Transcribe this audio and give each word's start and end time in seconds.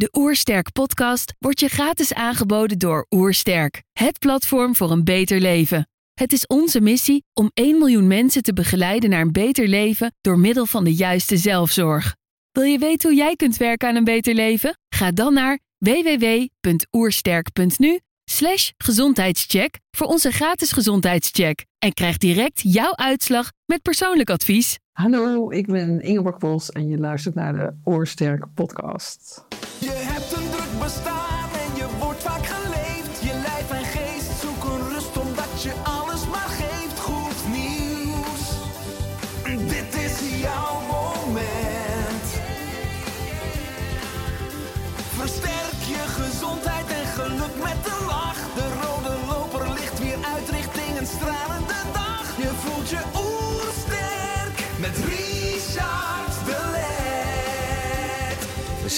De 0.00 0.08
Oersterk 0.12 0.72
podcast 0.72 1.34
wordt 1.38 1.60
je 1.60 1.68
gratis 1.68 2.14
aangeboden 2.14 2.78
door 2.78 3.06
Oersterk, 3.10 3.82
het 3.92 4.18
platform 4.18 4.76
voor 4.76 4.90
een 4.90 5.04
beter 5.04 5.40
leven. 5.40 5.88
Het 6.14 6.32
is 6.32 6.46
onze 6.46 6.80
missie 6.80 7.24
om 7.32 7.50
1 7.54 7.78
miljoen 7.78 8.06
mensen 8.06 8.42
te 8.42 8.52
begeleiden 8.52 9.10
naar 9.10 9.20
een 9.20 9.32
beter 9.32 9.68
leven 9.68 10.14
door 10.20 10.38
middel 10.38 10.66
van 10.66 10.84
de 10.84 10.94
juiste 10.94 11.36
zelfzorg. 11.36 12.16
Wil 12.50 12.62
je 12.62 12.78
weten 12.78 13.08
hoe 13.08 13.18
jij 13.18 13.36
kunt 13.36 13.56
werken 13.56 13.88
aan 13.88 13.96
een 13.96 14.04
beter 14.04 14.34
leven? 14.34 14.78
Ga 14.94 15.10
dan 15.10 15.34
naar 15.34 15.58
www.oersterk.nu 15.78 18.00
slash 18.30 18.70
gezondheidscheck 18.78 19.78
voor 19.90 20.06
onze 20.06 20.30
gratis 20.30 20.72
gezondheidscheck 20.72 21.64
en 21.78 21.92
krijg 21.92 22.18
direct 22.18 22.60
jouw 22.62 22.96
uitslag 22.96 23.50
met 23.66 23.82
persoonlijk 23.82 24.30
advies. 24.30 24.78
Hallo, 24.92 25.50
ik 25.50 25.66
ben 25.66 26.00
Ingeborg 26.00 26.38
Bos 26.38 26.70
en 26.70 26.88
je 26.88 26.98
luistert 26.98 27.34
naar 27.34 27.52
de 27.52 27.72
Oorsterk 27.84 28.44
podcast. 28.54 29.46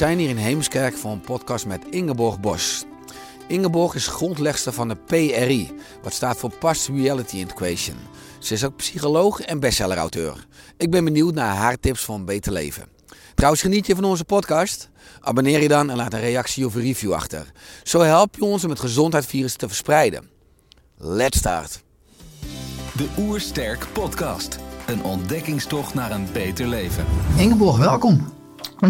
Zijn 0.02 0.18
hier 0.18 0.28
in 0.28 0.36
Heemskerk 0.36 0.96
voor 0.96 1.10
een 1.10 1.20
podcast 1.20 1.66
met 1.66 1.84
Ingeborg 1.90 2.40
Bos. 2.40 2.84
Ingeborg 3.46 3.94
is 3.94 4.06
grondlegster 4.06 4.72
van 4.72 4.88
de 4.88 4.96
PRI, 4.96 5.70
wat 6.02 6.12
staat 6.12 6.36
voor 6.36 6.50
Past 6.50 6.88
Reality 6.88 7.36
Integration. 7.36 7.96
Ze 8.38 8.54
is 8.54 8.64
ook 8.64 8.76
psycholoog 8.76 9.40
en 9.40 9.60
bestsellerauteur. 9.60 10.46
Ik 10.76 10.90
ben 10.90 11.04
benieuwd 11.04 11.34
naar 11.34 11.56
haar 11.56 11.76
tips 11.80 12.00
voor 12.00 12.14
een 12.14 12.24
beter 12.24 12.52
leven. 12.52 12.88
Trouwens, 13.34 13.62
geniet 13.62 13.86
je 13.86 13.94
van 13.94 14.04
onze 14.04 14.24
podcast? 14.24 14.88
Abonneer 15.20 15.62
je 15.62 15.68
dan 15.68 15.90
en 15.90 15.96
laat 15.96 16.12
een 16.12 16.20
reactie 16.20 16.66
of 16.66 16.74
een 16.74 16.82
review 16.82 17.12
achter. 17.12 17.52
Zo 17.82 18.00
help 18.00 18.34
je 18.34 18.44
ons 18.44 18.64
om 18.64 18.70
het 18.70 18.80
gezondheidsvirus 18.80 19.56
te 19.56 19.66
verspreiden. 19.66 20.30
Let's 20.96 21.38
start. 21.38 21.82
De 22.96 23.08
Oersterk 23.18 23.86
Podcast. 23.92 24.58
Een 24.86 25.04
ontdekkingstocht 25.04 25.94
naar 25.94 26.10
een 26.10 26.26
beter 26.32 26.66
leven. 26.66 27.04
Ingeborg, 27.36 27.76
welkom. 27.76 28.40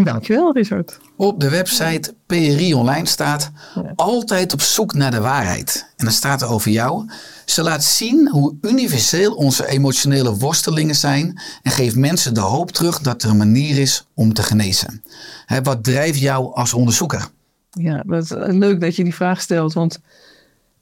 Dankjewel, 0.04 0.52
Richard. 0.52 0.98
Op 1.16 1.40
de 1.40 1.48
website 1.48 2.14
PRI 2.26 2.74
Online 2.74 3.06
staat 3.06 3.50
altijd 3.96 4.52
op 4.52 4.60
zoek 4.60 4.94
naar 4.94 5.10
de 5.10 5.20
waarheid. 5.20 5.86
En 5.96 6.04
dan 6.04 6.14
staat 6.14 6.42
er 6.42 6.48
over 6.48 6.70
jou. 6.70 7.10
Ze 7.44 7.62
laat 7.62 7.84
zien 7.84 8.28
hoe 8.30 8.56
universeel 8.60 9.34
onze 9.34 9.66
emotionele 9.66 10.36
worstelingen 10.36 10.94
zijn 10.94 11.40
en 11.62 11.70
geeft 11.70 11.96
mensen 11.96 12.34
de 12.34 12.40
hoop 12.40 12.70
terug 12.70 13.00
dat 13.00 13.22
er 13.22 13.30
een 13.30 13.36
manier 13.36 13.78
is 13.78 14.06
om 14.14 14.32
te 14.32 14.42
genezen. 14.42 15.02
Hè, 15.46 15.62
wat 15.62 15.84
drijft 15.84 16.18
jou 16.18 16.54
als 16.54 16.74
onderzoeker? 16.74 17.28
Ja, 17.70 18.02
dat 18.06 18.22
is 18.22 18.30
leuk 18.36 18.80
dat 18.80 18.96
je 18.96 19.04
die 19.04 19.14
vraag 19.14 19.40
stelt, 19.40 19.72
want 19.72 20.00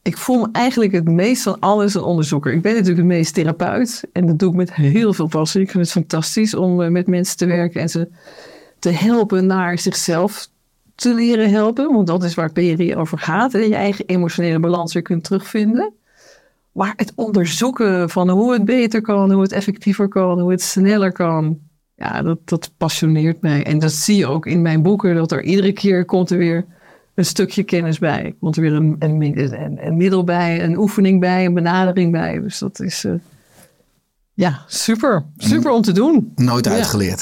ik 0.02 0.16
voel 0.16 0.40
me 0.40 0.48
eigenlijk 0.52 0.92
het 0.92 1.04
meest 1.08 1.42
van 1.42 1.60
alles 1.60 1.94
een 1.94 2.02
onderzoeker. 2.02 2.52
Ik 2.52 2.62
ben 2.62 2.72
natuurlijk 2.72 2.98
het 2.98 3.06
meest 3.06 3.34
therapeut 3.34 4.04
en 4.12 4.26
dat 4.26 4.38
doe 4.38 4.50
ik 4.50 4.56
met 4.56 4.74
heel 4.74 5.12
veel 5.12 5.26
passie. 5.26 5.60
Ik 5.60 5.70
vind 5.70 5.82
het 5.82 5.92
fantastisch 5.92 6.54
om 6.54 6.82
eh, 6.82 6.90
met 6.90 7.06
mensen 7.06 7.36
te 7.36 7.46
werken 7.46 7.80
en 7.80 7.88
ze 7.88 8.08
te 8.80 8.90
helpen 8.90 9.46
naar 9.46 9.78
zichzelf 9.78 10.48
te 10.94 11.14
leren 11.14 11.50
helpen. 11.50 11.92
Want 11.92 12.06
dat 12.06 12.24
is 12.24 12.34
waar 12.34 12.52
PRI 12.52 12.96
over 12.96 13.18
gaat. 13.18 13.54
En 13.54 13.68
je 13.68 13.74
eigen 13.74 14.04
emotionele 14.06 14.60
balans 14.60 14.92
weer 14.92 15.02
kunt 15.02 15.24
terugvinden. 15.24 15.92
Maar 16.72 16.92
het 16.96 17.12
onderzoeken 17.14 18.10
van 18.10 18.30
hoe 18.30 18.52
het 18.52 18.64
beter 18.64 19.00
kan, 19.00 19.32
hoe 19.32 19.42
het 19.42 19.52
effectiever 19.52 20.08
kan, 20.08 20.40
hoe 20.40 20.50
het 20.50 20.62
sneller 20.62 21.12
kan. 21.12 21.58
Ja, 21.96 22.22
dat, 22.22 22.38
dat 22.44 22.70
passioneert 22.76 23.40
mij. 23.40 23.64
En 23.64 23.78
dat 23.78 23.92
zie 23.92 24.16
je 24.16 24.26
ook 24.26 24.46
in 24.46 24.62
mijn 24.62 24.82
boeken. 24.82 25.14
Dat 25.14 25.32
er 25.32 25.42
iedere 25.42 25.72
keer 25.72 26.04
komt 26.04 26.30
er 26.30 26.38
weer 26.38 26.64
een 27.14 27.24
stukje 27.24 27.62
kennis 27.62 27.98
bij. 27.98 28.34
Komt 28.40 28.56
er 28.56 28.62
weer 28.62 28.72
een, 28.72 28.96
een, 28.98 29.22
een, 29.22 29.86
een 29.86 29.96
middel 29.96 30.24
bij, 30.24 30.64
een 30.64 30.78
oefening 30.78 31.20
bij, 31.20 31.44
een 31.44 31.54
benadering 31.54 32.12
bij. 32.12 32.40
Dus 32.40 32.58
dat 32.58 32.80
is 32.80 33.04
eh, 33.04 33.12
ja, 34.34 34.64
super. 34.66 35.24
Super 35.36 35.70
om 35.70 35.82
te 35.82 35.92
doen. 35.92 36.32
Nooit 36.34 36.66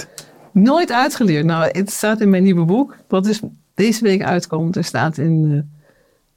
Ja. 0.08 0.17
Nooit 0.52 0.92
uitgeleerd. 0.92 1.44
Nou, 1.44 1.68
het 1.72 1.90
staat 1.90 2.20
in 2.20 2.30
mijn 2.30 2.42
nieuwe 2.42 2.64
boek, 2.64 2.96
wat 3.08 3.26
is 3.26 3.40
deze 3.74 4.02
week 4.02 4.22
uitkomt. 4.22 4.76
Er 4.76 4.84
staat 4.84 5.18
in 5.18 5.48
eh, 5.52 5.78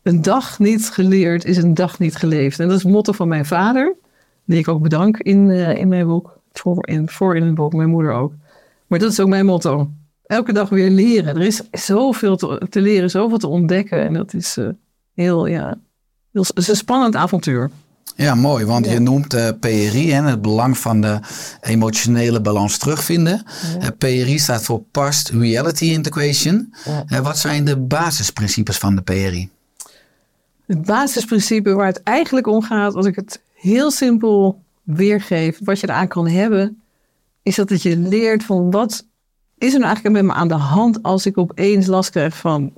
een 0.02 0.22
dag 0.22 0.60
niet 0.60 0.90
geleerd 0.90 1.46
is 1.46 1.58
een 1.58 1.74
dag 1.74 2.00
niet 2.00 2.16
geleefd. 2.16 2.60
En 2.60 2.68
dat 2.68 2.78
is 2.78 2.84
het 2.84 2.92
motto 2.92 3.12
van 3.12 3.28
mijn 3.28 3.46
vader, 3.46 3.96
die 4.46 4.60
ik 4.60 4.68
ook 4.68 4.82
bedank 4.82 5.18
in, 5.18 5.50
eh, 5.50 5.78
in 5.78 5.88
mijn 5.88 6.08
boek. 6.08 6.40
Voor 6.52 6.88
in, 6.88 7.10
voor 7.10 7.36
in 7.36 7.44
het 7.44 7.56
boek, 7.56 7.74
mijn 7.74 7.90
moeder 7.90 8.12
ook. 8.12 8.34
Maar 8.88 9.00
dat 9.00 9.12
is 9.12 9.20
ook 9.20 9.28
mijn 9.28 9.46
motto. 9.46 9.90
Elke 10.26 10.54
dag 10.54 10.70
weer 10.70 10.90
leren. 10.90 11.36
Er 11.36 11.42
is 11.42 11.62
zoveel 11.72 12.36
te, 12.36 12.68
te 12.70 12.82
leren, 12.82 13.10
zoveel 13.10 13.38
te 13.38 13.48
ontdekken. 13.48 14.02
En 14.02 14.14
dat 14.14 14.34
is 14.34 14.58
eh, 14.58 14.68
heel, 15.14 15.46
ja, 15.46 15.78
heel, 16.32 16.46
is 16.54 16.68
een 16.68 16.76
spannend 16.76 17.16
avontuur. 17.16 17.70
Ja, 18.16 18.36
mooi, 18.36 18.66
want 18.66 18.86
je 18.86 19.00
noemt 19.00 19.34
eh, 19.34 19.50
PRI 19.60 20.12
en 20.12 20.26
het 20.26 20.42
belang 20.42 20.78
van 20.78 21.02
de 21.02 21.20
emotionele 21.62 22.42
balans 22.42 22.78
terugvinden. 22.78 23.44
Eh, 23.80 23.88
PRI 23.98 24.40
staat 24.40 24.64
voor 24.64 24.82
Past 24.92 25.30
Reality 25.30 25.86
Integration. 25.86 26.74
Eh, 27.08 27.20
wat 27.20 27.38
zijn 27.38 27.66
de 27.66 27.78
basisprincipes 27.78 28.78
van 28.78 28.96
de 28.96 29.02
PRI? 29.02 29.50
Het 30.66 30.86
basisprincipe 30.86 31.74
waar 31.74 31.88
het 31.88 32.04
eigenlijk 32.04 32.48
om 32.48 32.62
gaat, 32.62 32.96
als 32.96 33.06
ik 33.06 33.16
het 33.16 33.42
heel 33.54 33.92
simpel 33.92 34.62
weergeef, 34.84 35.60
wat 35.64 35.80
je 35.80 35.90
eraan 35.90 36.08
kan 36.08 36.28
hebben, 36.28 36.82
is 37.44 37.56
dat 37.56 37.70
het 37.70 37.82
je 37.82 37.98
leert 37.98 38.44
van 38.44 38.72
wat 38.72 39.06
is 39.58 39.74
er 39.74 39.80
nou 39.80 39.94
eigenlijk 39.94 40.16
met 40.16 40.26
me 40.26 40.34
aan 40.34 40.48
de 40.48 40.54
hand 40.54 41.04
als 41.04 41.26
ik 41.26 41.38
opeens 41.38 41.86
last 41.86 42.10
krijg 42.10 42.38
van 42.38 42.74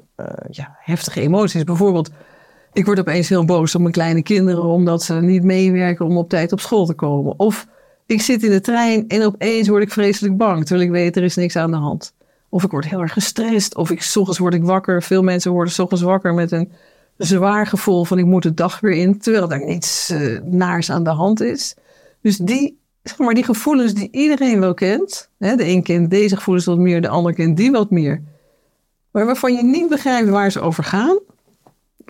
ja, 0.49 0.77
heftige 0.79 1.21
emoties. 1.21 1.63
Bijvoorbeeld, 1.63 2.09
ik 2.73 2.85
word 2.85 2.99
opeens 2.99 3.29
heel 3.29 3.45
boos 3.45 3.75
op 3.75 3.81
mijn 3.81 3.93
kleine 3.93 4.23
kinderen 4.23 4.63
omdat 4.63 5.03
ze 5.03 5.13
niet 5.13 5.43
meewerken 5.43 6.05
om 6.05 6.17
op 6.17 6.29
tijd 6.29 6.51
op 6.51 6.59
school 6.59 6.85
te 6.85 6.93
komen. 6.93 7.39
Of 7.39 7.67
ik 8.05 8.21
zit 8.21 8.43
in 8.43 8.51
de 8.51 8.61
trein 8.61 9.07
en 9.07 9.23
opeens 9.23 9.67
word 9.67 9.83
ik 9.83 9.91
vreselijk 9.91 10.37
bang, 10.37 10.65
terwijl 10.65 10.87
ik 10.87 10.93
weet 10.93 11.15
er 11.15 11.23
is 11.23 11.35
niks 11.35 11.55
aan 11.55 11.71
de 11.71 11.77
hand. 11.77 12.13
Of 12.49 12.63
ik 12.63 12.71
word 12.71 12.85
heel 12.85 13.01
erg 13.01 13.13
gestrest, 13.13 13.75
of 13.75 13.91
ik, 13.91 14.01
s 14.01 14.37
word 14.37 14.53
ik 14.53 14.63
wakker. 14.63 15.03
Veel 15.03 15.23
mensen 15.23 15.51
worden 15.51 15.73
s 15.73 15.79
ochtends 15.79 16.03
wakker 16.03 16.33
met 16.33 16.51
een 16.51 16.71
zwaar 17.17 17.67
gevoel 17.67 18.05
van 18.05 18.17
ik 18.17 18.25
moet 18.25 18.43
de 18.43 18.53
dag 18.53 18.79
weer 18.79 18.95
in, 18.95 19.19
terwijl 19.19 19.51
er 19.51 19.65
niets 19.65 20.09
eh, 20.09 20.39
naars 20.43 20.91
aan 20.91 21.03
de 21.03 21.09
hand 21.09 21.41
is. 21.41 21.75
Dus 22.21 22.37
die, 22.37 22.79
zeg 23.03 23.17
maar, 23.17 23.33
die 23.33 23.43
gevoelens 23.43 23.93
die 23.93 24.07
iedereen 24.11 24.59
wel 24.59 24.73
kent, 24.73 25.29
hè, 25.37 25.55
de 25.55 25.67
een 25.67 25.83
kent 25.83 26.09
deze 26.09 26.35
gevoelens 26.35 26.65
wat 26.65 26.77
meer, 26.77 27.01
de 27.01 27.07
ander 27.07 27.33
kent 27.33 27.57
die 27.57 27.71
wat 27.71 27.89
meer, 27.89 28.21
maar 29.11 29.25
waarvan 29.25 29.55
je 29.55 29.63
niet 29.63 29.89
begrijpt 29.89 30.29
waar 30.29 30.51
ze 30.51 30.59
over 30.59 30.83
gaan, 30.83 31.19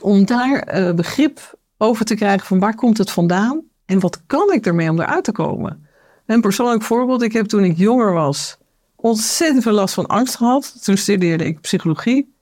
om 0.01 0.25
daar 0.25 0.59
eh, 0.59 0.93
begrip 0.93 1.57
over 1.77 2.05
te 2.05 2.15
krijgen 2.15 2.47
van 2.47 2.59
waar 2.59 2.75
komt 2.75 2.97
het 2.97 3.11
vandaan 3.11 3.61
en 3.85 3.99
wat 3.99 4.21
kan 4.25 4.53
ik 4.53 4.65
ermee 4.65 4.89
om 4.89 4.99
eruit 4.99 5.23
te 5.23 5.31
komen. 5.31 5.87
Een 6.25 6.41
persoonlijk 6.41 6.83
voorbeeld, 6.83 7.21
ik 7.21 7.33
heb 7.33 7.45
toen 7.45 7.63
ik 7.63 7.77
jonger 7.77 8.13
was 8.13 8.57
ontzettend 9.03 9.63
veel 9.63 9.71
last 9.71 9.93
van 9.93 10.05
angst 10.05 10.35
gehad. 10.35 10.83
Toen 10.83 10.97
studeerde 10.97 11.45
ik 11.45 11.61
psychologie. 11.61 12.35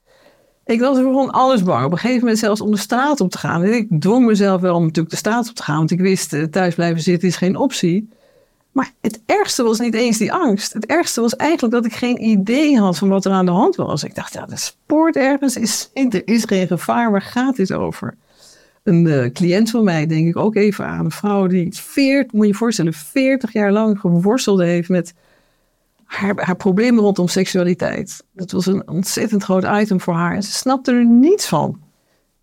Ik 0.65 0.79
was 0.79 0.97
er 0.97 1.03
gewoon 1.03 1.31
alles 1.31 1.63
bang. 1.63 1.85
Op 1.85 1.91
een 1.91 1.97
gegeven 1.97 2.19
moment 2.19 2.39
zelfs 2.39 2.61
om 2.61 2.71
de 2.71 2.77
straat 2.77 3.19
op 3.19 3.31
te 3.31 3.37
gaan. 3.37 3.63
En 3.63 3.73
ik 3.73 3.87
dwong 3.99 4.25
mezelf 4.25 4.61
wel 4.61 4.75
om 4.75 4.81
natuurlijk 4.81 5.09
de 5.09 5.15
straat 5.15 5.49
op 5.49 5.55
te 5.55 5.63
gaan. 5.63 5.77
Want 5.77 5.91
ik 5.91 5.99
wist, 5.99 6.33
eh, 6.33 6.43
thuis 6.43 6.75
blijven 6.75 7.01
zitten 7.01 7.27
is 7.27 7.35
geen 7.35 7.55
optie. 7.55 8.09
Maar 8.71 8.91
het 9.01 9.21
ergste 9.25 9.63
was 9.63 9.79
niet 9.79 9.93
eens 9.93 10.17
die 10.17 10.33
angst. 10.33 10.73
Het 10.73 10.85
ergste 10.85 11.21
was 11.21 11.35
eigenlijk 11.35 11.73
dat 11.73 11.85
ik 11.85 11.93
geen 11.93 12.23
idee 12.23 12.79
had 12.79 12.97
van 12.97 13.09
wat 13.09 13.25
er 13.25 13.31
aan 13.31 13.45
de 13.45 13.51
hand 13.51 13.75
was. 13.75 14.03
Ik 14.03 14.15
dacht, 14.15 14.33
ja, 14.33 14.45
de 14.45 14.57
sport 14.57 15.15
ergens 15.15 15.55
is, 15.55 15.89
er 15.93 16.27
is 16.27 16.43
geen 16.43 16.67
gevaar. 16.67 17.11
Waar 17.11 17.21
gaat 17.21 17.55
dit 17.55 17.73
over? 17.73 18.15
Een 18.83 19.07
eh, 19.07 19.31
cliënt 19.31 19.69
van 19.69 19.83
mij, 19.83 20.05
denk 20.05 20.27
ik 20.27 20.37
ook 20.37 20.55
even 20.55 20.85
aan. 20.85 21.05
Een 21.05 21.11
vrouw 21.11 21.47
die 21.47 21.75
40, 21.75 22.31
moet 22.31 22.47
je 22.47 22.53
voorstellen, 22.53 22.93
40 22.93 23.53
jaar 23.53 23.71
lang 23.71 23.99
geworsteld 23.99 24.59
heeft 24.59 24.89
met 24.89 25.13
haar, 26.05 26.45
haar 26.45 26.55
problemen 26.55 27.03
rondom 27.03 27.27
seksualiteit. 27.27 28.23
Dat 28.33 28.51
was 28.51 28.65
een 28.65 28.87
ontzettend 28.87 29.43
groot 29.43 29.65
item 29.81 30.01
voor 30.01 30.13
haar. 30.13 30.35
En 30.35 30.43
ze 30.43 30.51
snapte 30.51 30.91
er 30.91 31.05
niets 31.05 31.47
van. 31.47 31.81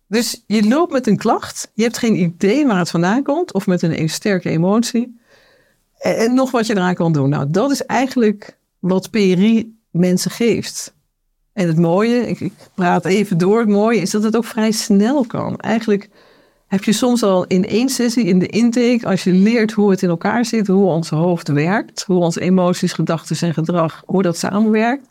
Dus 0.07 0.43
je 0.47 0.67
loopt 0.67 0.91
met 0.91 1.07
een 1.07 1.17
klacht. 1.17 1.71
Je 1.73 1.83
hebt 1.83 1.97
geen 1.97 2.19
idee 2.19 2.67
waar 2.67 2.77
het 2.77 2.89
vandaan 2.89 3.23
komt. 3.23 3.53
Of 3.53 3.67
met 3.67 3.81
een 3.81 4.09
sterke 4.09 4.49
emotie. 4.49 5.18
En, 5.99 6.33
nog 6.33 6.51
wat 6.51 6.67
je 6.67 6.75
eraan 6.75 6.95
kan 6.95 7.11
doen. 7.11 7.29
Nou, 7.29 7.45
dat 7.49 7.71
is 7.71 7.85
eigenlijk 7.85 8.57
wat 8.79 9.09
PRI 9.09 9.77
mensen 9.91 10.31
geeft. 10.31 10.93
En 11.53 11.67
het 11.67 11.77
mooie, 11.77 12.27
ik, 12.27 12.39
ik 12.39 12.53
praat 12.75 13.05
even 13.05 13.37
door. 13.37 13.59
Het 13.59 13.69
mooie 13.69 14.01
is 14.01 14.11
dat 14.11 14.23
het 14.23 14.35
ook 14.35 14.45
vrij 14.45 14.71
snel 14.71 15.25
kan. 15.25 15.57
Eigenlijk 15.57 16.09
heb 16.67 16.83
je 16.83 16.93
soms 16.93 17.23
al 17.23 17.45
in 17.45 17.67
één 17.67 17.89
sessie 17.89 18.25
in 18.25 18.39
de 18.39 18.47
intake, 18.47 19.07
als 19.07 19.23
je 19.23 19.31
leert 19.31 19.71
hoe 19.71 19.89
het 19.89 20.01
in 20.01 20.09
elkaar 20.09 20.45
zit, 20.45 20.67
hoe 20.67 20.85
ons 20.85 21.09
hoofd 21.09 21.47
werkt, 21.47 22.03
hoe 22.03 22.19
onze 22.19 22.41
emoties, 22.41 22.93
gedachten 22.93 23.47
en 23.47 23.53
gedrag, 23.53 24.03
hoe 24.05 24.21
dat 24.21 24.37
samenwerkt, 24.37 25.07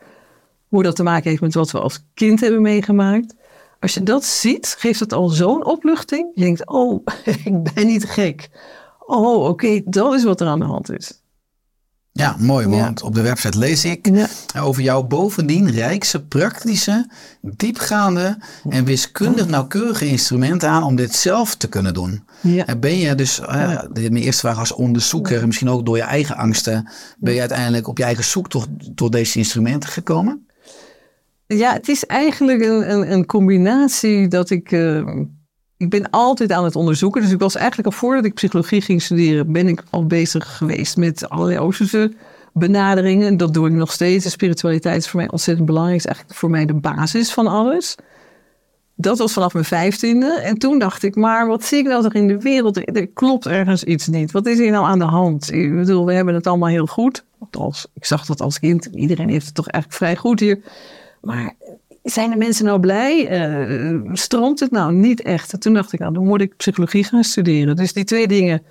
Hoe 0.68 0.82
dat 0.82 0.96
te 0.96 1.02
maken 1.02 1.30
heeft 1.30 1.42
met 1.42 1.54
wat 1.54 1.70
we 1.70 1.80
als 1.80 2.04
kind 2.14 2.40
hebben 2.40 2.62
meegemaakt. 2.62 3.34
Als 3.80 3.94
je 3.94 4.02
dat 4.02 4.24
ziet, 4.24 4.76
geeft 4.78 5.00
het 5.00 5.12
al 5.12 5.28
zo'n 5.28 5.64
opluchting. 5.64 6.30
Je 6.34 6.44
denkt, 6.44 6.66
oh, 6.66 7.04
ik 7.44 7.62
ben 7.74 7.86
niet 7.86 8.04
gek. 8.04 8.48
Oh, 9.10 9.44
oké, 9.48 9.80
dat 9.84 10.14
is 10.14 10.24
wat 10.24 10.40
er 10.40 10.46
aan 10.46 10.58
de 10.58 10.64
hand 10.64 10.90
is. 10.92 11.20
Ja, 12.12 12.36
mooi, 12.38 12.68
Ja. 12.68 12.76
want 12.84 13.02
op 13.02 13.14
de 13.14 13.22
website 13.22 13.58
lees 13.58 13.84
ik 13.84 14.08
Ja. 14.12 14.26
over 14.60 14.82
jouw 14.82 15.02
bovendien 15.02 15.70
rijkse, 15.70 16.24
praktische, 16.24 17.06
diepgaande 17.42 18.38
en 18.68 18.84
wiskundig 18.84 19.48
nauwkeurige 19.48 20.06
instrumenten 20.06 20.68
aan 20.68 20.82
om 20.82 20.96
dit 20.96 21.14
zelf 21.14 21.54
te 21.54 21.68
kunnen 21.68 21.94
doen. 21.94 22.24
Ja. 22.40 22.66
En 22.66 22.80
ben 22.80 22.96
je 22.98 23.14
dus, 23.14 23.40
eh, 23.40 23.80
de- 23.92 24.10
mijn 24.10 24.24
eerste 24.24 24.40
vraag 24.40 24.58
als 24.58 24.72
onderzoeker, 24.72 25.46
misschien 25.46 25.68
ook 25.68 25.86
door 25.86 25.96
je 25.96 26.02
eigen 26.02 26.36
angsten, 26.36 26.88
ben 27.18 27.34
je 27.34 27.40
uiteindelijk 27.40 27.86
op 27.88 27.98
je 27.98 28.04
eigen 28.04 28.24
zoektocht 28.24 28.68
tot 28.94 29.12
deze 29.12 29.38
instrumenten 29.38 29.88
gekomen? 29.88 30.46
Ja, 31.46 31.72
het 31.72 31.88
is 31.88 32.04
eigenlijk 32.06 32.62
een, 32.62 32.90
een, 32.90 33.12
een 33.12 33.26
combinatie 33.26 34.28
dat 34.28 34.50
ik. 34.50 34.72
eh, 34.72 35.10
ik 35.78 35.90
ben 35.90 36.10
altijd 36.10 36.52
aan 36.52 36.64
het 36.64 36.76
onderzoeken. 36.76 37.22
Dus 37.22 37.30
ik 37.30 37.38
was 37.38 37.56
eigenlijk 37.56 37.86
al 37.86 37.92
voordat 37.92 38.24
ik 38.24 38.34
psychologie 38.34 38.80
ging 38.80 39.02
studeren, 39.02 39.52
ben 39.52 39.68
ik 39.68 39.82
al 39.90 40.06
bezig 40.06 40.56
geweest 40.56 40.96
met 40.96 41.28
allerlei 41.28 41.58
Oosterse 41.58 42.12
benaderingen. 42.52 43.36
Dat 43.36 43.54
doe 43.54 43.66
ik 43.66 43.72
nog 43.72 43.92
steeds. 43.92 44.24
De 44.24 44.30
spiritualiteit 44.30 45.02
is 45.02 45.08
voor 45.08 45.20
mij 45.20 45.30
ontzettend 45.30 45.66
belangrijk. 45.66 45.98
Is 45.98 46.06
eigenlijk 46.06 46.38
voor 46.38 46.50
mij 46.50 46.66
de 46.66 46.74
basis 46.74 47.32
van 47.32 47.46
alles. 47.46 47.96
Dat 48.94 49.18
was 49.18 49.32
vanaf 49.32 49.52
mijn 49.52 49.64
vijftiende. 49.64 50.40
En 50.40 50.58
toen 50.58 50.78
dacht 50.78 51.02
ik, 51.02 51.16
maar 51.16 51.46
wat 51.46 51.64
zie 51.64 51.78
ik 51.78 51.86
nou 51.86 52.02
toch 52.02 52.14
in 52.14 52.28
de 52.28 52.38
wereld? 52.38 52.76
Er, 52.76 52.84
er 52.84 53.06
klopt 53.06 53.46
ergens 53.46 53.84
iets 53.84 54.06
niet. 54.06 54.30
Wat 54.30 54.46
is 54.46 54.58
hier 54.58 54.70
nou 54.70 54.86
aan 54.86 54.98
de 54.98 55.04
hand? 55.04 55.52
Ik 55.52 55.74
bedoel, 55.74 56.06
we 56.06 56.12
hebben 56.12 56.34
het 56.34 56.46
allemaal 56.46 56.68
heel 56.68 56.86
goed. 56.86 57.24
Althans, 57.38 57.86
ik 57.94 58.04
zag 58.04 58.26
dat 58.26 58.40
als 58.40 58.58
kind. 58.58 58.88
Iedereen 58.92 59.28
heeft 59.28 59.46
het 59.46 59.54
toch 59.54 59.68
eigenlijk 59.68 60.02
vrij 60.02 60.16
goed 60.16 60.40
hier. 60.40 60.60
Maar 61.20 61.54
zijn 62.10 62.30
de 62.30 62.36
mensen 62.36 62.64
nou 62.64 62.80
blij? 62.80 63.28
Eh, 63.28 63.94
stroomt 64.12 64.60
het 64.60 64.70
nou 64.70 64.92
niet 64.92 65.22
echt? 65.22 65.52
En 65.52 65.60
toen 65.60 65.74
dacht 65.74 65.92
ik, 65.92 65.98
nou, 65.98 66.12
dan 66.12 66.24
moet 66.24 66.40
ik 66.40 66.56
psychologie 66.56 67.04
gaan 67.04 67.24
studeren. 67.24 67.76
Dus 67.76 67.92
die 67.92 68.04
twee 68.04 68.28
dingen, 68.28 68.62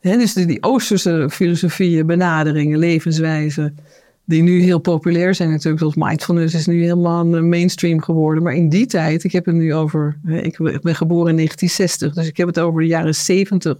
hè, 0.00 0.16
dus 0.16 0.32
die, 0.32 0.62
Oosterse 0.62 1.28
filosofieën, 1.30 2.06
benaderingen, 2.06 2.78
levenswijzen, 2.78 3.76
die 4.24 4.42
nu 4.42 4.60
heel 4.60 4.78
populair 4.78 5.34
zijn 5.34 5.50
natuurlijk, 5.50 5.78
zoals 5.78 5.94
mindfulness 5.94 6.54
is 6.54 6.66
nu 6.66 6.82
helemaal 6.82 7.34
een 7.34 7.48
mainstream 7.48 8.02
geworden. 8.02 8.42
Maar 8.42 8.54
in 8.54 8.68
die 8.68 8.86
tijd, 8.86 9.24
ik 9.24 9.32
heb 9.32 9.44
het 9.44 9.54
nu 9.54 9.74
over, 9.74 10.18
ik 10.26 10.58
ben 10.82 10.94
geboren 10.96 11.30
in 11.30 11.36
1960, 11.36 12.14
dus 12.14 12.26
ik 12.26 12.36
heb 12.36 12.46
het 12.46 12.60
over 12.60 12.80
de 12.80 12.86
jaren 12.86 13.14
70 13.14 13.76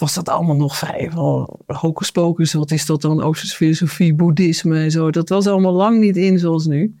was 0.00 0.14
dat 0.14 0.28
allemaal 0.28 0.56
nog 0.56 0.76
vrij 0.76 1.10
hocus 1.66 2.10
pocus. 2.10 2.52
Wat 2.52 2.70
is 2.70 2.86
dat 2.86 3.00
dan? 3.00 3.22
Oosterse 3.22 3.56
filosofie, 3.56 4.14
boeddhisme 4.14 4.78
en 4.78 4.90
zo. 4.90 5.10
Dat 5.10 5.28
was 5.28 5.46
allemaal 5.46 5.72
lang 5.72 5.98
niet 5.98 6.16
in 6.16 6.38
zoals 6.38 6.66
nu. 6.66 6.94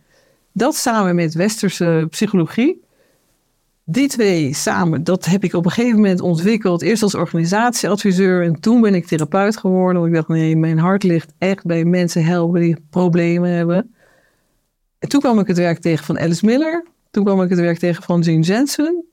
Dat 0.52 0.74
samen 0.74 1.14
met 1.14 1.34
westerse 1.34 2.06
psychologie. 2.10 2.80
Die 3.84 4.08
twee 4.08 4.54
samen, 4.54 5.04
dat 5.04 5.24
heb 5.24 5.44
ik 5.44 5.52
op 5.52 5.64
een 5.64 5.70
gegeven 5.70 5.96
moment 5.96 6.20
ontwikkeld. 6.20 6.82
Eerst 6.82 7.02
als 7.02 7.14
organisatieadviseur 7.14 8.44
en 8.44 8.60
toen 8.60 8.80
ben 8.80 8.94
ik 8.94 9.06
therapeut 9.06 9.56
geworden. 9.56 10.00
Want 10.00 10.06
ik 10.06 10.14
dacht, 10.14 10.28
nee, 10.28 10.56
mijn 10.56 10.78
hart 10.78 11.02
ligt 11.02 11.32
echt 11.38 11.64
bij 11.64 11.84
mensen 11.84 12.24
helpen 12.24 12.60
die 12.60 12.76
problemen 12.90 13.50
hebben. 13.50 13.94
En 14.98 15.08
toen 15.08 15.20
kwam 15.20 15.38
ik 15.38 15.46
het 15.46 15.56
werk 15.56 15.78
tegen 15.78 16.04
van 16.04 16.18
Alice 16.18 16.44
Miller. 16.44 16.86
Toen 17.10 17.24
kwam 17.24 17.42
ik 17.42 17.48
het 17.50 17.58
werk 17.58 17.78
tegen 17.78 18.02
van 18.02 18.24
Gene 18.24 18.42
Jensen. 18.42 19.04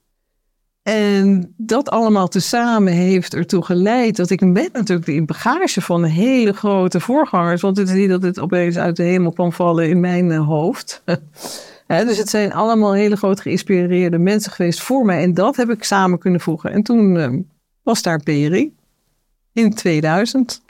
En 0.87 1.53
dat 1.57 1.89
allemaal 1.89 2.27
tezamen 2.27 2.93
heeft 2.93 3.33
ertoe 3.33 3.63
geleid 3.63 4.15
dat 4.15 4.29
ik 4.29 4.41
met 4.41 4.73
natuurlijk 4.73 5.05
de 5.05 5.25
bagage 5.25 5.81
van 5.81 6.03
een 6.03 6.09
hele 6.09 6.53
grote 6.53 6.99
voorgangers, 6.99 7.61
want 7.61 7.77
het 7.77 7.87
is 7.89 7.93
niet 7.93 8.09
dat 8.09 8.21
het 8.21 8.39
opeens 8.39 8.77
uit 8.77 8.95
de 8.95 9.03
hemel 9.03 9.31
kwam 9.31 9.51
vallen 9.51 9.89
in 9.89 9.99
mijn 9.99 10.31
eh, 10.31 10.45
hoofd. 10.45 11.01
Dus 11.87 12.17
het 12.17 12.29
zijn 12.29 12.53
allemaal 12.53 12.93
hele 12.93 13.15
groot 13.15 13.41
geïnspireerde 13.41 14.17
mensen 14.17 14.51
geweest 14.51 14.81
voor 14.81 15.05
mij 15.05 15.23
en 15.23 15.33
dat 15.33 15.55
heb 15.55 15.69
ik 15.69 15.83
samen 15.83 16.19
kunnen 16.19 16.41
voegen. 16.41 16.71
En 16.71 16.83
toen 16.83 17.17
eh, 17.17 17.29
was 17.83 18.01
daar 18.01 18.23
PRI 18.23 18.75
in 19.53 19.73
2000, 19.73 20.61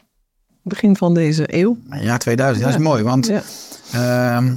begin 0.62 0.96
van 0.96 1.14
deze 1.14 1.44
eeuw. 1.56 1.78
Ja, 1.90 2.18
2000, 2.18 2.66
dat 2.66 2.74
is 2.76 2.80
Ja. 2.82 2.90
mooi, 2.90 3.04
want 3.04 3.28
Ja, 3.28 3.42
ehm, 4.38 4.56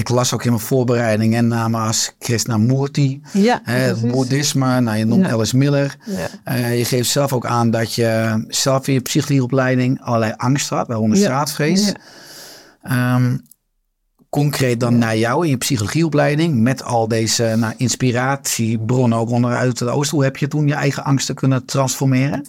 ik 0.00 0.08
las 0.08 0.34
ook 0.34 0.44
in 0.44 0.50
mijn 0.50 0.62
voorbereiding 0.62 1.34
en 1.34 1.48
namen 1.48 1.80
als 1.80 2.14
Krishnamurti, 2.18 3.20
ja 3.32 3.60
hè, 3.64 3.72
het 3.78 4.10
boeddhisme, 4.10 4.80
nou, 4.80 4.96
je 4.98 5.04
noemt 5.04 5.24
Ja. 5.26 5.32
Alice 5.32 5.56
Miller. 5.56 5.96
Ja. 6.06 6.28
Eh, 6.44 6.78
je 6.78 6.84
geeft 6.84 7.10
zelf 7.10 7.32
ook 7.32 7.46
aan 7.46 7.70
dat 7.70 7.94
je 7.94 8.44
zelf 8.48 8.88
in 8.88 8.94
je 8.94 9.00
psychologieopleiding 9.00 10.00
allerlei 10.02 10.32
angst 10.36 10.68
had, 10.68 10.86
waaronder 10.86 11.18
Ja. 11.18 11.24
straatvrees. 11.24 11.86
Ja. 11.86 11.94
Ehm, 12.82 13.36
concreet 14.30 14.80
dan 14.80 14.98
naar 14.98 15.16
jou 15.16 15.44
in 15.44 15.50
je 15.50 15.56
psychologieopleiding, 15.56 16.60
met 16.60 16.82
al 16.82 17.08
deze 17.08 17.54
nou, 17.56 17.74
inspiratiebronnen 17.76 19.18
ook 19.18 19.30
onderuit 19.30 19.78
het 19.78 19.88
oosten. 19.88 20.16
Hoe 20.16 20.24
heb 20.24 20.36
je 20.36 20.48
toen 20.48 20.66
je 20.66 20.74
eigen 20.74 21.04
angsten 21.04 21.34
kunnen 21.34 21.64
transformeren? 21.64 22.46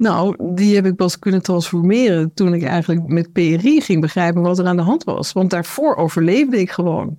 Nou, 0.00 0.36
die 0.54 0.74
heb 0.74 0.86
ik 0.86 0.96
pas 0.96 1.18
kunnen 1.18 1.42
transformeren 1.42 2.34
toen 2.34 2.54
ik 2.54 2.62
eigenlijk 2.62 3.06
met 3.06 3.32
PRI 3.32 3.80
ging 3.80 4.00
begrijpen 4.00 4.42
wat 4.42 4.58
er 4.58 4.66
aan 4.66 4.76
de 4.76 4.82
hand 4.82 5.04
was. 5.04 5.32
Want 5.32 5.50
daarvoor 5.50 5.96
overleefde 5.96 6.60
ik 6.60 6.70
gewoon. 6.70 7.18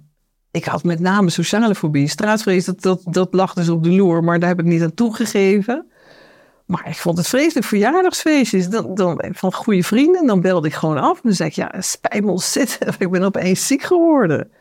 Ik 0.51 0.65
had 0.65 0.83
met 0.83 0.99
name 0.99 1.29
sociale 1.29 1.75
fobie. 1.75 2.07
Straatvrees, 2.07 2.65
dat, 2.65 3.03
dat, 3.09 3.33
lag 3.33 3.53
dus 3.53 3.69
op 3.69 3.83
de 3.83 3.91
loer, 3.91 4.23
maar 4.23 4.39
daar 4.39 4.49
heb 4.49 4.59
ik 4.59 4.65
niet 4.65 4.81
aan 4.81 4.93
toegegeven. 4.93 5.85
Maar 6.65 6.87
ik 6.87 6.95
vond 6.95 7.17
het 7.17 7.27
vreselijk 7.27 7.65
verjaardagsfeestjes 7.65 8.69
dan, 8.69 8.95
dan, 8.95 9.23
van 9.31 9.53
goede 9.53 9.83
vrienden. 9.83 10.27
Dan 10.27 10.41
belde 10.41 10.67
ik 10.67 10.73
gewoon 10.73 10.97
af 10.97 11.15
en 11.15 11.21
dan 11.23 11.33
zei 11.33 11.49
ik, 11.49 11.55
ja, 11.55 11.73
spijt 11.79 12.23
me 12.23 12.31
ontzettend. 12.31 12.95
Ik 13.01 13.11
ben 13.11 13.23
opeens 13.23 13.67
ziek 13.67 13.81
geworden. 13.81 14.51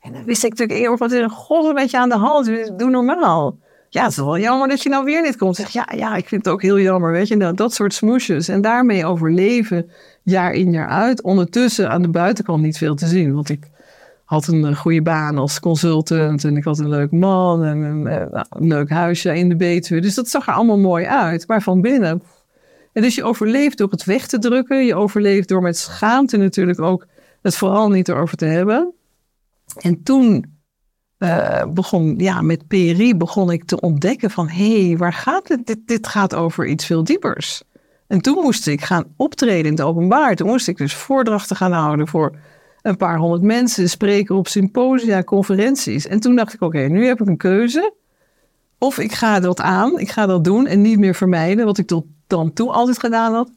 En 0.00 0.12
dan 0.12 0.24
wist 0.24 0.44
ik 0.44 0.50
natuurlijk 0.50 0.78
eerder 0.78 0.98
wat 0.98 1.12
er 1.12 1.30
god 1.30 1.64
een 1.64 1.74
beetje 1.74 1.98
aan 1.98 2.08
de 2.08 2.16
hand 2.16 2.48
is. 2.48 2.70
Doe 2.76 2.90
normaal. 2.90 3.58
Ja, 3.94 4.02
het 4.02 4.10
is 4.10 4.16
wel 4.16 4.38
jammer 4.38 4.68
dat 4.68 4.82
je 4.82 4.88
nou 4.88 5.04
weer 5.04 5.22
niet 5.22 5.36
komt. 5.36 5.56
Zeg, 5.56 5.68
ja, 5.68 5.88
ja, 5.96 6.16
ik 6.16 6.28
vind 6.28 6.44
het 6.44 6.54
ook 6.54 6.62
heel 6.62 6.78
jammer, 6.80 7.12
weet 7.12 7.28
je. 7.28 7.36
Nou, 7.36 7.54
dat 7.54 7.74
soort 7.74 7.94
smoesjes. 7.94 8.48
En 8.48 8.60
daarmee 8.60 9.06
overleven, 9.06 9.90
jaar 10.22 10.52
in, 10.52 10.72
jaar 10.72 10.88
uit. 10.88 11.22
Ondertussen 11.22 11.90
aan 11.90 12.02
de 12.02 12.08
buitenkant 12.08 12.62
niet 12.62 12.78
veel 12.78 12.94
te 12.94 13.06
zien. 13.06 13.34
Want 13.34 13.48
ik 13.48 13.70
had 14.24 14.46
een 14.46 14.64
eh, 14.64 14.76
goede 14.76 15.02
baan 15.02 15.38
als 15.38 15.60
consultant. 15.60 16.44
En 16.44 16.56
ik 16.56 16.64
had 16.64 16.78
een 16.78 16.88
leuk 16.88 17.10
man 17.10 17.64
en 17.64 17.78
een, 17.78 18.06
eh, 18.06 18.30
nou, 18.32 18.46
een 18.48 18.66
leuk 18.66 18.90
huisje 18.90 19.38
in 19.38 19.48
de 19.48 19.56
Betuwe. 19.56 20.00
Dus 20.00 20.14
dat 20.14 20.28
zag 20.28 20.46
er 20.46 20.54
allemaal 20.54 20.78
mooi 20.78 21.04
uit. 21.04 21.48
Maar 21.48 21.62
van 21.62 21.80
binnen... 21.80 22.22
En 22.92 23.02
dus 23.02 23.14
je 23.14 23.24
overleeft 23.24 23.78
door 23.78 23.90
het 23.90 24.04
weg 24.04 24.26
te 24.26 24.38
drukken. 24.38 24.84
Je 24.84 24.94
overleeft 24.94 25.48
door 25.48 25.62
met 25.62 25.78
schaamte 25.78 26.36
natuurlijk 26.36 26.80
ook 26.80 27.06
het 27.42 27.56
vooral 27.56 27.88
niet 27.88 28.08
erover 28.08 28.36
te 28.36 28.44
hebben. 28.44 28.92
En 29.80 30.02
toen 30.02 30.53
eh, 31.24 31.66
begon, 31.72 32.14
ja, 32.18 32.40
met 32.40 32.66
PRI 32.68 33.16
begon 33.16 33.50
ik 33.50 33.64
te 33.64 33.80
ontdekken 33.80 34.30
van, 34.30 34.48
hé, 34.48 34.86
hey, 34.86 34.96
waar 34.96 35.12
gaat 35.12 35.48
het? 35.48 35.66
Dit, 35.66 35.78
dit 35.86 36.06
gaat 36.06 36.34
over 36.34 36.66
iets 36.66 36.86
veel 36.86 37.04
diepers. 37.04 37.62
En 38.06 38.20
toen 38.20 38.42
moest 38.42 38.66
ik 38.66 38.84
gaan 38.84 39.04
optreden 39.16 39.64
in 39.64 39.70
het 39.70 39.80
openbaar. 39.80 40.34
Toen 40.34 40.48
moest 40.48 40.68
ik 40.68 40.76
dus 40.76 40.94
voordrachten 40.94 41.56
gaan 41.56 41.72
houden 41.72 42.08
voor 42.08 42.36
een 42.82 42.96
paar 42.96 43.18
honderd 43.18 43.42
mensen, 43.42 43.88
spreken 43.88 44.34
op 44.34 44.48
symposia, 44.48 45.22
conferenties. 45.22 46.06
En 46.06 46.20
toen 46.20 46.36
dacht 46.36 46.54
ik, 46.54 46.60
oké, 46.60 46.78
nu 46.78 47.06
heb 47.06 47.20
ik 47.20 47.26
een 47.26 47.36
keuze. 47.36 47.94
Of 48.78 48.98
ik 48.98 49.12
ga 49.12 49.40
dat 49.40 49.60
aan, 49.60 49.98
ik 49.98 50.10
ga 50.10 50.26
dat 50.26 50.44
doen 50.44 50.66
en 50.66 50.80
niet 50.80 50.98
meer 50.98 51.14
vermijden, 51.14 51.64
wat 51.64 51.78
ik 51.78 51.86
tot 51.86 52.04
dan 52.26 52.52
toe 52.52 52.72
altijd 52.72 52.98
gedaan 52.98 53.32
had. 53.32 53.50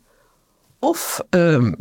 Of 0.80 1.22
ehm, 1.30 1.74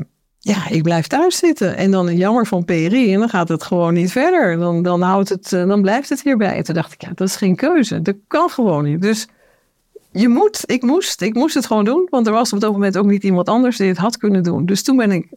ja, 0.47 0.69
ik 0.69 0.83
blijf 0.83 1.07
thuis 1.07 1.37
zitten. 1.37 1.76
En 1.76 1.91
dan 1.91 2.09
een 2.09 2.17
jammer 2.17 2.47
van 2.47 2.65
PRI 2.65 3.12
en 3.12 3.19
dan 3.19 3.29
gaat 3.29 3.49
het 3.49 3.62
gewoon 3.62 3.95
niet 3.95 4.12
verder. 4.12 4.57
Dan, 4.59 4.83
dan, 4.83 5.03
houdt 5.03 5.29
het, 5.29 5.53
eh, 5.53 5.67
dan 5.67 5.83
blijft 5.83 6.09
het 6.09 6.23
hierbij. 6.23 6.57
En 6.57 6.65
toen 6.65 6.75
dacht 6.75 6.93
ik, 6.93 7.03
ja, 7.03 7.11
dat 7.15 7.29
is 7.29 7.37
geen 7.37 7.57
keuze. 7.57 8.03
Dat 8.03 8.15
kan 8.26 8.50
gewoon 8.50 8.85
niet. 8.85 9.03
Dus 9.03 9.29
je 10.11 10.29
moet, 10.29 10.62
ik 10.67 10.83
moest, 10.83 11.21
ik 11.21 11.35
moest 11.35 11.55
het 11.55 11.67
gewoon 11.67 11.85
doen. 11.85 12.07
Want 12.11 12.26
er 12.26 12.33
was 12.33 12.53
op 12.53 12.61
dat 12.61 12.73
moment 12.73 12.97
ook 12.97 13.07
niet 13.07 13.23
iemand 13.23 13.49
anders 13.49 13.76
die 13.76 13.88
het 13.88 13.97
had 13.97 14.17
kunnen 14.17 14.43
doen. 14.43 14.67
Dus 14.67 14.83
toen 14.83 14.97
ben 14.97 15.11
ik 15.11 15.29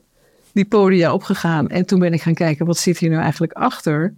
die 0.51 0.65
podia 0.65 1.13
opgegaan. 1.13 1.69
En 1.69 1.85
toen 1.85 1.99
ben 1.99 2.13
ik 2.13 2.21
gaan 2.21 2.33
kijken, 2.33 2.65
wat 2.65 2.77
zit 2.77 2.97
hier 2.97 3.09
nou 3.09 3.21
eigenlijk 3.21 3.53
achter? 3.53 4.13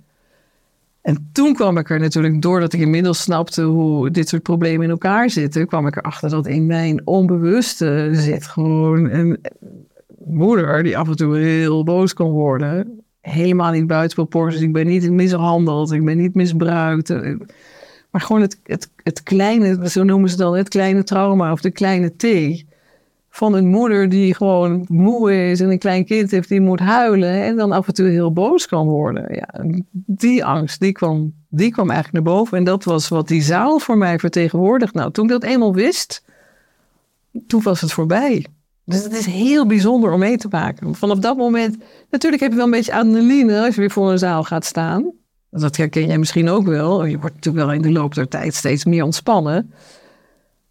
En 1.02 1.30
toen 1.34 1.54
kwam 1.54 1.78
ik 1.78 1.90
er 1.90 2.00
natuurlijk, 2.00 2.42
doordat 2.42 2.74
ik 2.74 2.80
inmiddels 2.80 3.22
snapte 3.22 3.62
hoe 3.62 4.12
dit 4.12 4.30
soort 4.30 4.44
problemen 4.44 4.84
in 4.84 4.90
elkaar 4.92 5.30
zitten, 5.30 5.68
kwam 5.68 5.88
ik 5.88 5.96
erachter 5.96 6.30
dat 6.30 6.48
in 6.48 6.66
mijn 6.66 7.02
onbewuste 7.08 8.10
zit 8.12 8.48
gewoon 8.48 9.10
een 9.10 9.40
moeder 10.26 10.84
die 10.84 10.98
af 10.98 11.08
en 11.08 11.16
toe 11.16 11.38
heel 11.38 11.84
boos 11.84 12.14
kan 12.14 12.30
worden. 12.30 13.02
Helemaal 13.22 13.72
niet 13.72 13.88
buiten 13.88 14.16
proporties. 14.16 14.62
Ik 14.62 14.74
ben 14.74 14.88
niet 14.88 15.12
mishandeld, 15.12 15.92
ik 15.92 16.06
ben 16.06 16.18
niet 16.18 16.36
misbruikt. 16.36 17.10
Eh, 17.10 17.36
Maar 18.12 18.22
gewoon 18.22 18.42
het, 18.42 18.60
het, 18.64 18.90
het 19.04 19.24
kleine, 19.24 19.90
zo 19.90 20.04
noemen 20.04 20.30
ze 20.30 20.38
dan 20.38 20.56
het 20.56 20.70
kleine 20.70 21.04
trauma 21.04 21.52
of 21.52 21.62
de 21.62 21.72
kleine 21.72 22.16
T. 22.16 22.26
Van 23.30 23.54
een 23.54 23.68
moeder 23.68 24.10
die 24.10 24.36
gewoon 24.36 24.86
moe 24.90 25.50
is 25.50 25.60
en 25.60 25.70
een 25.70 25.80
klein 25.80 26.06
kind 26.06 26.32
heeft 26.32 26.50
die 26.50 26.62
moet 26.62 26.80
huilen 26.80 27.44
en 27.44 27.56
dan 27.56 27.72
af 27.72 27.88
en 27.88 27.94
toe 27.94 28.08
heel 28.08 28.34
boos 28.34 28.68
kan 28.68 28.88
worden. 28.88 29.36
Ja, 29.36 29.66
die 29.92 30.46
angst, 30.46 30.80
die 30.80 30.92
kwam, 30.92 31.34
die 31.50 31.72
kwam 31.72 31.90
eigenlijk 31.90 32.26
naar 32.26 32.36
boven. 32.36 32.58
En 32.58 32.64
dat 32.64 32.84
was 32.84 33.08
wat 33.08 33.28
die 33.28 33.42
zaal 33.42 33.80
voor 33.80 33.98
mij 33.98 34.20
vertegenwoordigt. 34.20 34.94
Nou, 34.94 35.12
toen 35.12 35.26
ik 35.26 35.32
dat 35.32 35.44
eenmaal 35.44 35.74
wist, 35.74 36.24
toen 37.48 37.62
was 37.62 37.82
het 37.82 37.92
voorbij. 37.92 38.46
Dus 38.86 39.04
het 39.04 39.14
is 39.14 39.26
heel 39.26 39.66
bijzonder 39.66 40.12
om 40.12 40.20
mee 40.20 40.38
te 40.38 40.48
maken. 40.50 40.96
Vanaf 40.96 41.20
dat 41.20 41.38
moment, 41.38 41.78
natuurlijk 42.10 42.42
heb 42.42 42.52
je 42.52 42.58
wel 42.58 42.66
een 42.66 42.72
beetje 42.72 42.94
adrenaline 42.94 43.66
als 43.66 43.76
je 43.76 43.82
weer 43.82 43.92
voor 43.92 44.12
een 44.12 44.18
zaal 44.18 44.44
gaat 44.44 44.66
staan. 44.66 45.12
Dat 45.50 45.78
herken 45.78 46.06
jij 46.08 46.18
misschien 46.18 46.50
ook 46.50 46.66
wel. 46.66 47.06
Je 47.06 47.20
wordt 47.20 47.36
natuurlijk 47.36 47.66
wel 47.66 47.76
in 47.76 47.82
de 47.82 47.92
loop 47.92 48.16
der 48.16 48.28
tijd 48.28 48.56
steeds 48.56 48.86
meer 48.86 49.04
ontspannen. 49.04 49.74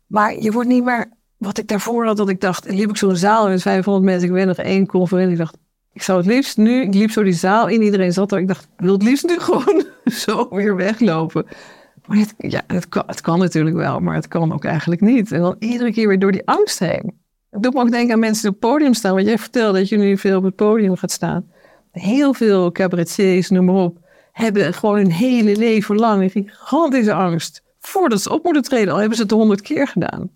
Maar 0.07 0.39
je 0.39 0.53
wordt 0.53 0.69
niet 0.69 0.85
meer, 0.85 1.11
wat 1.37 1.59
ik 1.59 1.69
daarvoor 1.69 2.07
had, 2.07 2.17
dat 2.17 2.29
ik 2.29 2.41
dacht, 2.41 2.71
liep 2.71 2.91
ik 2.91 2.97
zo'n 2.97 3.17
zaal 3.17 3.49
met 3.49 3.63
500 3.63 4.05
mensen, 4.05 4.29
ik 4.29 4.35
ben 4.35 4.47
nog 4.47 4.57
één 4.57 4.87
conferentie. 4.87 5.33
Ik 5.33 5.39
dacht, 5.39 5.57
ik 5.93 6.03
zou 6.03 6.19
het 6.19 6.27
liefst 6.27 6.57
nu, 6.57 6.83
ik 6.83 6.95
liep 6.95 7.11
zo 7.11 7.23
die 7.23 7.33
zaal 7.33 7.69
in, 7.69 7.83
iedereen 7.83 8.13
zat 8.13 8.33
er. 8.33 8.39
Ik 8.39 8.49
dacht, 8.49 8.65
ik 8.65 8.85
wil 8.85 8.93
het 8.93 9.03
liefst 9.03 9.27
nu 9.27 9.39
gewoon 9.49 9.85
zo 10.05 10.49
weer 10.51 10.77
weglopen. 10.77 11.47
Maar 12.07 12.19
het, 12.19 12.35
ja, 12.37 12.63
het 12.67 12.89
kan, 12.89 13.03
het 13.07 13.21
kan 13.21 13.39
natuurlijk 13.39 13.77
wel, 13.77 14.01
maar 14.01 14.15
het 14.15 14.29
kan 14.29 14.53
ook 14.53 14.65
eigenlijk 14.65 15.01
niet. 15.01 15.33
En 15.33 15.41
dan 15.41 15.57
iedere 15.59 15.93
keer 15.93 16.09
weer 16.09 16.19
door 16.19 16.33
die 16.33 16.47
angst 16.47 16.79
heen. 16.79 17.20
Het 17.51 17.63
doet 17.63 17.75
me 17.75 17.81
ook 17.81 17.91
denken 17.91 18.13
aan 18.15 18.19
mensen 18.21 18.43
die 18.43 18.51
op 18.53 18.61
het 18.63 18.71
podium 18.71 18.95
staan. 18.95 19.15
Want 19.15 19.27
jij 19.27 19.39
vertelde 19.39 19.79
dat 19.79 19.89
je 19.89 19.97
nu 19.97 20.19
veel 20.19 20.37
op 20.39 20.45
het 20.45 20.57
podium 20.57 20.97
gaat 20.97 21.11
staan. 21.11 21.45
Heel 21.93 22.35
veel 22.35 22.73
cabaretiers, 22.73 23.49
noem 23.51 23.65
maar 23.65 23.75
op, 23.75 23.99
hebben 24.33 24.75
gewoon 24.75 24.97
hun 24.97 25.13
hele 25.13 25.57
leven 25.57 25.97
lang 25.97 26.23
een 26.23 26.31
gigantische 26.31 27.13
angst. 27.13 27.63
Voordat 27.81 28.23
ze 28.23 28.33
op 28.33 28.45
moeten 28.45 28.63
treden, 28.63 28.93
al 28.93 28.99
hebben 28.99 29.17
ze 29.17 29.23
het 29.23 29.31
honderd 29.33 29.61
keer 29.61 29.89
gedaan. 29.89 30.31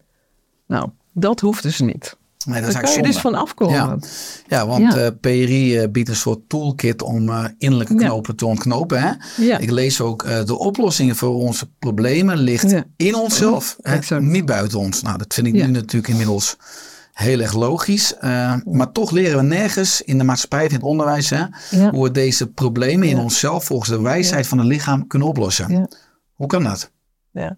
Nou, 0.67 0.89
dat 1.13 1.41
hoeft 1.41 1.63
dus 1.63 1.81
niet. 1.81 2.17
Nee, 2.47 2.59
dat 2.61 2.69
is 2.69 2.75
Daar 2.75 2.83
kan 2.83 2.93
je 2.93 3.03
dus 3.03 3.19
van 3.19 3.35
afkomen. 3.35 3.75
Ja, 3.75 3.99
ja 4.47 4.67
want 4.67 4.93
Ja. 4.93 4.99
eh, 4.99 5.11
PRI 5.21 5.79
eh, 5.79 5.89
biedt 5.91 6.09
een 6.09 6.17
soort 6.17 6.49
toolkit 6.49 7.03
om 7.03 7.29
eh, 7.29 7.45
innerlijke 7.59 7.95
Ja. 7.95 8.07
knopen 8.07 8.37
te 8.37 8.47
ontknopen. 8.47 9.01
Hè? 9.03 9.13
Ik 9.59 9.71
lees 9.71 10.01
ook 10.01 10.47
de 10.47 10.59
oplossingen 10.59 11.17
voor 11.17 11.35
onze 11.35 11.67
problemen 11.79 12.37
ligt 12.39 12.75
in 12.97 13.15
onszelf, 13.15 13.77
hè, 13.81 14.21
niet 14.21 14.45
buiten 14.45 14.79
ons. 14.79 15.03
Nou, 15.03 15.19
dat 15.19 15.35
vind 15.35 15.47
ik 15.47 15.53
nu 15.53 15.67
natuurlijk 15.67 16.09
inmiddels 16.09 16.57
heel 17.15 17.41
erg 17.41 17.55
logisch. 17.55 18.15
Uh, 18.25 18.55
maar 18.65 18.93
toch 18.93 19.11
leren 19.11 19.37
we 19.37 19.43
nergens 19.43 20.03
in 20.03 20.19
de 20.19 20.25
maatschappij 20.25 20.65
in 20.67 20.73
het 20.73 20.83
onderwijs 20.83 21.31
hè, 21.31 21.45
Ja. 21.71 21.91
hoe 21.91 22.03
we 22.03 22.11
deze 22.11 22.51
problemen 22.53 23.09
in 23.09 23.19
onszelf 23.19 23.65
volgens 23.65 23.91
de 23.91 24.01
wijsheid 24.01 24.47
van 24.47 24.59
het 24.59 24.67
lichaam 24.67 25.07
kunnen 25.07 25.29
oplossen. 25.29 25.89
Hoe 26.33 26.47
kan 26.47 26.63
dat? 26.63 26.91
Ja. 27.31 27.57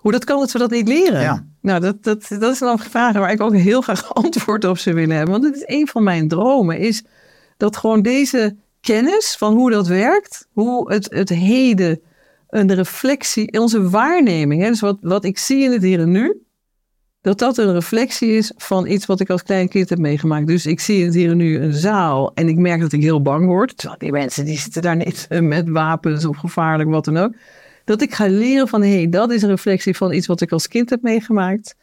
Hoe 0.00 0.12
dat 0.12 0.24
kan 0.24 0.38
dat 0.38 0.52
we 0.52 0.58
dat 0.58 0.70
niet 0.70 0.88
leren? 0.88 1.20
Ja. 1.20 1.46
Nou, 1.60 1.80
dat, 1.80 2.02
dat, 2.02 2.26
dat 2.28 2.52
is 2.52 2.58
dan 2.58 2.78
vragen 2.78 3.20
waar 3.20 3.30
ik 3.32 3.40
ook 3.40 3.54
heel 3.54 3.80
graag 3.80 4.14
antwoord 4.24 4.64
op 4.64 4.78
zou 4.78 4.94
willen 4.94 5.16
hebben. 5.16 5.40
Want 5.40 5.44
het 5.44 5.54
is 5.56 5.76
een 5.76 5.86
van 5.88 6.02
mijn 6.02 6.28
dromen, 6.28 6.78
is 6.78 7.04
dat 7.56 7.76
gewoon 7.76 8.02
deze 8.02 8.56
kennis 8.80 9.34
van 9.38 9.54
hoe 9.54 9.70
dat 9.70 9.86
werkt, 9.86 10.48
hoe 10.52 10.92
het, 10.92 11.10
het 11.10 11.28
heden, 11.28 12.00
een 12.48 12.74
reflectie, 12.74 13.60
onze 13.60 13.90
waarneming, 13.90 14.62
hè, 14.62 14.68
dus 14.68 14.80
wat, 14.80 14.98
wat 15.00 15.24
ik 15.24 15.38
zie 15.38 15.62
in 15.64 15.72
het 15.72 15.82
hier 15.82 16.00
en 16.00 16.10
nu, 16.10 16.45
dat 17.26 17.38
dat 17.38 17.58
een 17.58 17.72
reflectie 17.72 18.36
is 18.36 18.52
van 18.56 18.86
iets 18.86 19.06
wat 19.06 19.20
ik 19.20 19.30
als 19.30 19.42
klein 19.42 19.68
kind 19.68 19.88
heb 19.88 19.98
meegemaakt. 19.98 20.46
Dus 20.46 20.66
ik 20.66 20.80
zie 20.80 21.04
het 21.04 21.14
hier 21.14 21.34
nu 21.34 21.58
een 21.58 21.72
zaal 21.72 22.32
en 22.34 22.48
ik 22.48 22.56
merk 22.56 22.80
dat 22.80 22.92
ik 22.92 23.02
heel 23.02 23.22
bang 23.22 23.46
word. 23.46 23.76
Terwijl 23.76 23.98
die 23.98 24.12
mensen 24.12 24.44
die 24.44 24.58
zitten 24.58 24.82
daar 24.82 24.96
niet 24.96 25.26
met 25.40 25.68
wapens 25.68 26.24
of 26.24 26.36
gevaarlijk, 26.36 26.90
wat 26.90 27.04
dan 27.04 27.16
ook. 27.16 27.34
Dat 27.84 28.02
ik 28.02 28.14
ga 28.14 28.26
leren 28.26 28.68
van, 28.68 28.82
hé, 28.82 28.94
hey, 28.94 29.08
dat 29.08 29.32
is 29.32 29.42
een 29.42 29.48
reflectie 29.48 29.96
van 29.96 30.12
iets 30.12 30.26
wat 30.26 30.40
ik 30.40 30.52
als 30.52 30.68
kind 30.68 30.90
heb 30.90 31.02
meegemaakt. 31.02 31.74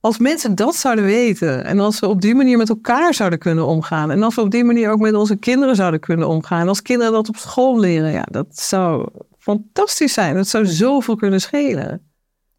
Als 0.00 0.18
mensen 0.18 0.54
dat 0.54 0.74
zouden 0.74 1.04
weten 1.04 1.64
en 1.64 1.78
als 1.78 2.00
we 2.00 2.06
op 2.06 2.20
die 2.20 2.34
manier 2.34 2.58
met 2.58 2.68
elkaar 2.68 3.14
zouden 3.14 3.38
kunnen 3.38 3.66
omgaan 3.66 4.10
en 4.10 4.22
als 4.22 4.34
we 4.34 4.40
op 4.40 4.50
die 4.50 4.64
manier 4.64 4.90
ook 4.90 5.00
met 5.00 5.14
onze 5.14 5.36
kinderen 5.36 5.76
zouden 5.76 6.00
kunnen 6.00 6.28
omgaan, 6.28 6.68
als 6.68 6.82
kinderen 6.82 7.12
dat 7.12 7.28
op 7.28 7.36
school 7.36 7.78
leren, 7.80 8.12
ja, 8.12 8.26
dat 8.30 8.46
zou 8.58 9.08
fantastisch 9.38 10.12
zijn. 10.12 10.34
Dat 10.34 10.48
zou 10.48 10.66
zoveel 10.66 11.16
kunnen 11.16 11.40
schelen. 11.40 12.09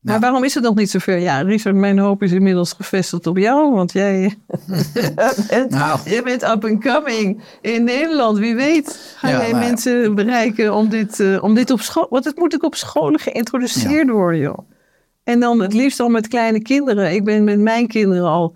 Maar 0.01 0.13
Ja. 0.13 0.19
waarom 0.19 0.43
is 0.43 0.53
het 0.53 0.63
nog 0.63 0.75
niet 0.75 0.89
zover? 0.89 1.17
Ja, 1.17 1.41
Richard, 1.41 1.75
mijn 1.75 1.99
hoop 1.99 2.23
is 2.23 2.31
inmiddels 2.31 2.73
gevestigd 2.73 3.27
op 3.27 3.37
jou, 3.37 3.73
want 3.73 3.91
jij 3.91 4.35
bent, 5.49 5.69
Nou. 5.69 5.99
jij 6.05 6.23
bent 6.23 6.43
up 6.43 6.65
and 6.65 6.83
coming 6.83 7.41
in 7.61 7.83
Nederland. 7.83 8.37
Wie 8.37 8.55
weet 8.55 9.13
ga 9.17 9.29
Ja, 9.29 9.37
jij 9.41 9.51
maar- 9.51 9.61
mensen 9.61 10.15
bereiken 10.15 10.73
om 10.73 10.89
dit, 10.89 11.19
eh, 11.19 11.43
om 11.43 11.53
dit 11.55 11.71
op 11.71 11.81
school... 11.81 12.07
Want 12.09 12.25
het 12.25 12.37
moet 12.37 12.53
ook 12.55 12.63
op 12.63 12.75
scholen 12.75 13.19
geïntroduceerd 13.19 14.09
worden, 14.09 14.39
joh. 14.39 14.57
En 15.23 15.39
dan 15.39 15.59
het 15.61 15.73
liefst 15.73 15.99
al 15.99 16.09
met 16.09 16.27
kleine 16.27 16.61
kinderen. 16.61 17.13
Ik 17.13 17.23
ben 17.23 17.43
met 17.43 17.59
mijn 17.59 17.87
kinderen 17.87 18.23
al, 18.27 18.55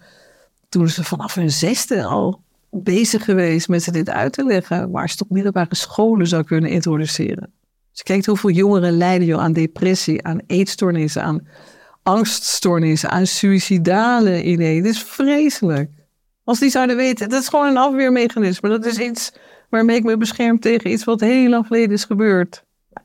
toen 0.69 0.89
ze 0.89 1.03
vanaf 1.03 1.33
hun 1.33 1.51
zesde 1.51 2.03
al 2.05 2.41
bezig 2.71 3.23
geweest 3.25 3.67
met 3.67 3.83
ze 3.83 3.91
dit 3.91 4.09
uit 4.09 4.33
te 4.33 4.43
leggen. 4.45 4.91
Waar 4.91 5.09
ze 5.09 5.23
op 5.23 5.29
middelbare 5.29 5.75
scholen 5.75 6.27
zou 6.27 6.43
kunnen 6.43 6.69
introduceren. 6.69 7.51
Je 7.97 8.03
kijkt 8.03 8.25
hoeveel 8.25 8.49
jongeren 8.49 8.97
lijden 8.97 9.27
joh, 9.27 9.41
aan 9.41 9.53
depressie, 9.53 10.23
aan 10.23 10.39
eetstoornissen, 10.47 11.23
aan 11.23 11.47
angststoornissen, 12.03 13.09
aan 13.09 13.27
suïcidale 13.27 14.43
ideeën. 14.43 14.83
Dit 14.83 14.93
is 14.93 15.03
vreselijk. 15.03 15.91
Als 16.43 16.59
die 16.59 16.69
zouden 16.69 16.95
weten, 16.95 17.29
dat 17.29 17.41
is 17.41 17.47
gewoon 17.47 17.67
een 17.67 17.77
afweermechanisme. 17.77 18.69
Dat 18.69 18.85
is 18.85 18.97
iets 18.97 19.31
waarmee 19.69 19.95
ik 19.95 20.03
me 20.03 20.17
bescherm 20.17 20.59
tegen 20.59 20.91
iets 20.91 21.03
wat 21.03 21.19
heel 21.19 21.49
lang 21.49 21.65
geleden 21.67 21.91
is 21.91 22.03
gebeurd. 22.03 22.63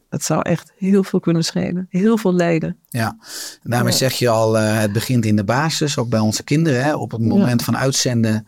Dat 0.08 0.22
zou 0.22 0.42
echt 0.42 0.72
heel 0.76 1.04
veel 1.04 1.20
kunnen 1.20 1.44
schelen. 1.44 1.86
Heel 1.88 2.18
veel 2.18 2.34
lijden. 2.34 2.78
Ja, 2.88 3.16
en 3.62 3.70
daarmee 3.70 3.92
zeg 3.92 4.12
je 4.12 4.28
al, 4.28 4.58
eh, 4.58 4.78
het 4.78 4.92
begint 4.92 5.24
in 5.24 5.36
de 5.36 5.44
basis, 5.44 5.98
ook 5.98 6.08
bij 6.08 6.20
onze 6.20 6.42
kinderen. 6.42 6.84
Hè? 6.84 6.94
Op 6.94 7.10
het 7.10 7.20
moment 7.20 7.62
van 7.62 7.76
uitzenden 7.76 8.46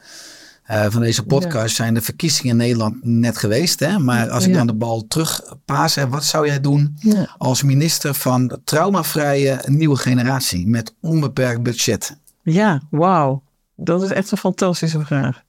eh, 0.72 0.86
van 0.90 1.00
deze 1.00 1.22
podcast 1.22 1.76
zijn 1.76 1.94
de 1.94 2.00
verkiezingen 2.00 2.50
in 2.50 2.56
Nederland 2.56 3.04
net 3.04 3.38
geweest. 3.38 3.80
Hè? 3.80 3.98
Maar 3.98 4.30
als 4.30 4.46
ik 4.46 4.54
dan 4.54 4.66
de 4.66 4.74
bal 4.74 5.06
terugpaas, 5.08 5.96
wat 6.08 6.24
zou 6.24 6.46
jij 6.46 6.60
doen 6.60 6.96
als 7.38 7.62
minister 7.62 8.14
van 8.14 8.46
de 8.46 8.60
traumavrije 8.64 9.60
nieuwe 9.66 9.96
generatie 9.96 10.66
met 10.66 10.94
onbeperkt 11.00 11.62
budget? 11.62 12.16
Ja, 12.42 12.82
wauw. 12.90 13.42
Dat 13.76 14.02
is 14.02 14.10
echt 14.10 14.30
een 14.30 14.38
fantastische 14.38 15.00
vraag. 15.00 15.42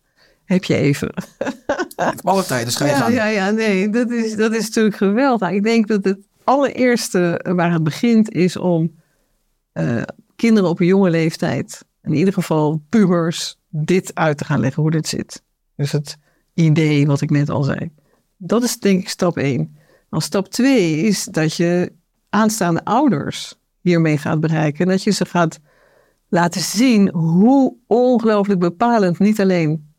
Heb 0.46 0.63
je 0.63 0.75
even? 0.75 1.13
Alle 2.24 2.46
tijd, 2.46 2.65
dus 2.65 2.77
je 2.77 2.86
Ja, 2.86 3.10
ja, 3.10 3.25
ja, 3.25 3.50
nee, 3.50 3.89
dat 3.89 4.12
is, 4.12 4.36
dat 4.36 4.53
is 4.53 4.68
natuurlijk 4.68 4.96
geweldig. 4.96 5.50
Ik 5.50 5.63
denk 5.63 5.88
dat 5.88 6.03
het 6.03 6.20
allereerste 6.44 7.46
waar 7.56 7.72
het 7.72 7.84
begint 7.84 8.32
is 8.32 8.58
om 8.58 8.92
eh, 9.72 10.01
kinderen 10.36 10.70
op 10.70 10.80
een 10.80 10.86
jonge 10.86 11.10
leeftijd, 11.10 11.86
in 12.04 12.14
ieder 12.14 12.34
geval 12.34 12.82
pubers, 12.90 13.58
dit 13.70 14.16
uit 14.16 14.38
te 14.38 14.46
gaan 14.46 14.60
leggen 14.60 14.82
hoe 14.82 14.92
dit 14.92 15.08
zit. 15.08 15.44
Dus 15.76 15.92
het 15.92 16.18
idee 16.54 17.08
wat 17.08 17.22
ik 17.22 17.30
net 17.30 17.50
al 17.50 17.64
zei. 17.64 17.92
Dat 18.38 18.64
is 18.64 18.80
denk 18.80 19.02
ik 19.02 19.10
stap 19.10 19.38
één. 19.38 19.78
Dan 20.10 20.22
stap 20.22 20.48
twee 20.48 20.98
is 20.98 21.24
dat 21.24 21.56
je 21.56 21.94
aanstaande 22.30 22.86
ouders 22.86 23.60
hiermee 23.82 24.18
gaat 24.18 24.40
bereiken. 24.40 24.86
En 24.86 24.92
dat 24.92 25.04
je 25.04 25.12
ze 25.12 25.26
gaat 25.26 25.60
laten 26.30 26.62
zien 26.62 27.10
hoe 27.10 27.76
ongelooflijk 27.88 28.60
bepalend 28.60 29.20
niet 29.20 29.42
alleen 29.42 29.92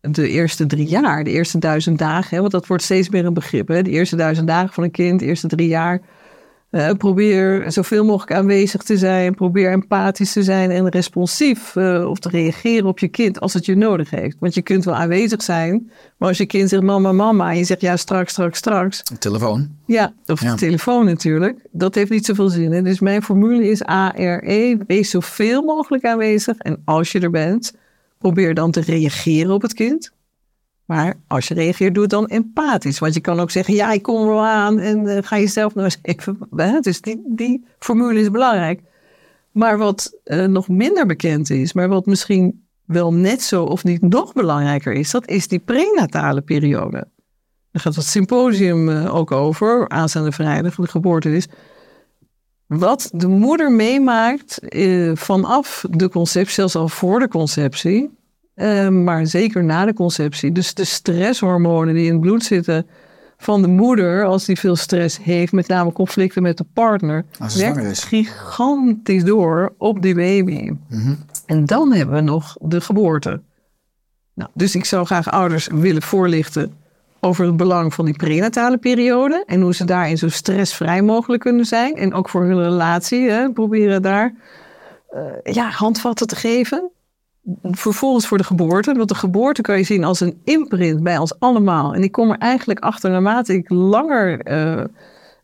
de 0.00 0.28
eerste 0.28 0.66
drie 0.66 0.86
jaar, 0.86 1.24
de 1.24 1.30
eerste 1.30 1.58
duizend 1.58 1.98
dagen, 1.98 2.34
hè, 2.34 2.40
want 2.40 2.52
dat 2.52 2.66
wordt 2.66 2.82
steeds 2.82 3.08
meer 3.08 3.24
een 3.24 3.34
begrip. 3.34 3.68
Hè, 3.68 3.82
de 3.82 3.90
eerste 3.90 4.16
duizend 4.16 4.46
dagen 4.46 4.74
van 4.74 4.84
een 4.84 4.90
kind, 4.90 5.20
de 5.20 5.26
eerste 5.26 5.46
drie 5.46 5.68
jaar. 5.68 6.00
Eh, 6.72 6.90
probeer 6.92 7.64
zoveel 7.72 8.04
mogelijk 8.04 8.32
aanwezig 8.32 8.82
te 8.82 8.96
zijn. 8.96 9.34
Probeer 9.34 9.70
empathisch 9.70 10.32
te 10.32 10.42
zijn 10.42 10.70
en 10.70 10.88
responsief 10.88 11.76
eh, 11.76 12.08
of 12.08 12.18
te 12.18 12.28
reageren 12.28 12.86
op 12.86 12.98
je 12.98 13.08
kind 13.08 13.40
als 13.40 13.54
het 13.54 13.66
je 13.66 13.76
nodig 13.76 14.10
heeft. 14.10 14.36
Want 14.40 14.54
je 14.54 14.62
kunt 14.62 14.84
wel 14.84 14.94
aanwezig 14.94 15.42
zijn, 15.42 15.90
maar 16.16 16.28
als 16.28 16.38
je 16.38 16.46
kind 16.46 16.68
zegt 16.68 16.82
mama, 16.82 17.12
mama 17.12 17.50
en 17.50 17.56
je 17.58 17.64
zegt 17.64 17.80
ja, 17.80 17.96
straks, 17.96 18.32
straks, 18.32 18.58
straks. 18.58 19.02
Telefoon. 19.18 19.68
Ja, 19.86 20.12
of 20.26 20.42
Ja. 20.42 20.50
de 20.50 20.56
telefoon 20.58 21.04
natuurlijk. 21.04 21.58
Dat 21.72 21.94
heeft 21.94 22.10
niet 22.10 22.26
zoveel 22.26 22.48
zin. 22.48 22.72
Hè? 22.72 22.82
Dus 22.82 23.00
mijn 23.00 23.22
formule 23.22 23.68
is 23.70 23.82
ARE. 23.84 24.78
Wees 24.86 25.10
zoveel 25.10 25.62
mogelijk 25.62 26.04
aanwezig. 26.04 26.56
En 26.56 26.82
als 26.84 27.12
je 27.12 27.20
er 27.20 27.30
bent, 27.30 27.72
probeer 28.18 28.54
dan 28.54 28.70
te 28.70 28.80
reageren 28.80 29.50
op 29.54 29.62
het 29.62 29.74
kind. 29.74 30.12
Maar 30.92 31.14
als 31.26 31.48
je 31.48 31.54
reageert, 31.54 31.94
doe 31.94 32.02
het 32.02 32.12
dan 32.12 32.26
empathisch. 32.26 32.98
Want 32.98 33.14
je 33.14 33.20
kan 33.20 33.40
ook 33.40 33.50
zeggen, 33.50 33.74
ja, 33.74 33.92
ik 33.92 34.02
kom 34.02 34.26
wel 34.26 34.44
aan. 34.44 34.78
En 34.78 35.06
eh, 35.06 35.22
ga 35.22 35.38
jezelf 35.38 35.74
nou 35.74 35.84
eens 35.84 35.98
even... 36.16 36.38
Hè? 36.56 36.80
Dus 36.80 37.00
die, 37.00 37.22
die 37.26 37.64
formule 37.78 38.20
is 38.20 38.30
belangrijk. 38.30 38.80
Maar 39.52 39.78
wat 39.78 40.18
eh, 40.24 40.44
nog 40.44 40.68
minder 40.68 41.06
bekend 41.06 41.50
is, 41.50 41.72
maar 41.72 41.88
wat 41.88 42.06
misschien 42.06 42.64
wel 42.84 43.12
net 43.12 43.42
zo 43.42 43.64
of 43.64 43.84
niet 43.84 44.02
nog 44.02 44.32
belangrijker 44.32 44.92
is, 44.92 45.10
dat 45.10 45.28
is 45.28 45.48
die 45.48 45.58
prenatale 45.58 46.40
periode. 46.40 47.08
Daar 47.70 47.82
gaat 47.82 47.94
het 47.94 48.04
symposium 48.04 48.88
eh, 48.88 49.14
ook 49.14 49.30
over, 49.30 49.88
aanstaande 49.88 50.32
vrijdag, 50.32 50.74
de 50.74 50.88
geboortenis. 50.88 51.48
Wat 52.66 53.10
de 53.14 53.28
moeder 53.28 53.72
meemaakt 53.72 54.58
vanaf 55.14 55.84
de 55.90 56.08
conceptie, 56.08 56.54
zelfs 56.54 56.76
al 56.76 56.88
voor 56.88 57.18
de 57.18 57.28
conceptie, 57.28 58.10
eh, 58.54 58.88
maar 58.88 59.26
zeker 59.26 59.64
na 59.64 59.84
de 59.84 59.94
conceptie. 59.94 60.52
Dus 60.52 60.74
de 60.74 60.84
stresshormonen 60.84 61.94
die 61.94 62.06
in 62.06 62.12
het 62.12 62.20
bloed 62.20 62.44
zitten 62.44 62.86
van 63.36 63.62
de 63.62 63.68
moeder, 63.68 64.24
als 64.24 64.44
die 64.44 64.58
veel 64.58 64.76
stress 64.76 65.18
heeft, 65.22 65.52
met 65.52 65.68
name 65.68 65.92
conflicten 65.92 66.42
met 66.42 66.56
de 66.56 66.66
partner, 66.74 67.24
werkt 67.56 67.84
is. 67.84 68.04
gigantisch 68.04 69.24
door 69.24 69.74
op 69.78 70.02
die 70.02 70.14
baby. 70.14 70.70
En 71.46 71.66
dan 71.66 71.92
hebben 71.92 72.14
we 72.14 72.20
nog 72.20 72.56
de 72.60 72.80
geboorte. 72.80 73.42
Nou, 74.34 74.50
dus 74.54 74.74
ik 74.74 74.84
zou 74.84 75.06
graag 75.06 75.30
ouders 75.30 75.68
willen 75.72 76.02
voorlichten 76.02 76.74
over 77.20 77.46
het 77.46 77.56
belang 77.56 77.94
van 77.94 78.04
die 78.04 78.16
prenatale 78.16 78.78
periode. 78.78 79.42
En 79.46 79.60
hoe 79.60 79.74
ze 79.74 79.84
daarin 79.84 80.18
zo 80.18 80.28
stressvrij 80.28 81.02
mogelijk 81.02 81.42
kunnen 81.42 81.64
zijn. 81.64 81.94
En 81.94 82.14
ook 82.14 82.28
voor 82.28 82.42
hun 82.42 82.62
relatie. 82.62 83.30
Hè, 83.30 83.52
proberen 83.52 84.02
daar 84.02 84.34
eh, 85.08 85.54
ja, 85.54 85.70
handvatten 85.70 86.26
te 86.26 86.36
geven. 86.36 86.90
Vervolgens 87.62 88.26
voor 88.26 88.38
de 88.38 88.44
geboorte. 88.44 88.94
Want 88.94 89.08
de 89.08 89.14
geboorte 89.14 89.62
kan 89.62 89.78
je 89.78 89.84
zien 89.84 90.04
als 90.04 90.20
een 90.20 90.40
imprint 90.44 91.02
bij 91.02 91.18
ons 91.18 91.38
allemaal. 91.38 91.94
En 91.94 92.02
ik 92.02 92.12
kom 92.12 92.30
er 92.30 92.38
eigenlijk 92.38 92.80
achter 92.80 93.10
naarmate 93.10 93.54
ik 93.54 93.70
langer 93.70 94.40
eh, 94.40 94.84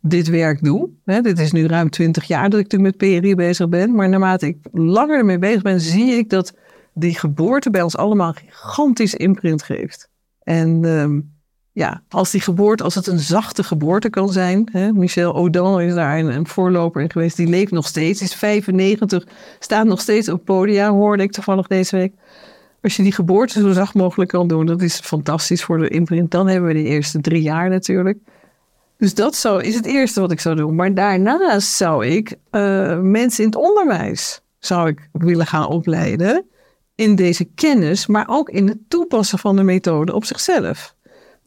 dit 0.00 0.28
werk 0.28 0.64
doe. 0.64 0.90
Hè, 1.04 1.20
dit 1.20 1.38
is 1.38 1.52
nu 1.52 1.66
ruim 1.66 1.90
20 1.90 2.24
jaar 2.24 2.50
dat 2.50 2.60
ik 2.60 2.72
natuurlijk 2.72 3.00
met 3.00 3.20
PRI 3.20 3.34
bezig 3.34 3.68
ben. 3.68 3.94
Maar 3.94 4.08
naarmate 4.08 4.46
ik 4.46 4.58
langer 4.72 5.18
ermee 5.18 5.38
bezig 5.38 5.62
ben, 5.62 5.80
zie 5.80 6.12
ik 6.12 6.30
dat 6.30 6.54
die 6.94 7.18
geboorte 7.18 7.70
bij 7.70 7.82
ons 7.82 7.96
allemaal 7.96 8.32
gigantisch 8.32 9.14
imprint 9.14 9.62
geeft. 9.62 10.10
En 10.42 10.84
ehm, 10.84 11.20
ja, 11.78 12.02
als 12.08 12.30
die 12.30 12.40
geboorte, 12.40 12.82
als 12.82 12.94
het 12.94 13.06
een 13.06 13.18
zachte 13.18 13.62
geboorte 13.62 14.10
kan 14.10 14.32
zijn. 14.32 14.68
Hè, 14.72 14.92
Michel 14.92 15.34
Audin 15.34 15.80
is 15.80 15.94
daar 15.94 16.18
een, 16.18 16.26
een 16.26 16.46
voorloper 16.46 17.02
in 17.02 17.10
geweest. 17.10 17.36
Die 17.36 17.46
leeft 17.46 17.72
nog 17.72 17.86
steeds, 17.86 18.22
is 18.22 18.34
95, 18.34 19.24
staat 19.58 19.86
nog 19.86 20.00
steeds 20.00 20.28
op 20.28 20.44
podia, 20.44 20.90
hoorde 20.90 21.22
ik 21.22 21.32
toevallig 21.32 21.66
deze 21.66 21.96
week. 21.96 22.12
Als 22.82 22.96
je 22.96 23.02
die 23.02 23.12
geboorte 23.12 23.60
zo 23.60 23.72
zacht 23.72 23.94
mogelijk 23.94 24.30
kan 24.30 24.48
doen, 24.48 24.66
dat 24.66 24.82
is 24.82 25.00
fantastisch 25.00 25.64
voor 25.64 25.78
de 25.78 25.88
imprint. 25.88 26.30
Dan 26.30 26.48
hebben 26.48 26.68
we 26.68 26.74
de 26.74 26.88
eerste 26.88 27.20
drie 27.20 27.42
jaar 27.42 27.68
natuurlijk. 27.68 28.18
Dus 28.96 29.14
dat 29.14 29.36
zou, 29.36 29.62
is 29.62 29.74
het 29.74 29.86
eerste 29.86 30.20
wat 30.20 30.32
ik 30.32 30.40
zou 30.40 30.56
doen. 30.56 30.74
Maar 30.74 30.94
daarnaast 30.94 31.68
zou 31.68 32.06
ik 32.06 32.34
eh, 32.50 32.98
mensen 33.00 33.44
in 33.44 33.50
het 33.50 33.58
onderwijs 33.58 34.40
zou 34.58 34.88
ik 34.88 35.08
willen 35.12 35.46
gaan 35.46 35.66
opleiden 35.66 36.44
in 36.94 37.14
deze 37.14 37.44
kennis, 37.44 38.06
maar 38.06 38.26
ook 38.28 38.48
in 38.48 38.68
het 38.68 38.78
toepassen 38.88 39.38
van 39.38 39.56
de 39.56 39.62
methode 39.62 40.14
op 40.14 40.24
zichzelf. 40.24 40.96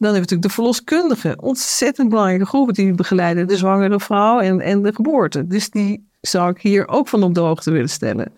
Dan 0.02 0.14
hebben 0.14 0.28
we 0.28 0.34
natuurlijk 0.34 0.56
de 0.56 0.62
verloskundige, 0.62 1.36
ontzettend 1.40 2.08
belangrijke 2.08 2.46
groepen 2.46 2.74
die 2.74 2.92
begeleiden 2.92 3.48
de 3.48 3.56
zwangere 3.56 4.00
vrouw 4.00 4.40
en, 4.40 4.60
en 4.60 4.82
de 4.82 4.94
geboorte. 4.94 5.46
Dus 5.46 5.70
die 5.70 6.08
zou 6.20 6.50
ik 6.50 6.60
hier 6.60 6.88
ook 6.88 7.08
van 7.08 7.22
op 7.22 7.34
de 7.34 7.40
hoogte 7.40 7.70
willen 7.70 7.88
stellen. 7.88 8.32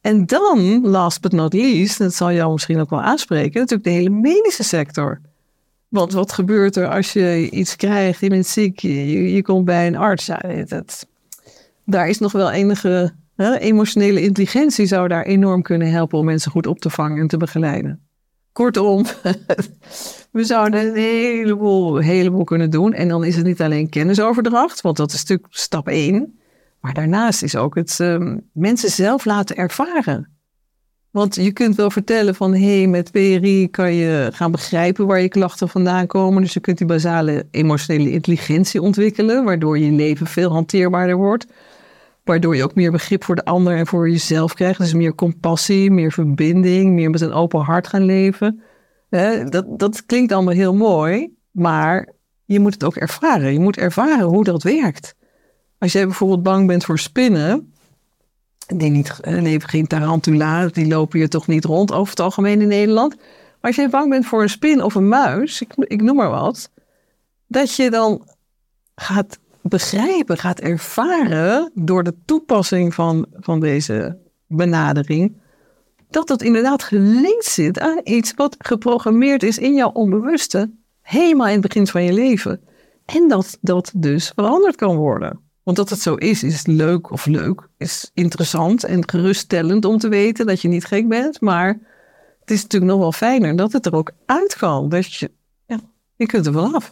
En 0.00 0.26
dan, 0.26 0.80
last 0.88 1.20
but 1.20 1.32
not 1.32 1.52
least, 1.52 1.98
dat 1.98 2.14
zal 2.14 2.32
jou 2.32 2.52
misschien 2.52 2.80
ook 2.80 2.90
wel 2.90 3.02
aanspreken, 3.02 3.60
natuurlijk 3.60 3.88
de 3.88 3.94
hele 3.94 4.10
medische 4.10 4.62
sector. 4.62 5.20
Want 5.88 6.12
wat 6.12 6.32
gebeurt 6.32 6.76
er 6.76 6.88
als 6.88 7.12
je 7.12 7.50
iets 7.50 7.76
krijgt, 7.76 8.20
je 8.20 8.28
bent 8.28 8.46
ziek, 8.46 8.78
je, 8.78 9.32
je 9.32 9.42
komt 9.42 9.64
bij 9.64 9.86
een 9.86 9.96
arts. 9.96 10.30
Dat, 10.66 11.06
daar 11.84 12.08
is 12.08 12.18
nog 12.18 12.32
wel 12.32 12.50
enige 12.50 13.12
hè, 13.36 13.58
emotionele 13.58 14.22
intelligentie 14.22 14.86
zou 14.86 15.08
daar 15.08 15.24
enorm 15.24 15.62
kunnen 15.62 15.90
helpen 15.90 16.18
om 16.18 16.24
mensen 16.24 16.50
goed 16.50 16.66
op 16.66 16.78
te 16.78 16.90
vangen 16.90 17.20
en 17.20 17.28
te 17.28 17.36
begeleiden. 17.36 18.09
Kortom, 18.60 19.04
we 20.32 20.44
zouden 20.44 20.86
een 20.86 20.94
heleboel, 20.94 21.96
heleboel 21.96 22.44
kunnen 22.44 22.70
doen. 22.70 22.92
En 22.92 23.08
dan 23.08 23.24
is 23.24 23.36
het 23.36 23.44
niet 23.44 23.60
alleen 23.60 23.88
kennisoverdracht, 23.88 24.80
want 24.80 24.96
dat 24.96 25.12
is 25.12 25.20
natuurlijk 25.20 25.48
stap 25.50 25.88
één. 25.88 26.38
Maar 26.80 26.94
daarnaast 26.94 27.42
is 27.42 27.56
ook 27.56 27.74
het 27.74 28.00
ehm, 28.00 28.36
mensen 28.52 28.90
zelf 28.90 29.24
laten 29.24 29.56
ervaren. 29.56 30.28
Want 31.10 31.34
je 31.34 31.52
kunt 31.52 31.76
wel 31.76 31.90
vertellen 31.90 32.34
van, 32.34 32.54
hé, 32.54 32.78
hey, 32.78 32.86
met 32.86 33.10
PRI 33.10 33.68
kan 33.70 33.94
je 33.94 34.30
gaan 34.32 34.50
begrijpen 34.50 35.06
waar 35.06 35.20
je 35.20 35.28
klachten 35.28 35.68
vandaan 35.68 36.06
komen. 36.06 36.42
Dus 36.42 36.52
je 36.52 36.60
kunt 36.60 36.78
die 36.78 36.86
basale 36.86 37.46
emotionele 37.50 38.10
intelligentie 38.10 38.82
ontwikkelen, 38.82 39.44
waardoor 39.44 39.78
je 39.78 39.90
leven 39.90 40.26
veel 40.26 40.50
hanteerbaarder 40.50 41.16
wordt. 41.16 41.46
Waardoor 42.24 42.56
je 42.56 42.64
ook 42.64 42.74
meer 42.74 42.90
begrip 42.90 43.24
voor 43.24 43.34
de 43.34 43.44
ander 43.44 43.76
en 43.76 43.86
voor 43.86 44.10
jezelf 44.10 44.54
krijgt. 44.54 44.78
Dus 44.78 44.92
meer 44.92 45.14
compassie, 45.14 45.90
meer 45.90 46.12
verbinding, 46.12 46.92
meer 46.92 47.10
met 47.10 47.20
een 47.20 47.32
open 47.32 47.60
hart 47.60 47.86
gaan 47.86 48.04
leven. 48.04 48.62
Dat, 49.48 49.64
dat 49.78 50.06
klinkt 50.06 50.32
allemaal 50.32 50.54
heel 50.54 50.74
mooi, 50.74 51.34
maar 51.50 52.08
je 52.44 52.60
moet 52.60 52.72
het 52.72 52.84
ook 52.84 52.96
ervaren. 52.96 53.52
Je 53.52 53.60
moet 53.60 53.76
ervaren 53.76 54.26
hoe 54.26 54.44
dat 54.44 54.62
werkt. 54.62 55.14
Als 55.78 55.92
jij 55.92 56.04
bijvoorbeeld 56.06 56.42
bang 56.42 56.66
bent 56.66 56.84
voor 56.84 56.98
spinnen, 56.98 57.72
die 58.66 58.90
niet, 58.90 59.18
leven 59.22 59.68
geen 59.68 59.86
tarantula's, 59.86 60.72
die 60.72 60.86
lopen 60.86 61.18
hier 61.18 61.28
toch 61.28 61.46
niet 61.46 61.64
rond 61.64 61.92
over 61.92 62.10
het 62.10 62.20
algemeen 62.20 62.60
in 62.60 62.68
Nederland. 62.68 63.16
Maar 63.16 63.70
als 63.70 63.76
jij 63.76 63.88
bang 63.88 64.10
bent 64.10 64.26
voor 64.26 64.42
een 64.42 64.48
spin 64.48 64.82
of 64.82 64.94
een 64.94 65.08
muis, 65.08 65.60
ik, 65.60 65.72
ik 65.76 66.02
noem 66.02 66.16
maar 66.16 66.30
wat, 66.30 66.70
dat 67.46 67.74
je 67.74 67.90
dan 67.90 68.28
gaat 68.94 69.38
begrijpen, 69.62 70.38
gaat 70.38 70.60
ervaren 70.60 71.70
door 71.74 72.02
de 72.02 72.14
toepassing 72.24 72.94
van, 72.94 73.26
van 73.32 73.60
deze 73.60 74.18
benadering, 74.46 75.36
dat 76.10 76.28
het 76.28 76.42
inderdaad 76.42 76.82
gelinkt 76.82 77.44
zit 77.44 77.78
aan 77.78 78.00
iets 78.04 78.34
wat 78.34 78.56
geprogrammeerd 78.58 79.42
is 79.42 79.58
in 79.58 79.74
jouw 79.74 79.90
onbewuste, 79.90 80.70
helemaal 81.02 81.46
in 81.46 81.52
het 81.52 81.62
begin 81.62 81.86
van 81.86 82.02
je 82.02 82.12
leven. 82.12 82.60
En 83.04 83.28
dat 83.28 83.58
dat 83.60 83.92
dus 83.96 84.32
veranderd 84.34 84.76
kan 84.76 84.96
worden. 84.96 85.40
Want 85.62 85.76
dat 85.76 85.90
het 85.90 86.00
zo 86.00 86.14
is, 86.14 86.42
is 86.42 86.66
leuk 86.66 87.10
of 87.10 87.26
leuk, 87.26 87.68
is 87.76 88.10
interessant 88.14 88.84
en 88.84 89.08
geruststellend 89.08 89.84
om 89.84 89.98
te 89.98 90.08
weten 90.08 90.46
dat 90.46 90.60
je 90.60 90.68
niet 90.68 90.84
gek 90.84 91.08
bent. 91.08 91.40
Maar 91.40 91.68
het 92.40 92.50
is 92.50 92.62
natuurlijk 92.62 92.90
nog 92.90 93.00
wel 93.00 93.12
fijner 93.12 93.56
dat 93.56 93.72
het 93.72 93.86
er 93.86 93.94
ook 93.94 94.12
uit 94.26 94.56
kan. 94.56 94.88
Dat 94.88 95.14
je, 95.14 95.30
ja, 95.66 95.80
je 96.16 96.26
kunt 96.26 96.46
er 96.46 96.52
wel 96.52 96.74
af. 96.74 96.90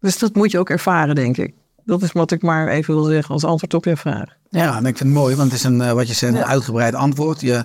Dus 0.00 0.18
dat 0.18 0.34
moet 0.34 0.50
je 0.50 0.58
ook 0.58 0.70
ervaren, 0.70 1.14
denk 1.14 1.36
ik. 1.36 1.54
Dat 1.84 2.02
is 2.02 2.12
wat 2.12 2.30
ik 2.30 2.42
maar 2.42 2.68
even 2.68 2.94
wil 2.94 3.04
zeggen 3.04 3.34
als 3.34 3.44
antwoord 3.44 3.74
op 3.74 3.84
je 3.84 3.96
vraag. 3.96 4.36
Ja, 4.50 4.76
en 4.76 4.86
ik 4.86 4.96
vind 4.96 4.98
het 4.98 5.18
mooi, 5.18 5.36
want 5.36 5.50
het 5.50 5.58
is 5.58 5.64
een, 5.66 5.80
eh, 5.80 5.92
wat 5.92 6.08
je 6.08 6.14
zegt, 6.14 6.34
een 6.34 6.44
uitgebreid 6.44 6.94
antwoord. 6.94 7.40
Je 7.40 7.64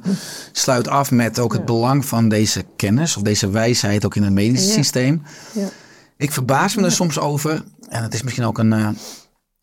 sluit 0.51 0.87
af 0.87 1.11
met 1.11 1.39
ook 1.39 1.53
het 1.53 1.65
belang 1.65 2.05
van 2.05 2.29
deze 2.29 2.63
kennis 2.75 3.17
of 3.17 3.23
deze 3.23 3.49
wijsheid 3.49 4.05
ook 4.05 4.15
in 4.15 4.23
het 4.23 4.33
medische 4.33 4.67
Ja. 4.67 4.73
systeem. 4.73 5.21
Ja. 5.53 5.67
Ik 6.17 6.31
verbaas 6.31 6.75
me 6.75 6.83
er 6.83 6.91
soms 6.91 7.19
over, 7.19 7.63
en 7.89 8.03
het 8.03 8.13
is 8.13 8.23
misschien 8.23 8.45
ook 8.45 8.57
een, 8.57 8.73
eh, 8.73 8.87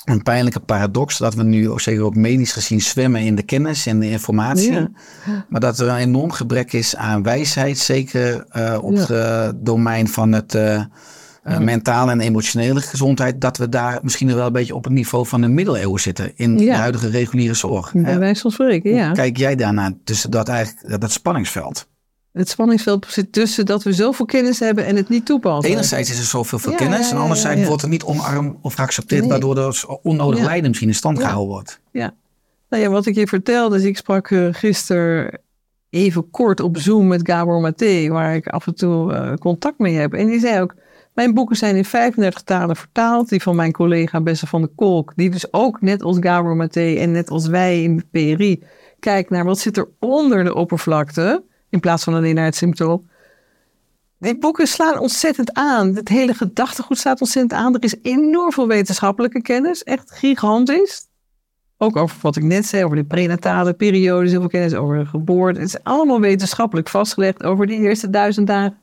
een 0.05 0.23
pijnlijke 0.23 0.61
paradox, 0.61 1.19
dat 1.19 1.35
we 1.35 1.43
nu 1.43 1.71
ook 1.71 1.81
zeker 1.81 2.03
ook 2.03 2.15
medisch 2.15 2.53
gezien 2.53 2.81
zwemmen 2.81 3.21
in 3.21 3.35
de 3.37 3.43
kennis 3.43 3.87
en 3.87 3.99
de 4.01 4.11
informatie. 4.11 4.89
Maar 5.49 5.61
dat 5.61 5.79
er 5.79 5.89
een 5.89 5.97
enorm 5.97 6.31
gebrek 6.33 6.73
is 6.73 6.97
aan 6.97 7.23
wijsheid, 7.23 7.79
zeker 7.79 8.45
eh, 8.49 8.79
op 8.83 8.97
het 8.97 9.67
domein 9.67 10.09
van 10.09 10.33
het 10.33 10.55
eh, 11.43 11.59
mentale 11.59 12.11
en 12.11 12.21
emotionele 12.21 12.81
gezondheid, 12.81 13.41
dat 13.41 13.57
we 13.57 13.69
daar 13.69 13.99
misschien 14.03 14.35
wel 14.35 14.47
een 14.47 14.53
beetje 14.53 14.75
op 14.75 14.85
het 14.85 14.93
niveau 14.93 15.27
van 15.27 15.41
de 15.41 15.49
middeleeuwen 15.49 16.01
zitten 16.01 16.33
in 16.37 16.59
Ja. 16.59 16.73
de 16.73 16.79
huidige 16.81 17.09
reguliere 17.09 17.55
zorg. 17.55 17.93
Bij 17.93 18.19
wijze 18.19 18.41
van 18.41 18.51
spreken, 18.51 18.91
Hoe 18.91 18.99
ja. 18.99 19.13
kijk 19.13 19.37
jij 19.37 19.57
daarnaar 19.57 19.93
tussen 20.05 20.31
dat, 20.31 20.49
eigenlijk, 20.49 21.01
dat 21.01 21.11
spanningsveld? 21.13 21.89
Het 22.33 22.49
spanningsveld 22.49 23.07
zit 23.09 23.33
tussen 23.33 23.67
dat 23.67 23.83
we 23.83 23.93
zoveel 23.93 24.27
kennis 24.27 24.59
hebben 24.59 24.87
en 24.87 24.97
het 24.97 25.09
niet 25.09 25.27
toepassen. 25.27 25.71
Enerzijds 25.73 26.11
is 26.11 26.19
er 26.19 26.25
zoveel 26.25 26.59
veel 26.59 26.71
Ja, 26.73 26.77
kennis 26.77 27.09
ja, 27.09 27.15
en 27.15 27.21
anderzijds 27.21 27.67
wordt 27.67 27.83
er 27.83 27.89
niet 27.89 28.03
omarmd 28.05 28.57
of 28.63 28.75
geaccepteerd, 28.75 29.21
Nee. 29.21 29.31
waardoor 29.31 29.59
er 29.59 29.85
onnodig 30.03 30.41
lijden 30.45 30.69
misschien 30.69 30.89
in 30.89 30.95
stand 30.95 31.19
gehouden 31.19 31.49
wordt. 31.49 31.81
Ja. 31.93 32.15
Nou 32.69 32.83
ja, 32.83 32.89
wat 32.89 33.07
ik 33.07 33.15
je 33.15 33.27
vertelde, 33.27 33.77
is 33.77 33.83
ik 33.85 33.97
sprak 33.97 34.31
uh, 34.31 34.49
gisteren 34.51 35.41
even 35.91 36.31
kort 36.31 36.61
op 36.61 36.79
Zoom 36.79 37.07
met 37.07 37.21
Gabor 37.23 37.61
Maté, 37.61 38.09
waar 38.09 38.35
ik 38.35 38.47
af 38.49 38.67
en 38.67 38.75
toe 38.75 39.13
uh, 39.13 39.33
contact 39.35 39.79
mee 39.79 39.95
heb. 39.95 40.13
En 40.15 40.27
die 40.27 40.41
zei 40.41 40.61
ook, 40.61 40.75
mijn 41.15 41.35
boeken 41.35 41.57
zijn 41.57 41.77
in 41.77 41.85
35 41.85 42.43
talen 42.43 42.77
vertaald. 42.77 43.29
Die 43.29 43.43
van 43.43 43.57
mijn 43.57 43.73
collega 43.73 44.21
Besse 44.21 44.47
van 44.47 44.63
de 44.63 44.71
Kolk, 44.75 45.13
die 45.17 45.31
dus 45.31 45.53
ook 45.53 45.81
net 45.81 46.03
als 46.03 46.17
Gabor 46.21 46.57
Maté 46.57 46.95
en 46.99 47.11
net 47.11 47.31
als 47.31 47.47
wij 47.47 47.83
in 47.83 47.97
de 47.97 48.05
PRI 48.11 48.63
kijkt 48.99 49.31
naar 49.31 49.45
wat 49.45 49.59
zit 49.59 49.77
er 49.77 49.89
onder 49.99 50.45
de 50.45 50.55
oppervlakte, 50.55 51.45
in 51.69 51.81
plaats 51.81 52.05
van 52.05 52.15
alleen 52.15 52.35
naar 52.35 52.45
het 52.45 52.57
symptoom. 52.57 53.09
Die 54.19 54.39
boeken 54.39 54.67
slaan 54.67 54.99
ontzettend 54.99 55.55
aan. 55.55 55.95
Het 55.95 56.09
hele 56.09 56.35
gedachtegoed 56.35 56.99
staat 56.99 57.21
ontzettend 57.21 57.61
aan. 57.61 57.75
Er 57.75 57.85
is 57.85 57.97
enorm 58.03 58.53
veel 58.53 58.67
wetenschappelijke 58.67 59.43
kennis, 59.43 59.83
echt 59.83 60.11
gigantisch. 60.11 61.09
Ook 61.79 61.97
over 61.97 62.17
wat 62.21 62.37
ik 62.37 62.43
net 62.43 62.67
zei, 62.67 62.85
over 62.85 62.97
de 62.97 63.05
prenatale 63.05 63.75
periode, 63.75 64.29
zoveel 64.29 64.49
kennis 64.49 64.75
over 64.75 65.07
geboorte. 65.07 65.61
Het 65.61 65.69
is 65.69 65.83
allemaal 65.83 66.21
wetenschappelijk 66.21 66.89
vastgelegd 66.89 67.43
over 67.43 67.67
die 67.67 67.79
eerste 67.79 68.11
duizend 68.11 68.47
dagen. 68.47 68.79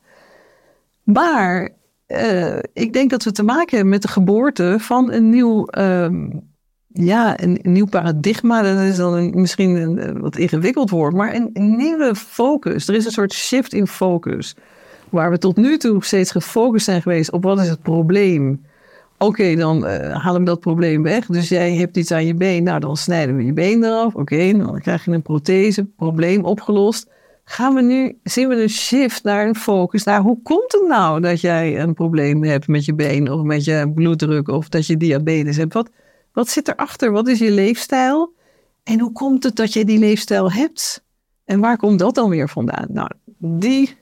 Maar 1.03 1.69
uh, 2.07 2.57
ik 2.73 2.93
denk 2.93 3.09
dat 3.09 3.23
we 3.23 3.31
te 3.31 3.43
maken 3.43 3.75
hebben 3.75 3.89
met 3.89 4.01
de 4.01 4.07
geboorte 4.07 4.75
van 4.79 5.11
een 5.11 5.29
nieuw, 5.29 5.67
um, 5.77 6.41
ja, 6.87 7.41
een, 7.41 7.59
nieuw 7.61 7.85
paradigma. 7.85 8.61
Dat 8.61 8.79
is 8.79 8.95
dan 8.95 9.39
misschien 9.39 9.75
een, 9.75 10.07
een, 10.07 10.19
wat 10.21 10.37
ingewikkeld 10.37 10.89
woord, 10.89 11.13
maar 11.13 11.35
een, 11.35 11.75
nieuwe 11.77 12.15
focus. 12.15 12.87
Er 12.87 12.95
is 12.95 13.05
een 13.05 13.11
soort 13.11 13.33
shift 13.33 13.73
in 13.73 13.87
focus. 13.87 14.55
Waar 15.09 15.31
we 15.31 15.37
tot 15.37 15.57
nu 15.57 15.77
toe 15.77 16.03
steeds 16.03 16.31
gefocust 16.31 16.85
zijn 16.85 17.01
geweest 17.01 17.31
op 17.31 17.43
wat 17.43 17.59
is 17.59 17.69
het 17.69 17.81
probleem. 17.81 18.65
Oké, 19.17 19.55
dan 19.55 19.85
uh, 19.85 20.23
halen 20.23 20.39
we 20.39 20.45
dat 20.45 20.59
probleem 20.59 21.03
weg. 21.03 21.25
Dus 21.25 21.49
jij 21.49 21.75
hebt 21.75 21.97
iets 21.97 22.11
aan 22.11 22.25
je 22.25 22.33
been. 22.33 22.63
Nou, 22.63 22.79
dan 22.79 22.97
snijden 22.97 23.35
we 23.35 23.45
je 23.45 23.53
been 23.53 23.83
eraf. 23.83 24.15
Oké, 24.15 24.57
dan 24.57 24.79
krijg 24.79 25.05
je 25.05 25.11
een 25.11 25.21
prothese. 25.21 25.85
Probleem 25.85 26.43
opgelost. 26.43 27.09
Gaan 27.49 27.73
we 27.73 27.81
nu, 27.81 28.19
zien 28.23 28.47
we 28.47 28.61
een 28.61 28.69
shift 28.69 29.23
naar 29.23 29.47
een 29.47 29.55
focus 29.55 30.03
naar 30.03 30.21
hoe 30.21 30.41
komt 30.41 30.71
het 30.71 30.87
nou 30.87 31.21
dat 31.21 31.41
jij 31.41 31.79
een 31.79 31.93
probleem 31.93 32.43
hebt 32.43 32.67
met 32.67 32.85
je 32.85 32.93
been 32.93 33.31
of 33.31 33.41
met 33.41 33.63
je 33.63 33.91
bloeddruk 33.95 34.47
of 34.47 34.69
dat 34.69 34.87
je 34.87 34.97
diabetes 34.97 35.57
hebt? 35.57 35.73
Wat, 35.73 35.89
wat 36.33 36.49
zit 36.49 36.67
erachter? 36.67 37.11
Wat 37.11 37.27
is 37.27 37.39
je 37.39 37.51
leefstijl? 37.51 38.33
En 38.83 38.99
hoe 38.99 39.11
komt 39.11 39.43
het 39.43 39.55
dat 39.55 39.73
je 39.73 39.85
die 39.85 39.99
leefstijl 39.99 40.51
hebt? 40.51 41.03
En 41.45 41.59
waar 41.59 41.77
komt 41.77 41.99
dat 41.99 42.15
dan 42.15 42.29
weer 42.29 42.49
vandaan? 42.49 42.87
Nou, 42.89 43.09
die 43.37 43.97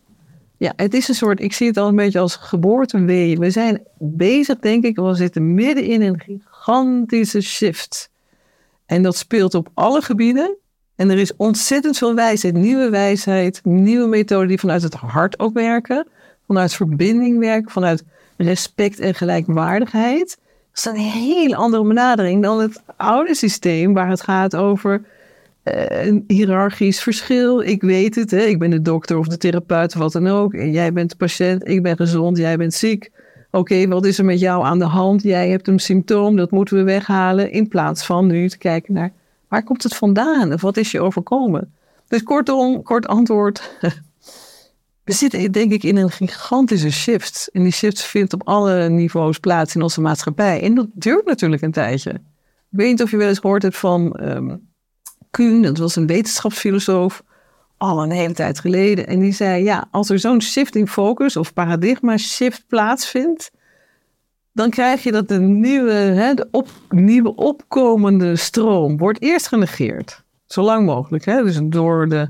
ja, 0.57 0.73
het 0.75 0.93
is 0.93 1.07
een 1.07 1.15
soort, 1.15 1.39
ik 1.39 1.53
zie 1.53 1.67
het 1.67 1.77
al 1.77 1.87
een 1.87 1.95
beetje 1.95 2.19
als 2.19 2.35
geboortewee. 2.35 3.37
We 3.37 3.49
zijn 3.51 3.83
bezig, 3.97 4.59
denk 4.59 4.83
ik, 4.83 4.95
we 4.95 5.13
zitten 5.13 5.53
midden 5.53 5.83
in 5.83 6.01
een 6.01 6.19
gigantische 6.19 7.41
shift. 7.41 8.09
En 8.85 9.03
dat 9.03 9.17
speelt 9.17 9.53
op 9.53 9.69
alle 9.73 10.01
gebieden. 10.01 10.57
En 10.95 11.09
er 11.09 11.17
is 11.17 11.35
ontzettend 11.35 11.97
veel 11.97 12.15
wijsheid, 12.15 12.53
nieuwe 12.53 12.89
wijsheid, 12.89 13.61
nieuwe 13.63 14.07
methoden 14.07 14.47
die 14.47 14.59
vanuit 14.59 14.81
het 14.81 14.93
hart 14.93 15.39
ook 15.39 15.53
werken. 15.53 16.07
Vanuit 16.47 16.73
verbinding 16.73 17.39
werken, 17.39 17.71
vanuit 17.71 18.03
respect 18.37 18.99
en 18.99 19.15
gelijkwaardigheid. 19.15 20.37
Dat 20.71 20.93
is 20.95 21.01
een 21.01 21.09
hele 21.11 21.55
andere 21.55 21.83
benadering 21.83 22.43
dan 22.43 22.59
het 22.59 22.81
oude 22.95 23.35
systeem 23.35 23.93
waar 23.93 24.09
het 24.09 24.21
gaat 24.21 24.55
over 24.55 25.01
eh, 25.63 26.05
een 26.05 26.23
hiërarchisch 26.27 27.01
verschil. 27.01 27.61
Ik 27.61 27.81
weet 27.81 28.15
het, 28.15 28.31
hè? 28.31 28.41
ik 28.41 28.59
ben 28.59 28.69
de 28.69 28.81
dokter 28.81 29.17
of 29.17 29.27
de 29.27 29.37
therapeut 29.37 29.93
of 29.93 29.99
wat 29.99 30.11
dan 30.11 30.27
ook. 30.27 30.53
En 30.53 30.71
jij 30.71 30.93
bent 30.93 31.09
de 31.09 31.15
patiënt, 31.15 31.67
ik 31.67 31.83
ben 31.83 31.95
gezond, 31.95 32.37
jij 32.37 32.57
bent 32.57 32.73
ziek. 32.73 33.11
Oké, 33.51 33.87
wat 33.87 34.05
is 34.05 34.17
er 34.17 34.25
met 34.25 34.39
jou 34.39 34.65
aan 34.65 34.79
de 34.79 34.85
hand? 34.85 35.23
Jij 35.23 35.49
hebt 35.49 35.67
een 35.67 35.79
symptoom, 35.79 36.35
dat 36.35 36.51
moeten 36.51 36.77
we 36.77 36.83
weghalen. 36.83 37.51
In 37.51 37.67
plaats 37.67 38.05
van 38.05 38.27
nu 38.27 38.49
te 38.49 38.57
kijken 38.57 38.93
naar 38.93 39.11
waar 39.47 39.63
komt 39.63 39.83
het 39.83 39.95
vandaan? 39.95 40.53
Of 40.53 40.61
wat 40.61 40.77
is 40.77 40.91
je 40.91 41.01
overkomen? 41.01 41.73
Dus 42.07 42.23
kortom, 42.23 42.83
kort 42.83 43.07
antwoord. 43.07 43.71
We 45.03 45.13
zitten 45.13 45.51
denk 45.51 45.71
ik 45.71 45.83
in 45.83 45.97
een 45.97 46.11
gigantische 46.11 46.91
shift. 46.91 47.49
En 47.53 47.63
die 47.63 47.71
shift 47.71 48.01
vindt 48.01 48.33
op 48.33 48.47
alle 48.47 48.89
niveaus 48.89 49.39
plaats 49.39 49.75
in 49.75 49.81
onze 49.81 50.01
maatschappij. 50.01 50.61
En 50.61 50.75
dat 50.75 50.87
duurt 50.93 51.25
natuurlijk 51.25 51.61
een 51.61 51.71
tijdje. 51.71 52.11
Ik 52.11 52.81
weet 52.81 52.89
niet 52.89 53.01
of 53.01 53.11
je 53.11 53.17
wel 53.17 53.27
eens 53.27 53.39
gehoord 53.39 53.61
hebt 53.61 53.77
van 53.77 54.13
ehm 54.13 54.55
Kuhn, 55.35 55.61
dat 55.61 55.77
was 55.77 55.95
een 55.95 56.07
wetenschapsfilosoof, 56.07 57.23
al 57.77 58.03
een 58.03 58.11
hele 58.11 58.33
tijd 58.33 58.59
geleden. 58.59 59.07
En 59.07 59.19
die 59.19 59.31
zei, 59.31 59.63
ja, 59.63 59.87
als 59.91 60.09
er 60.09 60.19
zo'n 60.19 60.41
shift 60.41 60.75
in 60.75 60.87
focus 60.87 61.37
of 61.37 61.53
paradigma 61.53 62.17
shift 62.17 62.67
plaatsvindt, 62.67 63.51
dan 64.55 64.69
krijg 64.69 65.03
je 65.03 65.11
dat 65.11 65.27
de 65.27 65.39
nieuwe, 65.39 65.91
hè, 65.91 66.33
de 66.33 66.47
op, 66.51 66.67
nieuwe 66.89 67.35
opkomende 67.35 68.35
stroom 68.35 68.97
wordt 68.97 69.21
eerst 69.21 69.47
genegeerd. 69.47 70.23
Zo 70.45 70.61
lang 70.61 70.85
mogelijk, 70.85 71.25
hè? 71.25 71.43
dus 71.43 71.59
door 71.63 72.07
de, 72.07 72.27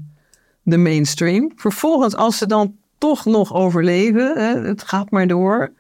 de 0.64 0.78
mainstream. 0.78 1.52
Vervolgens, 1.56 2.16
als 2.16 2.38
ze 2.38 2.48
dan 2.48 2.76
toch 2.98 3.26
nog 3.26 3.54
overleven, 3.54 4.38
hè, 4.38 4.68
het 4.68 4.84
gaat 4.84 5.12
maar 5.12 5.28
door, 5.28 5.72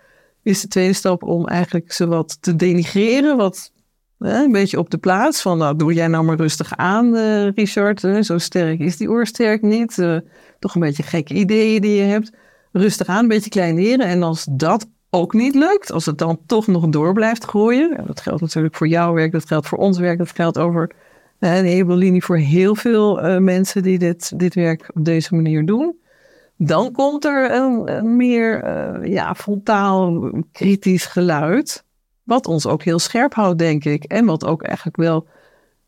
is 0.43 0.61
de 0.61 0.67
tweede 0.67 0.93
stap 0.93 1.23
om 1.23 1.47
eigenlijk 1.47 1.91
ze 1.91 2.07
wat 2.07 2.37
te 2.41 2.55
denigreren, 2.55 3.37
wat 3.37 3.71
hè, 4.19 4.43
een 4.43 4.51
beetje 4.51 4.79
op 4.79 4.89
de 4.89 4.97
plaats 4.97 5.41
van, 5.41 5.57
nou, 5.57 5.75
doe 5.75 5.93
jij 5.93 6.07
nou 6.07 6.23
maar 6.23 6.37
rustig 6.37 6.77
aan, 6.77 7.15
eh, 7.15 7.49
Richard. 7.49 8.01
hè, 8.01 8.23
zo 8.23 8.37
sterk 8.37 8.79
is 8.79 8.97
die 8.97 9.09
oorsterk 9.09 9.61
niet. 9.61 9.97
eh, 9.97 10.17
toch 10.59 10.75
een 10.75 10.81
beetje 10.81 11.03
gekke 11.03 11.33
ideeën 11.33 11.81
die 11.81 11.95
je 11.95 12.03
hebt. 12.03 12.31
Rustig 12.71 13.07
aan, 13.07 13.21
een 13.21 13.27
beetje 13.27 13.49
kleineren. 13.49 14.05
En 14.05 14.23
als 14.23 14.47
dat 14.51 14.87
ook 15.15 15.33
niet 15.33 15.55
lukt, 15.55 15.91
als 15.91 16.05
het 16.05 16.17
dan 16.17 16.39
toch 16.45 16.67
nog 16.67 16.87
door 16.87 17.13
blijft 17.13 17.43
groeien, 17.43 18.03
dat 18.05 18.21
geldt 18.21 18.41
natuurlijk 18.41 18.75
voor 18.75 18.87
jouw 18.87 19.13
werk, 19.13 19.31
dat 19.31 19.47
geldt 19.47 19.67
voor 19.67 19.77
ons 19.77 19.97
werk, 19.97 20.17
dat 20.17 20.31
geldt 20.31 20.57
over 20.57 20.91
een 21.39 21.65
hele 21.65 21.95
linie 21.95 22.23
voor 22.23 22.37
heel 22.37 22.75
veel 22.75 23.21
eh, 23.21 23.37
mensen 23.37 23.83
die 23.83 23.99
dit, 23.99 24.39
dit 24.39 24.55
werk 24.55 24.89
op 24.93 25.05
deze 25.05 25.35
manier 25.35 25.65
doen. 25.65 25.95
Dan 26.57 26.91
komt 26.91 27.25
er 27.25 27.51
een, 27.51 28.15
meer 28.15 28.63
eh, 28.63 29.11
ja, 29.11 29.35
frontaal 29.35 30.31
kritisch 30.51 31.05
geluid. 31.05 31.83
Wat 32.23 32.47
ons 32.47 32.67
ook 32.67 32.83
heel 32.83 32.99
scherp 32.99 33.33
houdt, 33.33 33.59
denk 33.59 33.85
ik. 33.85 34.03
En 34.03 34.25
wat 34.25 34.45
ook 34.45 34.63
eigenlijk 34.63 34.97
wel 34.97 35.27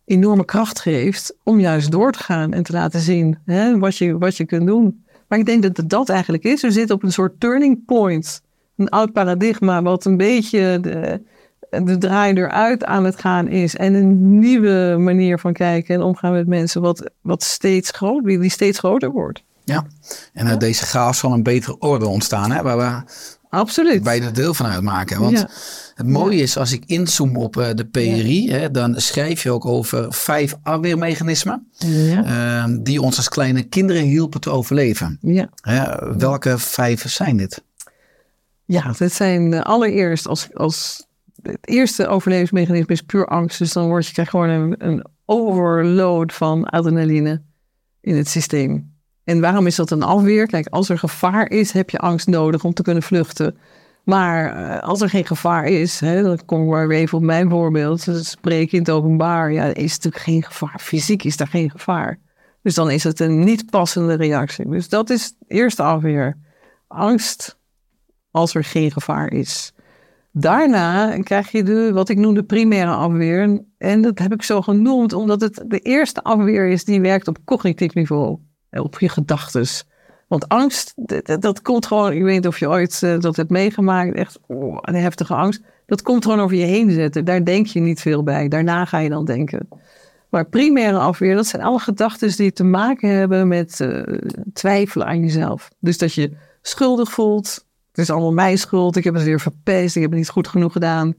enorme 0.06 0.46
kracht 0.46 0.80
geeft 0.80 1.36
om 1.44 1.60
juist 1.60 1.92
door 1.92 2.12
te 2.12 2.20
gaan 2.20 2.54
en 2.54 2.64
te 2.64 2.72
laten 2.72 3.00
zien 3.00 3.38
hè, 3.46 3.80
wat, 3.80 3.98
je, 3.98 4.18
wat 4.18 4.38
je 4.38 4.46
kunt 4.46 4.68
doen. 4.68 5.06
Maar 5.28 5.40
ik 5.40 5.46
denk 5.46 5.74
dat 5.74 5.90
dat 5.90 6.10
eigenlijk 6.10 6.44
is. 6.44 6.62
We 6.62 6.72
zitten 6.72 6.96
op 6.96 7.04
een 7.04 7.12
soort 7.12 7.40
turning 7.40 7.86
point. 7.86 8.42
Een 8.78 8.90
oud 8.90 9.12
paradigma 9.14 9.82
wat 9.82 10.06
een 10.06 10.18
beetje 10.18 10.78
de, 10.82 11.22
de 11.84 11.98
draai 11.98 12.34
eruit 12.34 12.86
aan 12.86 13.06
het 13.06 13.20
gaan 13.20 13.48
is. 13.48 13.76
En 13.76 13.94
een 13.94 14.40
nieuwe 14.40 14.96
manier 15.00 15.40
van 15.40 15.54
kijken 15.54 15.96
en 15.96 16.02
omgaan 16.02 16.32
met 16.34 16.48
mensen 16.48 16.82
wat, 16.82 17.10
wat 17.22 17.44
steeds 17.44 17.90
groter, 17.92 18.40
die 18.42 18.50
steeds 18.50 18.80
groter 18.80 19.12
wordt. 19.12 19.44
Ja, 19.64 19.86
en 20.34 20.48
uit 20.48 20.60
deze 20.60 20.86
chaos 20.86 21.18
zal 21.18 21.34
een 21.34 21.44
betere 21.44 21.80
orde 21.80 22.08
ontstaan, 22.08 22.52
hè, 22.52 22.62
waar 22.62 22.78
we 22.78 23.12
Absoluut. 23.50 24.04
beide 24.04 24.26
er 24.26 24.34
deel 24.34 24.54
van 24.54 24.66
uitmaken. 24.66 25.20
Want 25.20 25.38
Ja. 25.40 25.50
het 25.96 26.08
mooie 26.08 26.42
is, 26.42 26.58
als 26.58 26.72
ik 26.72 26.84
inzoom 26.86 27.36
op 27.38 27.58
eh, 27.58 27.68
de 27.76 27.86
PRI, 27.86 28.52
hè, 28.52 28.72
dan 28.72 28.94
schrijf 29.02 29.44
je 29.44 29.52
ook 29.52 29.66
over 29.66 30.14
vijf 30.14 30.56
afweermechanismen 30.64 31.68
Ja. 31.78 32.24
eh, 32.66 32.76
die 32.82 33.02
ons 33.02 33.18
als 33.18 33.30
kleine 33.30 33.64
kinderen 33.64 34.02
hielpen 34.04 34.42
te 34.42 34.50
overleven. 34.50 35.18
ja. 35.22 35.50
Hè, 35.62 36.14
welke 36.18 36.58
vijf 36.58 37.10
zijn 37.10 37.38
dit? 37.38 37.64
Ja, 38.68 38.92
dit 38.98 39.14
zijn 39.14 39.54
eh, 39.54 39.62
allereerst 39.62 40.28
als, 40.28 40.54
als 40.54 41.08
het 41.42 41.58
eerste 41.62 42.08
overlevingsmechanisme 42.08 42.94
is 42.94 43.02
puur 43.02 43.28
angst. 43.28 43.60
Dus 43.60 43.74
dan 43.74 43.88
word 43.88 44.08
je 44.08 44.14
krijg 44.14 44.30
gewoon 44.30 44.50
een, 44.50 44.76
een 44.78 45.06
overload 45.26 46.34
van 46.34 46.66
adrenaline 46.66 47.42
in 48.02 48.16
het 48.16 48.28
systeem. 48.28 48.96
En 49.24 49.42
waarom 49.42 49.68
is 49.68 49.76
dat 49.76 49.92
een 49.92 50.04
afweer? 50.04 50.48
Kijk, 50.48 50.68
als 50.68 50.90
er 50.90 51.00
gevaar 51.00 51.50
is, 51.50 51.72
heb 51.72 51.90
je 51.90 51.98
angst 51.98 52.28
nodig 52.28 52.64
om 52.64 52.74
te 52.74 52.82
kunnen 52.82 53.04
vluchten. 53.04 53.58
Maar 54.04 54.52
eh, 54.52 54.84
als 54.84 55.02
er 55.02 55.10
geen 55.10 55.26
gevaar 55.26 55.66
is, 55.66 56.00
hè, 56.00 56.22
dan 56.22 56.46
kom 56.46 56.62
ik 56.62 56.70
maar 56.70 56.90
even 56.90 57.18
op 57.18 57.24
mijn 57.24 57.50
voorbeeld. 57.50 58.08
Spreek 58.22 58.72
in 58.72 58.80
het 58.80 58.90
openbaar, 58.90 59.52
ja, 59.52 59.64
er 59.64 59.78
is 59.78 59.96
natuurlijk 59.96 60.24
geen 60.24 60.44
gevaar. 60.44 60.80
Fysiek 60.80 61.24
is 61.24 61.38
daar 61.38 61.48
geen 61.48 61.72
gevaar. 61.72 62.20
Dus 62.62 62.76
dan 62.76 62.92
is 62.92 63.04
het 63.04 63.20
een 63.20 63.44
niet 63.44 63.70
passende 63.70 64.14
reactie. 64.14 64.70
Dus 64.70 64.90
dat 64.90 65.10
is 65.10 65.34
de 65.40 65.56
eerste 65.56 65.84
afweer. 65.84 66.38
Angst 66.88 67.57
als 68.38 68.56
er 68.56 68.64
geen 68.64 68.92
gevaar 68.92 69.32
is. 69.32 69.74
Daarna 70.32 71.18
krijg 71.22 71.52
je 71.52 71.64
de, 71.64 71.92
wat 71.94 72.10
ik 72.10 72.18
noem 72.18 72.34
de 72.34 72.44
primaire 72.44 72.92
afweer. 72.92 73.62
En 73.78 74.02
dat 74.02 74.20
heb 74.20 74.34
ik 74.34 74.44
zo 74.44 74.62
genoemd 74.62 75.14
omdat 75.14 75.42
het 75.42 75.64
de 75.68 75.80
eerste 75.80 76.24
afweer 76.24 76.68
is 76.68 76.86
die 76.86 77.02
werkt 77.02 77.28
op 77.28 77.38
cognitief 77.46 77.94
niveau. 77.94 78.38
eh, 78.70 78.84
Op 78.84 79.00
je 79.00 79.10
gedachtes. 79.10 79.86
Want 80.28 80.48
angst, 80.50 80.94
dat, 81.40 81.62
komt 81.62 81.86
gewoon, 81.86 82.12
ik 82.12 82.24
weet 82.24 82.34
niet 82.34 82.48
of 82.48 82.60
je 82.60 82.70
ooit 82.70 83.04
eh, 83.04 83.20
dat 83.20 83.36
hebt 83.36 83.50
meegemaakt, 83.50 84.16
echt 84.16 84.40
oh, 84.48 84.78
een 84.82 84.96
heftige 84.96 85.34
angst. 85.34 85.62
Dat 85.86 86.02
komt 86.02 86.24
gewoon 86.24 86.40
over 86.40 86.58
je 86.58 86.66
heen 86.66 86.92
zetten. 86.92 87.26
Daar 87.26 87.46
denk 87.46 87.68
je 87.68 87.80
niet 87.80 88.02
veel 88.02 88.24
bij. 88.24 88.48
Daarna 88.48 88.86
ga 88.86 88.98
je 88.98 89.10
dan 89.10 89.26
denken. 89.26 89.68
Maar 90.30 90.46
primaire 90.46 90.98
afweer, 90.98 91.36
dat 91.36 91.46
zijn 91.48 91.62
alle 91.62 91.80
gedachten 91.80 92.38
die 92.38 92.52
te 92.52 92.64
maken 92.64 93.10
hebben 93.10 93.48
met 93.48 93.80
eh, 93.80 94.02
twijfelen 94.54 95.08
aan 95.08 95.20
jezelf. 95.20 95.70
Dus 95.80 95.98
dat 95.98 96.14
je 96.14 96.32
schuldig 96.62 97.12
voelt. 97.12 97.66
Het 97.98 98.06
is 98.06 98.12
allemaal 98.12 98.34
mijn 98.34 98.58
schuld. 98.58 98.96
Ik 98.96 99.04
heb 99.04 99.14
het 99.14 99.24
weer 99.24 99.40
verpest. 99.40 99.96
Ik 99.96 100.02
heb 100.02 100.12
het 100.12 100.20
niet 100.20 100.30
goed 100.30 100.48
genoeg 100.48 100.72
gedaan. 100.72 101.16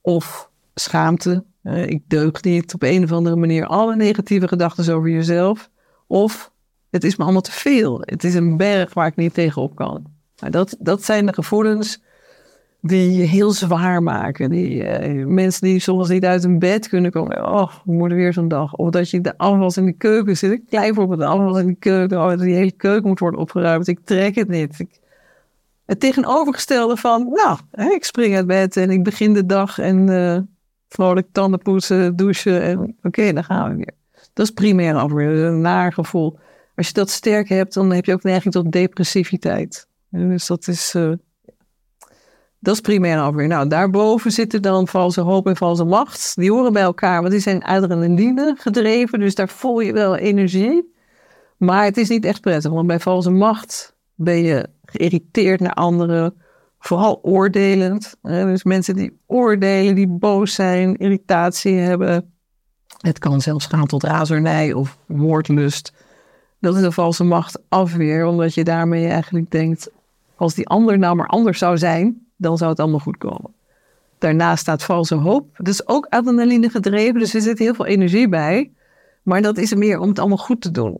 Of 0.00 0.50
schaamte. 0.74 1.44
ik 1.62 2.02
deug 2.06 2.42
niet 2.42 2.74
op 2.74 2.82
een 2.82 3.04
of 3.04 3.12
andere 3.12 3.36
manier. 3.36 3.66
Alle 3.66 3.96
negatieve 3.96 4.48
gedachten 4.48 4.94
over 4.94 5.10
jezelf. 5.10 5.70
Of 6.06 6.52
het 6.90 7.04
is 7.04 7.16
me 7.16 7.22
allemaal 7.24 7.40
te 7.40 7.52
veel. 7.52 8.00
Het 8.00 8.24
is 8.24 8.34
een 8.34 8.56
berg 8.56 8.94
waar 8.94 9.06
ik 9.06 9.16
niet 9.16 9.34
tegenop 9.34 9.74
kan. 9.74 10.04
Dat, 10.34 10.76
dat 10.78 11.04
zijn 11.04 11.26
de 11.26 11.32
gevoelens 11.32 12.02
die 12.80 13.12
je 13.12 13.24
heel 13.24 13.50
zwaar 13.50 14.02
maken. 14.02 14.50
Die, 14.50 14.84
eh, 14.84 15.26
mensen 15.26 15.66
die 15.66 15.80
soms 15.80 16.08
niet 16.08 16.24
uit 16.24 16.42
hun 16.42 16.58
bed 16.58 16.88
kunnen 16.88 17.10
komen. 17.10 17.52
Oh, 17.52 17.72
we 17.84 17.92
moeten 17.92 18.16
weer 18.16 18.32
zo'n 18.32 18.48
dag. 18.48 18.74
Of 18.74 18.90
dat 18.90 19.10
je 19.10 19.20
de 19.20 19.38
afwas 19.38 19.76
in 19.76 19.84
de 19.84 19.92
keuken 19.92 20.36
zit. 20.36 20.50
Een 20.50 20.66
klein 20.68 20.94
voorbeeld, 20.94 21.20
de 21.20 21.26
afwas 21.26 21.60
in 21.60 21.66
de 21.66 21.74
keuken. 21.74 22.18
Oh, 22.18 22.38
die 22.38 22.54
hele 22.54 22.72
keuken 22.72 23.08
moet 23.08 23.18
worden 23.18 23.40
opgeruimd. 23.40 23.88
Ik 23.88 24.00
trek 24.04 24.34
het 24.34 24.48
niet. 24.48 24.78
Ik, 24.78 25.00
het 25.88 26.00
tegenovergestelde 26.00 26.96
van, 26.96 27.28
nou, 27.30 27.58
ik 27.94 28.04
spring 28.04 28.36
uit 28.36 28.46
bed 28.46 28.76
en 28.76 28.90
ik 28.90 29.04
begin 29.04 29.34
de 29.34 29.46
dag 29.46 29.78
en 29.78 30.08
eh, 30.08 30.40
vrolijk 30.88 31.26
tanden 31.32 31.58
poetsen, 31.58 32.16
douchen 32.16 32.62
en 32.62 32.96
oké, 33.02 33.32
dan 33.32 33.44
gaan 33.44 33.70
we 33.70 33.76
weer. 33.76 33.94
Dat 34.32 34.46
is 34.46 34.52
primair 34.52 34.94
afweer, 34.94 35.44
een 35.44 35.60
naar 35.60 35.92
gevoel. 35.92 36.38
Als 36.76 36.86
je 36.86 36.92
dat 36.92 37.10
sterk 37.10 37.48
hebt, 37.48 37.74
dan 37.74 37.92
heb 37.92 38.04
je 38.04 38.12
ook 38.12 38.22
neiging 38.22 38.54
tot 38.54 38.72
depressiviteit. 38.72 39.88
Dus 40.10 40.46
dat 40.46 40.68
is, 40.68 40.94
eh, 40.94 41.12
dat 42.58 42.74
is 42.74 42.80
primair 42.80 43.18
afweer. 43.18 43.46
Nou, 43.46 43.68
daarboven 43.68 44.30
zitten 44.30 44.62
dan 44.62 44.88
valse 44.88 45.20
hoop 45.20 45.46
en 45.46 45.56
valse 45.56 45.84
macht. 45.84 46.34
Die 46.36 46.52
horen 46.52 46.72
bij 46.72 46.82
elkaar, 46.82 47.20
want 47.20 47.32
die 47.32 47.42
zijn 47.42 47.64
adrenaline 47.64 48.54
gedreven. 48.58 49.20
Dus 49.20 49.34
daar 49.34 49.48
voel 49.48 49.80
je 49.80 49.92
wel 49.92 50.16
energie. 50.16 50.94
Maar 51.56 51.84
het 51.84 51.96
is 51.96 52.08
niet 52.08 52.24
echt 52.24 52.40
prettig, 52.40 52.72
want 52.72 52.86
bij 52.86 53.00
valse 53.00 53.30
macht 53.30 53.96
ben 54.18 54.42
je 54.42 54.68
geïrriteerd 54.84 55.60
naar 55.60 55.72
anderen. 55.72 56.34
Vooral 56.78 57.18
oordelend. 57.22 58.16
hè. 58.22 58.44
Dus 58.44 58.64
mensen 58.64 58.96
die 58.96 59.18
oordelen, 59.26 59.94
die 59.94 60.08
boos 60.08 60.54
zijn, 60.54 60.96
irritatie 60.96 61.74
hebben. 61.74 62.32
Het 62.98 63.18
kan 63.18 63.40
zelfs 63.40 63.66
gaan 63.66 63.86
tot 63.86 64.02
razernij 64.02 64.72
of 64.72 64.98
woordlust. 65.06 65.92
Dat 66.60 66.76
is 66.76 66.82
een 66.82 66.92
valse 66.92 67.24
macht 67.24 67.58
afweer, 67.68 68.26
omdat 68.26 68.54
je 68.54 68.64
daarmee 68.64 69.06
eigenlijk 69.06 69.50
denkt... 69.50 69.90
als 70.36 70.54
die 70.54 70.68
ander 70.68 70.98
nou 70.98 71.16
maar 71.16 71.26
anders 71.26 71.58
zou 71.58 71.78
zijn, 71.78 72.26
dan 72.36 72.58
zou 72.58 72.70
het 72.70 72.80
allemaal 72.80 72.98
goed 72.98 73.18
komen. 73.18 73.54
Daarnaast 74.18 74.60
staat 74.60 74.82
valse 74.82 75.14
hoop. 75.14 75.56
Dat 75.56 75.68
is 75.68 75.88
ook 75.88 76.06
adrenaline 76.06 76.70
gedreven, 76.70 77.20
dus 77.20 77.34
er 77.34 77.40
zit 77.40 77.58
heel 77.58 77.74
veel 77.74 77.86
energie 77.86 78.28
bij. 78.28 78.72
Maar 79.22 79.42
dat 79.42 79.58
is 79.58 79.74
meer 79.74 79.98
om 79.98 80.08
het 80.08 80.18
allemaal 80.18 80.36
goed 80.36 80.60
te 80.60 80.70
doen. 80.70 80.98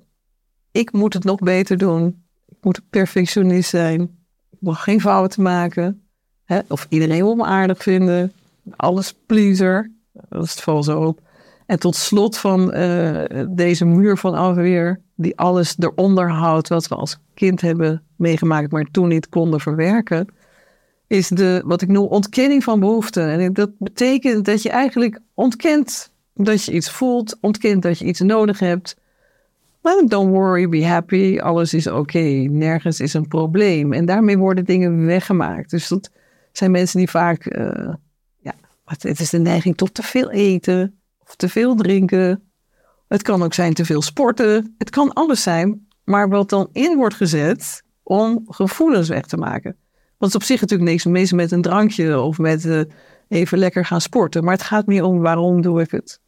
Ik 0.73 0.93
moet 0.93 1.15
het 1.15 1.25
nog 1.25 1.39
beter 1.39 1.79
doen. 1.79 2.23
Moet 2.61 2.81
perfectionist 2.91 3.71
zijn. 3.71 4.01
Ik 4.51 4.59
mag 4.61 4.83
geen 4.83 5.01
fouten 5.01 5.43
maken. 5.43 6.03
Hè? 6.45 6.59
Of 6.69 6.87
iedereen 6.89 7.23
wil 7.23 7.35
me 7.35 7.45
aardig 7.45 7.83
vinden. 7.83 8.33
Alles 8.77 9.15
pleaser. 9.27 9.91
Dat 10.29 10.45
is 10.45 10.51
het 10.51 10.61
valse 10.61 10.93
hoop. 10.93 11.21
En 11.67 11.79
tot 11.79 11.97
slot 11.97 12.39
van 12.39 12.73
eh, 12.73 13.45
deze 13.49 13.85
muur 13.85 14.17
van 14.17 14.35
afweer, 14.35 15.01
die 15.15 15.39
alles 15.39 15.77
eronder 15.79 16.31
houdt 16.31 16.69
wat 16.69 16.89
we 16.89 16.95
als 16.95 17.19
kind 17.35 17.61
hebben 17.61 18.03
meegemaakt, 18.17 18.73
maar 18.73 18.85
toen 18.91 19.09
niet 19.09 19.29
konden 19.29 19.61
verwerken, 19.61 20.27
is 21.07 21.29
de, 21.29 21.63
wat 21.65 21.83
ik 21.83 21.89
noem, 21.89 22.07
ontkenning 22.07 22.65
van 22.65 22.81
behoeften. 22.81 23.29
En 23.29 23.53
dat 23.53 23.71
betekent 23.79 24.45
dat 24.45 24.63
je 24.63 24.71
eigenlijk 24.71 25.21
ontkent 25.35 26.11
dat 26.35 26.65
je 26.65 26.73
iets 26.73 26.91
voelt, 26.91 27.37
ontkent 27.41 27.83
dat 27.83 27.99
je 27.99 28.05
iets 28.05 28.21
nodig 28.21 28.59
hebt. 28.59 28.97
Don't 29.83 30.31
worry, 30.31 30.69
be 30.69 30.87
happy, 30.87 31.39
alles 31.39 31.75
is 31.75 31.87
oké, 31.87 32.19
nergens 32.51 33.01
is 33.01 33.15
een 33.15 33.29
probleem. 33.29 33.93
En 33.93 34.05
daarmee 34.05 34.39
worden 34.39 34.65
dingen 34.65 35.07
weggemaakt. 35.07 35.71
Dus 35.71 35.89
dat 35.89 36.11
zijn 36.53 36.71
mensen 36.71 36.99
die 36.99 37.11
vaak, 37.11 37.47
eh, 37.47 37.95
ja, 38.39 38.55
het 38.85 39.21
is 39.21 39.31
de 39.31 39.39
neiging 39.39 39.77
tot 39.77 39.95
te 39.95 40.03
veel 40.03 40.31
eten 40.31 41.01
of 41.19 41.37
te 41.37 41.49
veel 41.49 41.75
drinken. 41.75 42.43
Het 43.09 43.23
kan 43.23 43.43
ook 43.43 43.55
zijn 43.55 43.75
te 43.75 43.85
veel 43.85 44.03
sporten. 44.03 44.75
Het 44.79 44.91
kan 44.91 45.13
alles 45.13 45.43
zijn, 45.43 45.87
maar 46.05 46.29
wat 46.29 46.49
dan 46.51 46.69
in 46.73 46.97
wordt 46.97 47.15
gezet 47.15 47.83
om 48.03 48.45
gevoelens 48.47 49.09
weg 49.09 49.27
te 49.27 49.37
maken. 49.37 49.77
Want 50.19 50.33
het 50.33 50.43
is 50.43 50.49
op 50.49 50.53
zich 50.53 50.61
natuurlijk 50.61 50.91
niks 50.91 51.05
mis 51.05 51.33
met 51.33 51.53
een 51.53 51.63
drankje 51.63 52.21
of 52.21 52.39
met 52.39 52.65
eh, 52.65 52.81
even 53.29 53.59
lekker 53.59 53.85
gaan 53.85 54.01
sporten. 54.01 54.45
Maar 54.45 54.55
het 54.55 54.63
gaat 54.63 54.87
meer 54.87 55.05
om 55.05 55.21
waarom 55.21 55.63
doe 55.63 55.81
ik 55.81 55.91
het. 55.91 56.21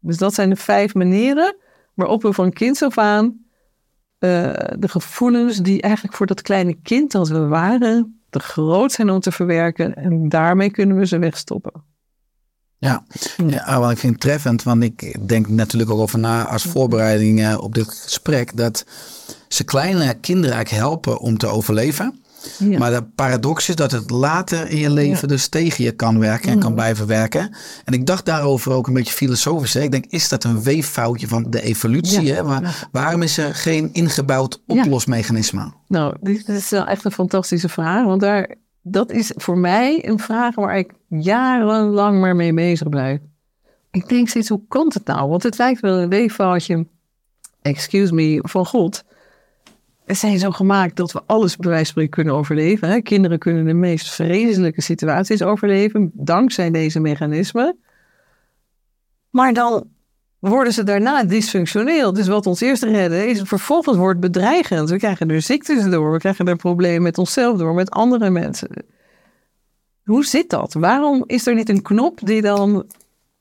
Dus 0.00 0.16
dat 0.16 0.34
zijn 0.34 0.48
de 0.48 0.56
vijf 0.56 0.94
manieren 0.94 1.56
waarop 1.98 2.22
we 2.22 2.32
van 2.32 2.52
kinds 2.52 2.82
af 2.82 2.98
aan 2.98 3.24
eh, 4.18 4.52
de 4.78 4.88
gevoelens 4.88 5.56
die 5.56 5.82
eigenlijk 5.82 6.16
voor 6.16 6.26
dat 6.26 6.42
kleine 6.42 6.74
kind 6.82 7.14
als 7.14 7.30
we 7.30 7.46
waren, 7.46 8.20
te 8.30 8.38
groot 8.38 8.92
zijn 8.92 9.10
om 9.10 9.20
te 9.20 9.32
verwerken. 9.32 9.94
En 9.94 10.28
daarmee 10.28 10.70
kunnen 10.70 10.96
we 10.96 11.06
ze 11.06 11.18
wegstoppen. 11.18 11.72
Ja, 12.78 13.04
ja 13.46 13.80
want 13.80 13.92
ik 13.92 13.98
vind 13.98 14.20
treffend, 14.20 14.62
want 14.62 14.82
ik 14.82 15.28
denk 15.28 15.48
natuurlijk 15.48 15.90
ook 15.90 16.00
over 16.00 16.18
na 16.18 16.48
als 16.48 16.62
voorbereiding 16.62 17.40
eh, 17.42 17.58
op 17.60 17.74
dit 17.74 17.88
gesprek, 17.88 18.56
dat 18.56 18.84
ze 19.48 19.64
kleine 19.64 20.14
kinderen 20.14 20.54
eigenlijk 20.54 20.84
helpen 20.84 21.18
om 21.18 21.38
te 21.38 21.46
overleven. 21.46 22.22
Ja. 22.58 22.78
Maar 22.78 22.90
de 22.90 23.02
paradox 23.02 23.68
is 23.68 23.74
dat 23.74 23.90
het 23.90 24.10
later 24.10 24.68
in 24.68 24.76
je 24.76 24.90
leven 24.90 25.28
dus 25.28 25.48
tegen 25.48 25.84
je 25.84 25.92
kan 25.92 26.18
werken 26.18 26.50
en 26.50 26.58
kan 26.58 26.74
blijven 26.74 27.06
werken. 27.06 27.54
En 27.84 27.92
ik 27.92 28.06
dacht 28.06 28.24
daarover 28.24 28.72
ook 28.72 28.86
een 28.86 28.94
beetje 28.94 29.12
filosofisch. 29.12 29.74
Hè. 29.74 29.80
Ik 29.80 29.90
denk, 29.90 30.06
is 30.06 30.28
dat 30.28 30.44
een 30.44 30.62
weeffoutje 30.62 31.28
van 31.28 31.50
de 31.50 31.62
evolutie? 31.62 32.22
Ja. 32.22 32.34
Hè? 32.34 32.42
Maar 32.42 32.88
waarom 32.92 33.22
is 33.22 33.38
er 33.38 33.54
geen 33.54 33.92
ingebouwd 33.92 34.62
oplosmechanisme? 34.66 35.72
Nou, 35.88 36.16
dit 36.20 36.48
is 36.48 36.70
wel 36.70 36.86
echt 36.86 37.04
een 37.04 37.12
fantastische 37.12 37.68
vraag. 37.68 38.04
Want 38.04 38.20
daar, 38.20 38.54
dat 38.82 39.12
is 39.12 39.32
voor 39.36 39.58
mij 39.58 40.08
een 40.08 40.18
vraag 40.18 40.54
waar 40.54 40.78
ik 40.78 40.92
jarenlang 41.08 42.20
maar 42.20 42.36
mee 42.36 42.54
bezig 42.54 42.88
blijf. 42.88 43.20
Ik 43.90 44.08
denk 44.08 44.28
steeds, 44.28 44.48
hoe 44.48 44.62
komt 44.68 44.94
het 44.94 45.04
nou? 45.06 45.28
Want 45.28 45.42
het 45.42 45.58
lijkt 45.58 45.80
wel 45.80 45.98
een 45.98 46.08
weeffoutje, 46.08 46.86
excuse 47.62 48.14
me, 48.14 48.38
van 48.42 48.66
God. 48.66 49.04
Zijn 50.08 50.38
zo 50.38 50.50
gemaakt 50.50 50.96
dat 50.96 51.12
we 51.12 51.22
alles 51.26 51.56
bij 51.56 51.70
wijze 51.70 51.92
van 51.92 52.08
kunnen 52.08 52.34
overleven. 52.34 52.88
Hè? 52.88 53.00
Kinderen 53.00 53.38
kunnen 53.38 53.64
de 53.64 53.74
meest 53.74 54.14
vreselijke 54.14 54.80
situaties 54.80 55.42
overleven, 55.42 56.10
dankzij 56.14 56.70
deze 56.70 57.00
mechanismen. 57.00 57.78
Maar 59.30 59.52
dan 59.52 59.86
worden 60.38 60.72
ze 60.72 60.82
daarna 60.82 61.24
dysfunctioneel. 61.24 62.12
Dus 62.12 62.26
wat 62.26 62.46
ons 62.46 62.60
eerst 62.60 62.82
redden 62.82 63.28
is 63.28 63.40
vervolgens 63.44 63.96
wordt 63.96 64.20
bedreigend. 64.20 64.90
We 64.90 64.96
krijgen 64.96 65.30
er 65.30 65.42
ziektes 65.42 65.90
door, 65.90 66.12
we 66.12 66.18
krijgen 66.18 66.48
er 66.48 66.56
problemen 66.56 67.02
met 67.02 67.18
onszelf 67.18 67.58
door, 67.58 67.74
met 67.74 67.90
andere 67.90 68.30
mensen. 68.30 68.68
Hoe 70.04 70.24
zit 70.24 70.50
dat? 70.50 70.72
Waarom 70.72 71.24
is 71.26 71.46
er 71.46 71.54
niet 71.54 71.68
een 71.68 71.82
knop 71.82 72.18
die 72.22 72.42
dan 72.42 72.86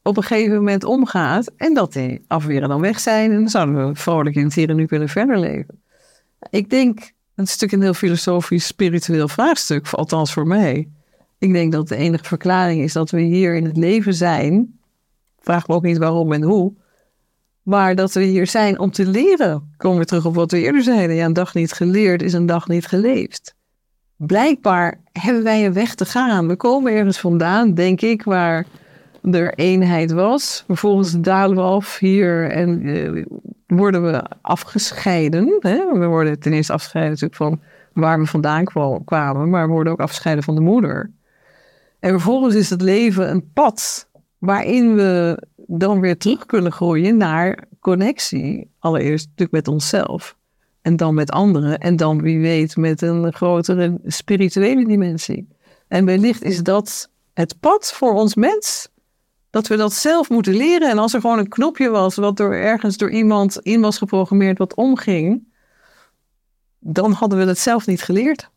op 0.03 0.17
een 0.17 0.23
gegeven 0.23 0.55
moment 0.55 0.83
omgaat 0.83 1.51
en 1.57 1.73
dat 1.73 1.93
die 1.93 2.23
afweren 2.27 2.69
dan 2.69 2.81
weg 2.81 2.99
zijn 2.99 3.31
en 3.31 3.39
dan 3.39 3.49
zouden 3.49 3.87
we 3.87 3.95
vrolijk 3.95 4.35
in 4.35 4.43
het 4.43 4.53
hier 4.53 4.69
en 4.69 4.75
nu 4.75 4.85
kunnen 4.85 5.09
verder 5.09 5.39
leven? 5.39 5.81
Ik 6.49 6.69
denk, 6.69 6.99
het 6.99 7.47
is 7.47 7.57
natuurlijk 7.57 7.73
een 7.73 7.81
heel 7.81 7.93
filosofisch, 7.93 8.65
spiritueel 8.65 9.27
vraagstuk, 9.27 9.89
althans 9.89 10.33
voor 10.33 10.47
mij. 10.47 10.89
Ik 11.37 11.53
denk 11.53 11.71
dat 11.71 11.87
de 11.87 11.95
enige 11.95 12.23
verklaring 12.23 12.81
is 12.81 12.93
dat 12.93 13.09
we 13.09 13.21
hier 13.21 13.55
in 13.55 13.65
het 13.65 13.77
leven 13.77 14.13
zijn. 14.13 14.79
Vraag 15.39 15.67
me 15.67 15.75
ook 15.75 15.83
niet 15.83 15.97
waarom 15.97 16.33
en 16.33 16.41
hoe. 16.43 16.73
Maar 17.61 17.95
dat 17.95 18.13
we 18.13 18.23
hier 18.23 18.47
zijn 18.47 18.79
om 18.79 18.91
te 18.91 19.05
leren. 19.05 19.73
Komen 19.77 19.99
we 19.99 20.05
terug 20.05 20.25
op 20.25 20.35
wat 20.35 20.51
we 20.51 20.59
eerder 20.59 20.83
zeiden. 20.83 21.15
Ja, 21.15 21.25
een 21.25 21.33
dag 21.33 21.53
niet 21.53 21.71
geleerd 21.71 22.21
is 22.21 22.33
een 22.33 22.45
dag 22.45 22.67
niet 22.67 22.85
geleefd. 22.85 23.55
Blijkbaar 24.15 25.01
hebben 25.11 25.43
wij 25.43 25.65
een 25.65 25.73
weg 25.73 25.95
te 25.95 26.05
gaan. 26.05 26.47
We 26.47 26.55
komen 26.55 26.93
ergens 26.93 27.19
vandaan, 27.19 27.73
denk 27.73 28.01
ik, 28.01 28.23
waar 28.23 28.65
er 29.31 29.53
eenheid 29.53 30.11
was. 30.11 30.63
Vervolgens 30.67 31.19
dalen 31.19 31.55
we 31.55 31.61
af 31.61 31.97
hier 31.97 32.51
en 32.51 32.81
eh, 32.85 33.25
worden 33.67 34.03
we 34.03 34.23
afgescheiden. 34.41 35.57
Hè? 35.59 35.99
We 35.99 36.05
worden 36.05 36.39
ten 36.39 36.53
eerste 36.53 36.73
afgescheiden 36.73 37.13
natuurlijk 37.13 37.41
van 37.41 37.61
waar 37.93 38.19
we 38.19 38.25
vandaan 38.25 38.63
kwa- 38.63 38.99
kwamen, 39.05 39.49
maar 39.49 39.67
we 39.67 39.73
worden 39.73 39.93
ook 39.93 39.99
afgescheiden 39.99 40.43
van 40.43 40.55
de 40.55 40.61
moeder. 40.61 41.11
En 41.99 42.09
vervolgens 42.09 42.55
is 42.55 42.69
het 42.69 42.81
leven 42.81 43.29
een 43.29 43.51
pad 43.53 44.09
waarin 44.37 44.95
we 44.95 45.43
dan 45.55 45.99
weer 45.99 46.17
terug 46.17 46.45
kunnen 46.45 46.71
groeien 46.71 47.17
naar 47.17 47.63
connectie. 47.79 48.71
Allereerst 48.79 49.25
natuurlijk 49.25 49.51
met 49.51 49.67
onszelf. 49.67 50.35
En 50.81 50.95
dan 50.95 51.13
met 51.13 51.31
anderen. 51.31 51.77
En 51.77 51.95
dan 51.95 52.21
wie 52.21 52.39
weet 52.39 52.75
met 52.75 53.01
een 53.01 53.33
grotere 53.33 53.99
spirituele 54.05 54.85
dimensie. 54.85 55.47
En 55.87 56.05
wellicht 56.05 56.43
is 56.43 56.63
dat 56.63 57.09
het 57.33 57.59
pad 57.59 57.91
voor 57.93 58.13
ons 58.13 58.35
mens. 58.35 58.89
Dat 59.49 59.67
we 59.67 59.75
dat 59.75 59.93
zelf 59.93 60.29
moeten 60.29 60.55
leren. 60.55 60.89
En 60.89 60.97
als 60.97 61.13
er 61.13 61.21
gewoon 61.21 61.39
een 61.39 61.49
knopje 61.49 61.89
was 61.89 62.15
wat 62.15 62.37
door 62.37 62.53
ergens 62.53 62.97
door 62.97 63.11
iemand 63.11 63.59
in 63.59 63.81
was 63.81 63.97
geprogrammeerd 63.97 64.57
wat 64.57 64.75
omging. 64.75 65.47
Dan 66.79 67.11
hadden 67.11 67.39
we 67.39 67.45
dat 67.45 67.57
zelf 67.57 67.87
niet 67.87 68.01
geleerd. 68.01 68.49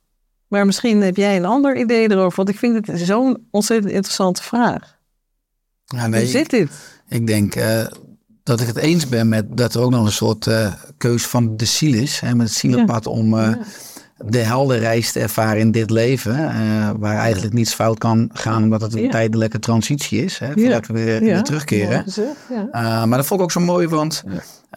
Maar 0.49 0.67
misschien 0.67 1.03
heb 1.03 1.17
jij 1.17 1.37
een 1.37 1.45
ander 1.45 1.77
idee 1.77 2.11
erover. 2.11 2.37
Want 2.37 2.49
ik 2.49 2.59
vind 2.59 2.87
het 2.87 3.01
zo'n 3.01 3.47
ontzettend 3.51 3.93
interessante 3.93 4.43
vraag. 4.43 4.99
Ja, 5.85 6.01
Hoe 6.01 6.09
nee, 6.09 6.27
zit 6.27 6.51
dit? 6.51 6.71
Ik 7.09 7.27
denk 7.27 7.55
eh, 7.55 7.87
dat 8.43 8.61
ik 8.61 8.67
het 8.67 8.77
eens 8.77 9.09
ben 9.09 9.29
met 9.29 9.57
dat 9.57 9.75
er 9.75 9.81
ook 9.81 9.91
nog 9.91 10.05
een 10.07 10.13
soort 10.13 10.47
eh, 10.47 10.73
keus 10.97 11.27
van 11.27 11.57
de 11.57 11.65
ziel 11.65 11.95
is. 11.95 12.21
Hè, 12.21 12.35
met 12.35 12.47
het 12.47 12.57
zielenpad 12.57 13.07
om 13.07 13.39
eh, 13.39 13.55
de 14.25 14.39
heldenreis 14.39 15.13
te 15.13 15.21
ervaren 15.21 15.61
in 15.61 15.71
dit 15.71 15.91
leven. 15.91 16.49
eh, 16.51 16.91
waar 16.99 17.17
eigenlijk 17.17 17.55
niets 17.55 17.75
fout 17.75 17.99
kan 17.99 18.31
gaan 18.33 18.63
omdat 18.63 18.81
het 18.81 18.95
een 18.95 19.03
Ja. 19.03 19.11
tijdelijke 19.11 19.59
transitie 19.59 20.25
is. 20.25 20.39
Hè, 20.39 20.53
voordat 20.53 20.87
we 20.87 20.93
weer, 20.93 21.21
weer 21.21 21.43
terugkeren. 21.43 22.03
gezegd, 22.03 22.37
ja. 22.51 22.67
Uh, 22.73 23.05
maar 23.05 23.19
dat 23.19 23.27
vond 23.27 23.41
ik 23.41 23.47
ook 23.47 23.53
zo 23.53 23.61
mooi, 23.61 23.89
want 23.89 24.23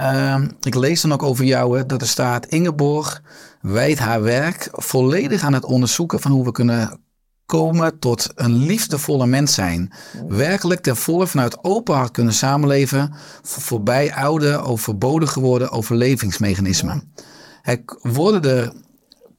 uh, 0.02 0.42
ik 0.62 0.76
lees 0.76 1.02
dan 1.02 1.14
ook 1.14 1.24
over 1.24 1.46
jou 1.46 1.78
hè, 1.78 1.86
dat 1.86 2.02
er 2.02 2.08
staat: 2.08 2.46
Ingeborg 2.46 3.22
wijdt 3.62 4.00
haar 4.00 4.22
werk 4.22 4.68
volledig 4.72 5.44
aan 5.44 5.54
het 5.54 5.66
onderzoeken 5.66 6.20
van 6.20 6.32
hoe 6.32 6.44
we 6.46 6.52
kunnen 6.52 7.00
komen 7.46 8.00
tot 8.00 8.30
een 8.36 8.66
liefdevolle 8.66 9.26
mens 9.26 9.54
zijn. 9.54 9.92
Werkelijk 10.28 10.82
ten 10.82 10.96
volle 10.96 11.28
vanuit 11.28 11.64
open 11.64 11.96
hart 11.96 12.12
kunnen 12.12 12.34
samenleven, 12.34 13.14
voor, 13.42 13.62
voorbij 13.62 14.14
oude, 14.14 14.58
overbodig 14.58 15.32
geworden 15.32 15.70
overlevingsmechanismen. 15.72 17.14
Hè, 17.62 17.76
worden 18.02 18.42
de 18.42 18.72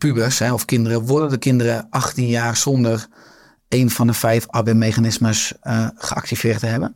pubers 0.05 0.39
hè, 0.39 0.53
of 0.53 0.65
kinderen, 0.65 1.07
worden 1.07 1.31
de 1.31 1.39
kinderen 1.39 1.87
18 1.91 2.27
jaar 2.27 2.57
zonder 2.57 3.07
een 3.69 3.91
van 3.91 4.07
de 4.07 4.13
vijf 4.13 4.47
AB-mechanismes 4.49 5.53
uh, 5.63 5.89
geactiveerd 5.95 6.59
te 6.59 6.67
hebben? 6.67 6.95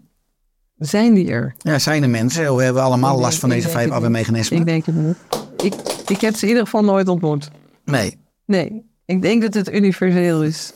Zijn 0.76 1.14
die 1.14 1.30
er? 1.30 1.54
Ja, 1.58 1.78
zijn 1.78 2.02
er 2.02 2.10
mensen. 2.10 2.56
We 2.56 2.62
hebben 2.62 2.82
allemaal 2.82 3.18
last 3.18 3.38
van 3.38 3.48
deze 3.48 3.68
vijf. 3.68 3.90
AB-mechanismen. 3.90 4.58
Ik 4.58 4.66
denk 4.66 4.86
het 4.86 4.94
niet. 4.94 5.16
Ik, 5.62 5.74
ik 6.08 6.20
heb 6.20 6.34
ze 6.34 6.42
in 6.42 6.48
ieder 6.48 6.64
geval 6.64 6.84
nooit 6.84 7.08
ontmoet. 7.08 7.50
Nee. 7.84 8.18
Nee, 8.46 8.84
ik 9.04 9.22
denk 9.22 9.42
dat 9.42 9.54
het 9.54 9.72
universeel 9.72 10.44
is. 10.44 10.72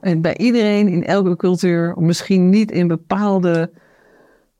En 0.00 0.20
bij 0.20 0.36
iedereen 0.36 0.88
in 0.88 1.04
elke 1.04 1.36
cultuur, 1.36 1.94
misschien 1.98 2.50
niet 2.50 2.70
in 2.70 2.86
bepaalde 2.86 3.70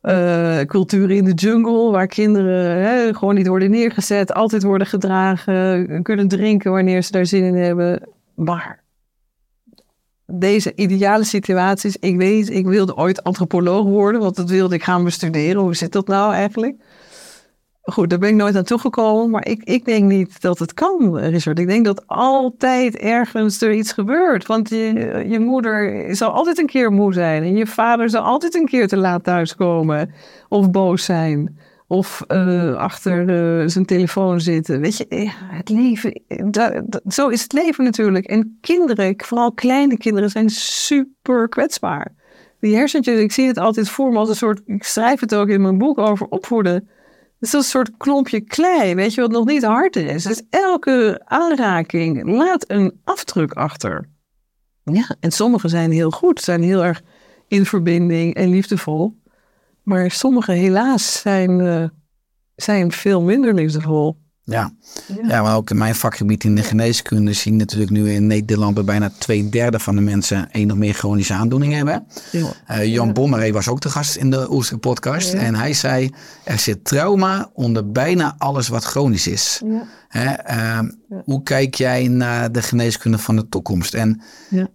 eh, 0.02 0.60
culturen 0.60 1.16
in 1.16 1.24
de 1.24 1.34
jungle, 1.34 1.90
waar 1.90 2.06
kinderen 2.06 2.82
hè, 2.82 3.14
gewoon 3.14 3.34
niet 3.34 3.46
worden 3.46 3.70
neergezet, 3.70 4.34
altijd 4.34 4.62
worden 4.62 4.86
gedragen, 4.86 6.02
kunnen 6.02 6.28
drinken 6.28 6.72
wanneer 6.72 7.02
ze 7.02 7.12
daar 7.12 7.26
zin 7.26 7.44
in 7.44 7.54
hebben. 7.54 8.08
Maar 8.34 8.82
deze 10.26 10.72
ideale 10.74 11.24
situaties, 11.24 11.96
ik 11.96 12.16
weet, 12.16 12.50
ik 12.50 12.66
wilde 12.66 12.96
ooit 12.96 13.24
antropoloog 13.24 13.84
worden, 13.84 14.20
want 14.20 14.36
dat 14.36 14.50
wilde 14.50 14.74
ik 14.74 14.82
gaan 14.82 15.04
bestuderen. 15.04 15.62
Hoe 15.62 15.76
zit 15.76 15.92
dat 15.92 16.06
nou 16.06 16.32
eigenlijk? 16.32 16.76
Goed, 17.82 18.10
daar 18.10 18.18
ben 18.18 18.28
ik 18.28 18.34
nooit 18.34 18.56
aan 18.56 18.64
toegekomen, 18.64 19.30
maar 19.30 19.46
ik, 19.46 19.62
ik 19.62 19.84
denk 19.84 20.04
niet 20.10 20.40
dat 20.40 20.58
het 20.58 20.74
kan, 20.74 21.18
Richard. 21.18 21.58
Ik 21.58 21.66
denk 21.66 21.84
dat 21.84 22.02
altijd 22.06 22.96
ergens 22.96 23.60
er 23.60 23.72
iets 23.72 23.92
gebeurt. 23.92 24.46
Want 24.46 24.68
je, 24.68 25.24
je 25.28 25.38
moeder 25.40 26.06
zal 26.16 26.30
altijd 26.30 26.58
een 26.58 26.66
keer 26.66 26.92
moe 26.92 27.12
zijn. 27.12 27.42
En 27.42 27.56
je 27.56 27.66
vader 27.66 28.10
zal 28.10 28.22
altijd 28.22 28.54
een 28.54 28.66
keer 28.66 28.88
te 28.88 28.96
laat 28.96 29.24
thuiskomen. 29.24 30.14
Of 30.48 30.70
boos 30.70 31.04
zijn. 31.04 31.58
Of 31.86 32.24
uh, 32.28 32.74
achter 32.74 33.30
uh, 33.60 33.68
zijn 33.68 33.86
telefoon 33.86 34.40
zitten. 34.40 34.80
Weet 34.80 34.96
je, 34.96 35.06
ja, 35.08 35.32
het 35.36 35.68
leven, 35.68 36.22
zo 37.08 37.28
is 37.28 37.42
het 37.42 37.52
leven 37.52 37.84
natuurlijk. 37.84 38.24
En 38.24 38.58
kinderen, 38.60 39.14
vooral 39.16 39.52
kleine 39.52 39.96
kinderen, 39.96 40.30
zijn 40.30 40.50
super 40.50 41.48
kwetsbaar. 41.48 42.14
Die 42.60 42.76
hersentjes, 42.76 43.20
ik 43.20 43.32
zie 43.32 43.46
het 43.46 43.58
altijd 43.58 43.88
voor 43.88 44.12
me 44.12 44.18
als 44.18 44.28
een 44.28 44.34
soort, 44.34 44.60
ik 44.66 44.84
schrijf 44.84 45.20
het 45.20 45.34
ook 45.34 45.48
in 45.48 45.60
mijn 45.62 45.78
boek 45.78 45.98
over 45.98 46.26
opvoeden. 46.26 46.88
Is 47.42 47.52
een 47.52 47.62
soort 47.62 47.96
klompje 47.96 48.40
klei, 48.40 48.94
weet 48.94 49.14
je, 49.14 49.20
wat 49.20 49.31
nog 49.31 49.44
niet 49.44 49.64
hard 49.64 49.96
is. 49.96 50.24
Dus 50.24 50.42
elke 50.50 51.22
aanraking 51.24 52.26
laat 52.26 52.64
een 52.70 53.00
afdruk 53.05 53.52
achter. 53.52 54.09
Ja, 54.85 55.16
en 55.20 55.31
sommige 55.31 55.68
zijn 55.68 55.90
heel 55.90 56.11
goed, 56.11 56.40
zijn 56.40 56.62
heel 56.62 56.85
erg 56.85 57.02
in 57.48 57.66
verbinding 57.66 58.35
en 58.35 58.48
liefdevol. 58.48 59.20
Maar 59.83 60.11
sommige 60.11 60.52
helaas 60.52 61.20
zijn, 61.20 61.61
eh, 61.61 61.85
zijn 62.55 62.92
veel 62.92 63.22
minder 63.22 63.55
liefdevol. 63.55 64.21
Ja. 64.44 64.72
ja, 65.28 65.42
maar 65.42 65.57
ook 65.57 65.70
in 65.70 65.76
mijn 65.76 65.94
vakgebied 65.94 66.44
in 66.44 66.55
de 66.55 66.62
geneeskunde 66.62 67.33
zien 67.33 67.57
natuurlijk 67.57 67.90
nu 67.90 68.12
in 68.12 68.26
Nederland 68.26 68.74
bij 68.74 68.85
bijna 68.85 69.11
twee 69.18 69.48
derde 69.48 69.78
van 69.78 69.94
de 69.94 70.00
mensen 70.00 70.50
één 70.50 70.70
of 70.70 70.76
meer 70.76 70.94
chronische 70.94 71.35
aandoeningen 71.35 71.76
hebben. 71.76 72.07
Ja. 72.31 72.52
Eh, 72.66 72.87
Jan 72.87 73.07
Ja. 73.07 73.12
Bommeré 73.12 73.52
was 73.52 73.68
ook 73.68 73.81
de 73.81 73.90
gast 73.90 74.16
in 74.16 74.31
de 74.31 74.52
Oester 74.52 74.78
podcast 74.78 75.33
en 75.33 75.55
hij 75.55 75.72
zei 75.72 76.11
er 76.44 76.59
zit 76.59 76.85
trauma 76.85 77.50
onder 77.55 77.90
bijna 77.90 78.35
alles 78.38 78.68
wat 78.68 78.85
chronisch 78.85 79.26
is. 79.26 79.62
Ja. 79.64 79.87
Hè, 80.09 80.31
ehm, 80.31 80.90
Hoe 81.24 81.42
kijk 81.42 81.74
jij 81.74 82.09
naar 82.09 82.52
de 82.52 82.62
geneeskunde 82.62 83.18
van 83.18 83.37
de 83.37 83.48
toekomst? 83.48 83.94
En 83.94 84.22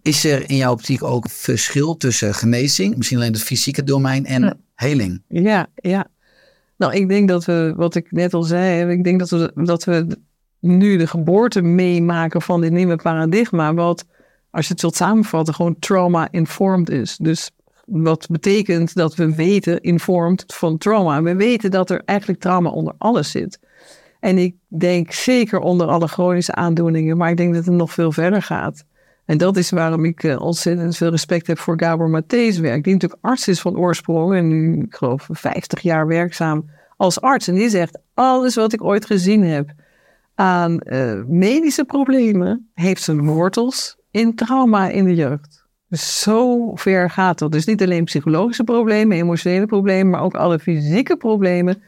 is 0.01 0.23
er 0.23 0.49
in 0.49 0.55
jouw 0.55 0.71
optiek 0.71 1.03
ook 1.03 1.29
verschil 1.29 1.97
tussen 1.97 2.33
genezing, 2.33 2.97
misschien 2.97 3.17
alleen 3.17 3.31
het 3.31 3.41
fysieke 3.43 3.83
domein 3.83 4.25
en 4.25 4.57
heling? 4.75 5.23
Ja, 5.27 5.67
ja. 5.75 6.07
Nou, 6.77 6.93
ik 6.93 7.09
denk 7.09 7.27
dat 7.27 7.45
we, 7.45 7.73
wat 7.75 7.95
ik 7.95 8.11
net 8.11 8.33
al 8.33 8.43
zei, 8.43 8.91
ik 8.91 9.03
denk 9.03 9.19
dat 9.19 9.29
we, 9.29 9.51
dat 9.55 9.83
we 9.83 10.07
nu 10.59 10.97
de 10.97 11.07
geboorte 11.07 11.61
meemaken 11.61 12.41
van 12.41 12.61
dit 12.61 12.71
nieuwe 12.71 12.95
paradigma, 12.95 13.73
wat, 13.73 14.05
als 14.49 14.67
je 14.67 14.71
het 14.71 14.81
wilt 14.81 14.95
samenvatten, 14.95 15.53
gewoon 15.53 15.79
trauma-informed 15.79 16.89
is. 16.89 17.17
Dus 17.17 17.51
wat 17.85 18.27
betekent 18.31 18.95
dat 18.95 19.15
we 19.15 19.35
weten, 19.35 19.81
informed 19.81 20.43
van 20.47 20.77
trauma. 20.77 21.21
We 21.21 21.35
weten 21.35 21.71
dat 21.71 21.89
er 21.89 22.01
eigenlijk 22.05 22.39
trauma 22.39 22.69
onder 22.69 22.93
alles 22.97 23.31
zit. 23.31 23.59
En 24.19 24.37
ik 24.37 24.55
denk 24.67 25.11
zeker 25.11 25.59
onder 25.59 25.87
alle 25.87 26.07
chronische 26.07 26.55
aandoeningen, 26.55 27.17
maar 27.17 27.29
ik 27.29 27.37
denk 27.37 27.53
dat 27.53 27.65
het 27.65 27.73
nog 27.73 27.93
veel 27.93 28.11
verder 28.11 28.41
gaat. 28.41 28.85
En 29.27 29.37
dat 29.37 29.57
is 29.57 29.69
waarom 29.69 30.05
ik 30.05 30.23
eh, 30.23 30.41
ontzettend 30.41 30.97
veel 30.97 31.09
respect 31.09 31.47
heb 31.47 31.59
voor 31.59 31.79
Gabor 31.79 32.09
Maté's 32.09 32.57
werk. 32.57 32.83
Die 32.83 32.93
natuurlijk 32.93 33.21
arts 33.23 33.47
is 33.47 33.61
van 33.61 33.77
oorsprong 33.77 34.33
en 34.33 34.47
nu, 34.47 34.81
ik 34.81 34.95
geloof, 34.95 35.27
50 35.31 35.81
jaar 35.81 36.07
werkzaam 36.07 36.69
als 36.97 37.21
arts. 37.21 37.47
En 37.47 37.55
die 37.55 37.69
zegt, 37.69 37.99
alles 38.13 38.55
wat 38.55 38.73
ik 38.73 38.83
ooit 38.83 39.05
gezien 39.05 39.43
heb 39.43 39.69
aan 40.35 40.79
eh, 40.79 41.23
medische 41.25 41.85
problemen, 41.85 42.69
heeft 42.73 43.03
zijn 43.03 43.25
wortels 43.25 43.97
in 44.11 44.35
trauma 44.35 44.89
in 44.89 45.05
de 45.05 45.15
jeugd. 45.15 45.65
Dus 45.89 46.21
zo 46.21 46.71
ver 46.75 47.09
gaat 47.09 47.39
dat. 47.39 47.51
Dus 47.51 47.65
niet 47.65 47.81
alleen 47.81 48.03
psychologische 48.03 48.63
problemen, 48.63 49.17
emotionele 49.17 49.65
problemen, 49.65 50.09
maar 50.09 50.21
ook 50.21 50.35
alle 50.35 50.59
fysieke 50.59 51.17
problemen 51.17 51.81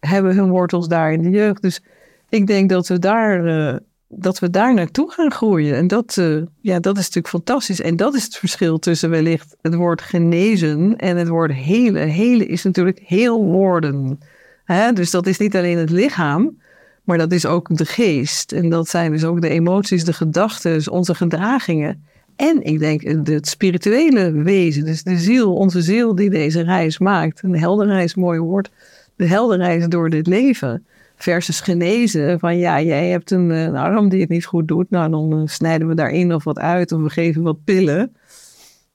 hebben 0.00 0.36
hun 0.36 0.50
wortels 0.50 0.88
daar 0.88 1.12
in 1.12 1.22
de 1.22 1.30
jeugd. 1.30 1.62
Dus 1.62 1.82
ik 2.28 2.46
denk 2.46 2.68
dat 2.70 2.88
we 2.88 2.98
daar, 2.98 3.44
eh, 3.44 3.76
dat 4.08 4.38
we 4.38 4.50
daar 4.50 4.74
naartoe 4.74 5.10
gaan 5.10 5.32
groeien. 5.32 5.76
En 5.76 5.86
dat, 5.86 6.16
eh, 6.16 6.36
ja, 6.60 6.80
dat 6.80 6.96
is 6.96 7.02
natuurlijk 7.02 7.28
fantastisch. 7.28 7.80
En 7.80 7.96
dat 7.96 8.14
is 8.14 8.24
het 8.24 8.36
verschil 8.36 8.78
tussen 8.78 9.10
wellicht 9.10 9.56
het 9.62 9.74
woord 9.74 10.02
genezen 10.02 10.96
en 10.96 11.16
het 11.16 11.28
woord 11.28 11.52
helen. 11.52 12.08
Helen 12.08 12.48
is 12.48 12.62
natuurlijk 12.62 13.00
heel 13.04 13.44
worden. 13.44 14.20
Hè? 14.64 14.92
Dus 14.92 15.10
dat 15.10 15.26
is 15.26 15.38
niet 15.38 15.56
alleen 15.56 15.78
het 15.78 15.90
lichaam, 15.90 16.60
maar 17.04 17.18
dat 17.18 17.32
is 17.32 17.46
ook 17.46 17.76
de 17.76 17.84
geest. 17.84 18.52
En 18.52 18.68
dat 18.68 18.88
zijn 18.88 19.12
dus 19.12 19.24
ook 19.24 19.40
de 19.40 19.48
emoties, 19.48 20.04
de 20.04 20.12
gedachten, 20.12 20.90
onze 20.90 21.14
gedragingen. 21.14 22.04
En 22.36 22.62
ik 22.62 22.78
denk 22.78 23.02
het 23.26 23.48
spirituele 23.48 24.32
wezen, 24.32 24.84
dus 24.84 25.02
de 25.02 25.18
ziel, 25.18 25.54
onze 25.54 25.82
ziel 25.82 26.14
die 26.14 26.30
deze 26.30 26.62
reis 26.62 26.98
maakt. 26.98 27.42
Een 27.42 27.58
heldenreis, 27.58 28.14
mooi 28.14 28.38
woord. 28.38 28.70
De 29.16 29.26
heldenreis 29.26 29.86
door 29.88 30.10
dit 30.10 30.26
leven. 30.26 30.86
Versus 31.16 31.60
genezen 31.60 32.38
van 32.38 32.58
ja, 32.58 32.80
jij 32.80 33.08
hebt 33.08 33.30
een, 33.30 33.50
eh, 33.50 33.62
een 33.62 33.76
arm 33.76 34.08
die 34.08 34.20
het 34.20 34.28
niet 34.28 34.44
goed 34.44 34.68
doet. 34.68 34.90
Nou, 34.90 35.10
dan 35.10 35.32
eh, 35.32 35.42
snijden 35.44 35.88
we 35.88 35.94
daarin 35.94 36.34
of 36.34 36.44
wat 36.44 36.58
uit 36.58 36.92
of 36.92 37.02
we 37.02 37.10
geven 37.10 37.42
wat 37.42 37.64
pillen. 37.64 38.16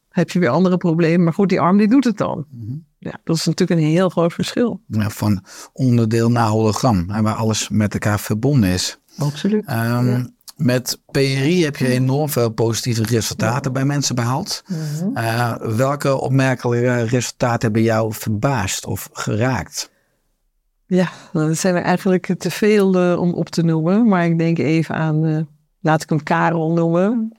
Heb 0.09 0.29
je 0.29 0.39
weer 0.39 0.49
andere 0.49 0.77
problemen. 0.77 1.23
Maar 1.23 1.33
goed, 1.33 1.49
die 1.49 1.59
arm 1.59 1.77
die 1.77 1.87
doet 1.87 2.03
het 2.03 2.17
dan. 2.17 2.45
Ja, 2.97 3.19
dat 3.23 3.35
is 3.35 3.45
natuurlijk 3.45 3.79
een 3.79 3.87
heel 3.87 4.09
groot 4.09 4.33
verschil. 4.33 4.81
Ja, 4.87 5.09
van 5.09 5.43
onderdeel 5.73 6.31
naar 6.31 6.47
hologram, 6.47 7.07
waar 7.07 7.33
alles 7.33 7.69
met 7.69 7.93
elkaar 7.93 8.19
verbonden 8.19 8.69
is. 8.69 8.99
Absoluut. 9.17 9.65
Ehm, 9.65 10.23
Met 10.55 11.01
PRI 11.11 11.63
heb 11.63 11.75
je 11.75 11.87
enorm 11.87 12.29
veel 12.29 12.49
positieve 12.49 13.03
resultaten 13.03 13.73
bij 13.73 13.85
mensen 13.85 14.15
behaald. 14.15 14.63
Eh, 15.13 15.55
welke 15.55 16.19
opmerkelijke 16.19 17.03
resultaten 17.03 17.61
hebben 17.61 17.81
jou 17.81 18.13
verbaasd 18.13 18.85
of 18.85 19.09
geraakt? 19.13 19.91
Ja, 20.93 21.09
dat 21.33 21.57
zijn 21.57 21.75
er 21.75 21.81
eigenlijk 21.81 22.33
te 22.37 22.51
veel 22.51 22.95
eh, 22.95 23.19
om 23.19 23.33
op 23.33 23.49
te 23.49 23.63
noemen. 23.63 24.07
Maar 24.07 24.25
ik 24.25 24.39
denk 24.39 24.57
even 24.57 24.95
aan, 24.95 25.25
eh, 25.25 25.39
laat 25.79 26.03
ik 26.03 26.09
hem 26.09 26.23
Karel 26.23 26.71
noemen. 26.71 27.37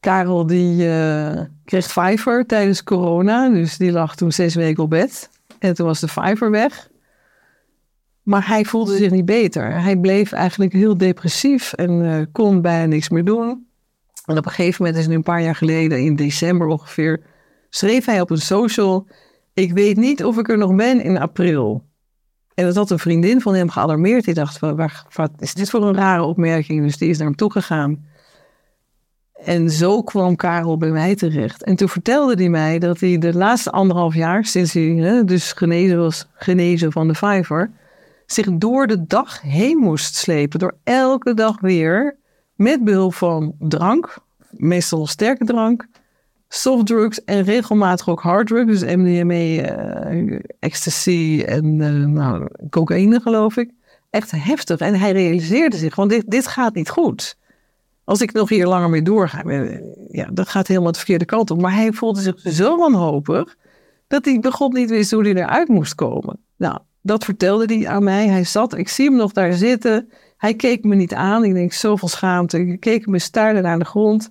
Karel 0.00 0.46
die 0.46 0.88
eh, 0.88 1.40
kreeg 1.64 1.86
Pfeiffer 1.86 2.46
tijdens 2.46 2.82
corona. 2.82 3.48
Dus 3.48 3.76
die 3.76 3.92
lag 3.92 4.16
toen 4.16 4.32
zes 4.32 4.54
weken 4.54 4.82
op 4.82 4.90
bed. 4.90 5.30
En 5.58 5.74
toen 5.74 5.86
was 5.86 6.00
de 6.00 6.06
Pfeiffer 6.06 6.50
weg. 6.50 6.88
Maar 8.22 8.46
hij 8.46 8.64
voelde 8.64 8.96
zich 8.96 9.10
niet 9.10 9.24
beter. 9.24 9.82
Hij 9.82 9.96
bleef 9.96 10.32
eigenlijk 10.32 10.72
heel 10.72 10.96
depressief 10.96 11.72
en 11.72 12.28
kon 12.32 12.62
bijna 12.62 12.86
niks 12.86 13.08
meer 13.08 13.24
doen. 13.24 13.66
En 14.24 14.38
op 14.38 14.46
een 14.46 14.52
gegeven 14.52 14.84
moment 14.84 15.00
is 15.00 15.08
nu 15.08 15.14
een 15.14 15.22
paar 15.22 15.42
jaar 15.42 15.56
geleden, 15.56 16.04
in 16.04 16.16
december 16.16 16.66
ongeveer, 16.66 17.22
schreef 17.70 18.04
hij 18.04 18.20
op 18.20 18.30
een 18.30 18.38
social: 18.38 19.06
Ik 19.54 19.72
weet 19.72 19.96
niet 19.96 20.24
of 20.24 20.38
ik 20.38 20.48
er 20.48 20.58
nog 20.58 20.74
ben 20.74 21.02
in 21.02 21.18
april. 21.18 21.88
En 22.60 22.66
dat 22.66 22.74
had 22.74 22.90
een 22.90 22.98
vriendin 22.98 23.40
van 23.40 23.54
hem 23.54 23.70
gealarmeerd. 23.70 24.24
Die 24.24 24.34
dacht: 24.34 24.58
"Wa- 24.58 24.74
waar, 24.74 25.06
Wat 25.14 25.30
is 25.38 25.54
dit 25.54 25.70
voor 25.70 25.82
een 25.82 25.94
rare 25.94 26.22
opmerking? 26.22 26.82
Dus 26.82 26.96
die 26.98 27.08
is 27.08 27.18
naar 27.18 27.26
hem 27.26 27.36
toe 27.36 27.52
gegaan. 27.52 28.04
En 29.44 29.70
zo 29.70 30.02
kwam 30.02 30.36
Karel 30.36 30.76
bij 30.76 30.90
mij 30.90 31.14
terecht. 31.14 31.62
En 31.62 31.76
toen 31.76 31.88
vertelde 31.88 32.34
hij 32.34 32.48
mij 32.48 32.78
dat 32.78 33.00
hij 33.00 33.18
de 33.18 33.34
laatste 33.34 33.70
anderhalf 33.70 34.14
jaar, 34.14 34.44
sinds 34.44 34.72
hij 34.72 34.82
hè, 34.82 35.24
dus 35.24 35.52
genezen 35.52 35.98
was, 35.98 36.26
genezen 36.34 36.92
van 36.92 37.08
de 37.08 37.14
vijver, 37.14 37.70
zich 38.26 38.46
door 38.50 38.86
de 38.86 39.06
dag 39.06 39.40
heen 39.40 39.76
moest 39.78 40.14
slepen. 40.14 40.58
Door 40.58 40.76
elke 40.84 41.34
dag 41.34 41.60
weer, 41.60 42.16
met 42.54 42.84
behulp 42.84 43.14
van 43.14 43.54
drank, 43.58 44.16
meestal 44.50 45.06
sterke 45.06 45.44
drank, 45.44 45.86
softdrugs 46.52 47.24
en 47.24 47.42
regelmatig 47.42 48.08
ook 48.08 48.20
harddrugs, 48.20 48.80
dus 48.80 48.96
MDMA, 48.96 49.34
eh, 49.34 50.38
ecstasy 50.58 51.42
en 51.46 51.80
eh, 51.80 51.90
nou, 51.90 52.48
cocaïne 52.70 53.20
geloof 53.20 53.56
ik. 53.56 53.70
Echt 54.10 54.30
heftig. 54.30 54.78
En 54.78 54.94
hij 54.94 55.12
realiseerde 55.12 55.76
zich, 55.76 55.94
want 55.94 56.10
dit, 56.10 56.30
dit 56.30 56.46
gaat 56.46 56.74
niet 56.74 56.90
goed. 56.90 57.36
Als 58.04 58.20
ik 58.20 58.32
nog 58.32 58.48
hier 58.48 58.66
langer 58.66 58.90
mee 58.90 59.02
doorga, 59.02 59.42
eh, 59.44 59.80
ja, 60.08 60.28
dat 60.32 60.48
gaat 60.48 60.66
helemaal 60.66 60.92
de 60.92 60.98
verkeerde 60.98 61.24
kant 61.24 61.50
op. 61.50 61.60
Maar 61.60 61.74
hij 61.74 61.92
voelde 61.92 62.20
zich 62.20 62.40
zo 62.40 62.76
wanhopig, 62.76 63.56
dat 64.06 64.24
hij 64.24 64.40
begon 64.40 64.72
niet 64.72 64.90
wist 64.90 65.10
hoe 65.10 65.22
hij 65.22 65.34
eruit 65.34 65.68
moest 65.68 65.94
komen. 65.94 66.38
Nou, 66.56 66.78
dat 67.02 67.24
vertelde 67.24 67.74
hij 67.74 67.88
aan 67.88 68.04
mij. 68.04 68.28
Hij 68.28 68.44
zat, 68.44 68.76
ik 68.76 68.88
zie 68.88 69.08
hem 69.08 69.16
nog 69.16 69.32
daar 69.32 69.52
zitten. 69.52 70.10
Hij 70.36 70.54
keek 70.54 70.84
me 70.84 70.94
niet 70.94 71.14
aan. 71.14 71.44
Ik 71.44 71.54
denk, 71.54 71.72
zoveel 71.72 72.08
schaamte. 72.08 72.58
Ik 72.58 72.80
keek 72.80 73.06
me 73.06 73.18
staarde 73.18 73.60
naar 73.60 73.78
de 73.78 73.84
grond. 73.84 74.30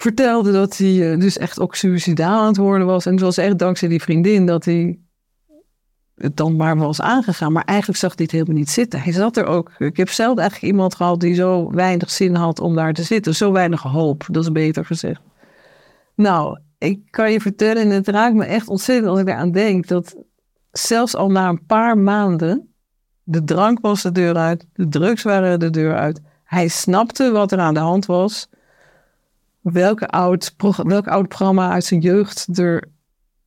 Vertelde 0.00 0.52
dat 0.52 0.76
hij 0.76 1.12
eh, 1.12 1.18
dus 1.18 1.38
echt 1.38 1.60
ook 1.60 1.74
suicidaal 1.74 2.40
aan 2.40 2.46
het 2.46 2.56
worden 2.56 2.86
was. 2.86 3.06
En 3.06 3.12
het 3.12 3.20
was 3.20 3.36
echt 3.36 3.58
dankzij 3.58 3.88
die 3.88 4.02
vriendin 4.02 4.46
dat 4.46 4.64
hij 4.64 4.98
het 6.14 6.36
dan 6.36 6.56
maar 6.56 6.76
was 6.76 7.00
aangegaan. 7.00 7.52
Maar 7.52 7.64
eigenlijk 7.64 7.98
zag 7.98 8.12
hij 8.14 8.22
het 8.22 8.32
helemaal 8.32 8.56
niet 8.56 8.70
zitten. 8.70 9.00
Hij 9.00 9.12
zat 9.12 9.36
er 9.36 9.44
ook. 9.44 9.70
Ik 9.78 9.96
heb 9.96 10.08
zelden 10.08 10.38
eigenlijk 10.38 10.72
iemand 10.72 10.94
gehad 10.94 11.20
die 11.20 11.34
zo 11.34 11.70
weinig 11.70 12.10
zin 12.10 12.34
had 12.34 12.60
om 12.60 12.74
daar 12.74 12.92
te 12.92 13.02
zitten. 13.02 13.34
Zo 13.34 13.52
weinig 13.52 13.82
hoop, 13.82 14.26
dat 14.30 14.42
is 14.42 14.52
beter 14.52 14.84
gezegd. 14.84 15.20
Nou, 16.14 16.58
ik 16.78 17.00
kan 17.10 17.32
je 17.32 17.40
vertellen, 17.40 17.82
en 17.82 17.90
het 17.90 18.08
raakt 18.08 18.34
me 18.34 18.44
echt 18.44 18.68
ontzettend 18.68 19.08
als 19.10 19.20
ik 19.20 19.28
eraan 19.28 19.52
denk, 19.52 19.86
dat 19.86 20.16
zelfs 20.70 21.16
al 21.16 21.30
na 21.30 21.48
een 21.48 21.66
paar 21.66 21.98
maanden, 21.98 22.74
de 23.22 23.44
drank 23.44 23.80
was 23.80 24.02
de 24.02 24.12
deur 24.12 24.36
uit, 24.36 24.66
de 24.72 24.88
drugs 24.88 25.22
waren 25.22 25.58
de 25.58 25.70
deur 25.70 25.96
uit. 25.96 26.20
Hij 26.44 26.68
snapte 26.68 27.30
wat 27.30 27.52
er 27.52 27.58
aan 27.58 27.74
de 27.74 27.80
hand 27.80 28.06
was. 28.06 28.48
Welke 29.60 30.08
oud, 30.08 30.54
welk 30.82 31.08
oud 31.08 31.28
programma 31.28 31.70
uit 31.70 31.84
zijn 31.84 32.00
jeugd 32.00 32.58
er 32.58 32.88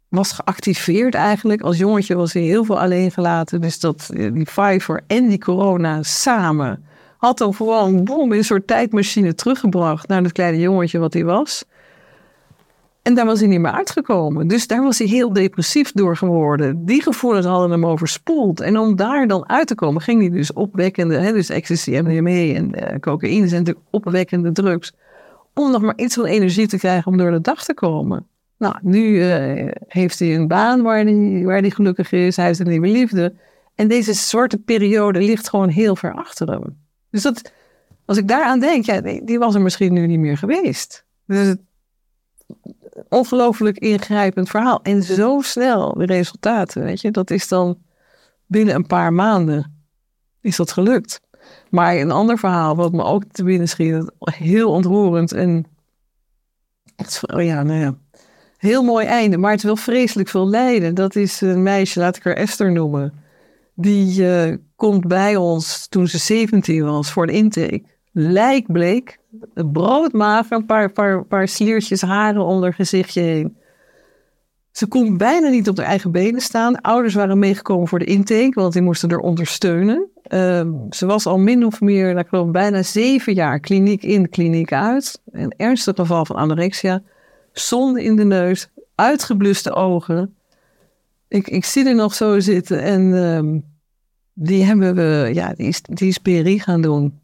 was 0.07 0.31
geactiveerd 0.31 1.15
eigenlijk. 1.15 1.61
Als 1.61 1.77
jongetje 1.77 2.15
was 2.15 2.33
hij 2.33 2.41
heel 2.41 2.63
veel 2.63 2.79
alleen 2.79 3.11
gelaten. 3.11 3.61
Dus 3.61 3.79
dat, 3.79 4.09
eh, 4.13 4.33
die 4.33 4.43
Pfeiffer 4.43 5.01
en 5.07 5.27
die 5.27 5.39
corona 5.39 6.03
samen 6.03 6.85
had 7.17 7.39
hem 7.39 7.53
gewoon 7.53 8.03
boom, 8.03 8.31
in 8.31 8.37
een 8.37 8.43
soort 8.43 8.67
tijdmachine 8.67 9.35
teruggebracht 9.35 10.07
naar 10.07 10.23
het 10.23 10.31
kleine 10.31 10.59
jongetje 10.59 10.99
wat 10.99 11.13
hij 11.13 11.23
was. 11.23 11.65
En 13.01 13.13
daar 13.15 13.25
was 13.25 13.39
hij 13.39 13.47
niet 13.47 13.59
meer 13.59 13.71
uitgekomen. 13.71 14.47
Dus 14.47 14.67
daar 14.67 14.83
was 14.83 14.97
hij 14.97 15.07
heel 15.07 15.33
depressief 15.33 15.91
door 15.91 16.17
geworden. 16.17 16.85
Die 16.85 17.01
gevoelens 17.01 17.45
hadden 17.45 17.71
hem 17.71 17.85
overspoeld. 17.85 18.59
En 18.59 18.77
om 18.77 18.95
daar 18.95 19.27
dan 19.27 19.49
uit 19.49 19.67
te 19.67 19.75
komen, 19.75 20.01
ging 20.01 20.21
hij 20.21 20.29
dus 20.29 20.53
opwekkende, 20.53 21.17
hè, 21.17 21.31
dus 21.31 21.49
ecstasy, 21.49 21.91
MDMA 21.91 22.55
en 22.55 22.73
eh, 22.73 22.99
cocaïne 22.99 23.47
zijn 23.47 23.59
natuurlijk 23.59 23.87
opwekkende 23.89 24.51
drugs. 24.51 24.93
Om 25.53 25.71
nog 25.71 25.81
maar 25.81 25.97
iets 25.97 26.15
van 26.15 26.25
energie 26.25 26.67
te 26.67 26.77
krijgen 26.77 27.11
om 27.11 27.17
door 27.17 27.31
de 27.31 27.41
dag 27.41 27.63
te 27.63 27.73
komen. 27.73 28.27
Nou, 28.57 28.75
nu 28.81 29.29
eh, 29.31 29.71
heeft 29.87 30.19
hij 30.19 30.35
een 30.35 30.47
baan 30.47 30.81
waar 30.81 31.03
hij, 31.03 31.41
waar 31.43 31.59
hij 31.59 31.69
gelukkig 31.69 32.11
is. 32.11 32.35
Hij 32.35 32.45
heeft 32.45 32.59
een 32.59 32.67
nieuwe 32.67 32.87
liefde. 32.87 33.33
En 33.75 33.87
deze 33.87 34.13
zwarte 34.13 34.57
periode 34.57 35.19
ligt 35.19 35.49
gewoon 35.49 35.69
heel 35.69 35.95
ver 35.95 36.13
achter 36.13 36.51
hem. 36.51 36.77
Dus 37.09 37.21
dat, 37.21 37.51
als 38.05 38.17
ik 38.17 38.27
daaraan 38.27 38.59
denk, 38.59 38.85
ja, 38.85 39.01
die, 39.01 39.23
die 39.23 39.39
was 39.39 39.55
er 39.55 39.61
misschien 39.61 39.93
nu 39.93 40.07
niet 40.07 40.19
meer 40.19 40.37
geweest. 40.37 41.05
Dus 41.25 41.47
het, 41.47 41.59
ongelooflijk 43.09 43.77
ingrijpend 43.77 44.49
verhaal. 44.49 44.81
En 44.81 45.03
zo 45.03 45.41
snel 45.41 45.93
de 45.93 46.05
resultaten, 46.05 46.83
weet 46.83 47.01
je. 47.01 47.11
Dat 47.11 47.31
is 47.31 47.47
dan 47.47 47.77
binnen 48.45 48.75
een 48.75 48.87
paar 48.87 49.13
maanden 49.13 49.85
is 50.41 50.55
dat 50.55 50.71
gelukt. 50.71 51.21
Maar 51.73 51.95
een 51.95 52.11
ander 52.11 52.37
verhaal, 52.37 52.75
wat 52.75 52.91
me 52.91 53.03
ook 53.03 53.23
te 53.31 53.43
binnen 53.43 53.67
schiet, 53.67 54.11
heel 54.19 54.71
ontroerend 54.71 55.31
en 55.31 55.65
echt, 56.95 57.33
oh 57.33 57.43
ja, 57.43 57.63
nou 57.63 57.79
ja, 57.79 57.95
heel 58.57 58.83
mooi 58.83 59.05
einde, 59.05 59.37
maar 59.37 59.51
het 59.51 59.63
wil 59.63 59.75
vreselijk 59.75 60.29
veel 60.29 60.47
lijden. 60.47 60.95
Dat 60.95 61.15
is 61.15 61.41
een 61.41 61.63
meisje, 61.63 61.99
laat 61.99 62.15
ik 62.15 62.23
haar 62.23 62.33
Esther 62.33 62.71
noemen. 62.71 63.13
Die 63.75 64.29
eh, 64.29 64.57
komt 64.75 65.07
bij 65.07 65.35
ons 65.35 65.87
toen 65.87 66.07
ze 66.07 66.17
17 66.17 66.85
was 66.85 67.11
voor 67.11 67.23
een 67.23 67.33
intake. 67.33 67.83
Lijkbleek, 68.11 69.19
broodmager, 69.53 70.57
een 70.57 70.65
paar, 70.65 70.91
paar, 70.91 71.25
paar 71.25 71.47
sliertjes 71.47 72.01
haren 72.01 72.45
onder 72.45 72.73
gezichtje 72.73 73.21
heen. 73.21 73.57
Ze 74.73 74.87
kon 74.87 75.17
bijna 75.17 75.49
niet 75.49 75.69
op 75.69 75.77
haar 75.77 75.85
eigen 75.85 76.11
benen 76.11 76.41
staan. 76.41 76.81
Ouders 76.81 77.13
waren 77.13 77.39
meegekomen 77.39 77.87
voor 77.87 77.99
de 77.99 78.05
intake, 78.05 78.51
want 78.53 78.73
die 78.73 78.81
moesten 78.81 79.09
er 79.09 79.19
ondersteunen. 79.19 80.09
Ehm, 80.23 80.71
ze 80.89 81.05
was 81.05 81.25
al 81.25 81.37
min 81.37 81.65
of 81.65 81.81
meer, 81.81 82.07
nou, 82.07 82.19
ik 82.19 82.27
geloof 82.27 82.51
bijna 82.51 82.83
zeven 82.83 83.33
jaar 83.33 83.59
kliniek 83.59 84.03
in, 84.03 84.29
kliniek 84.29 84.73
uit. 84.73 85.21
Een 85.31 85.53
ernstig 85.57 85.95
geval 85.95 86.25
van 86.25 86.35
anorexia. 86.35 87.03
Zonde 87.51 88.03
in 88.03 88.15
de 88.15 88.23
neus, 88.23 88.69
uitgebluste 88.95 89.73
ogen. 89.73 90.35
Ik, 91.27 91.47
ik 91.47 91.65
zie 91.65 91.87
er 91.87 91.95
nog 91.95 92.13
zo 92.13 92.39
zitten 92.39 92.81
en 92.81 93.23
ehm, 93.23 93.59
die 94.33 94.63
hebben 94.63 94.95
we, 94.95 95.29
ja, 95.33 95.53
die 95.53 95.67
is, 95.67 95.81
die 95.81 96.07
is 96.07 96.17
PRI 96.17 96.59
gaan 96.59 96.81
doen. 96.81 97.19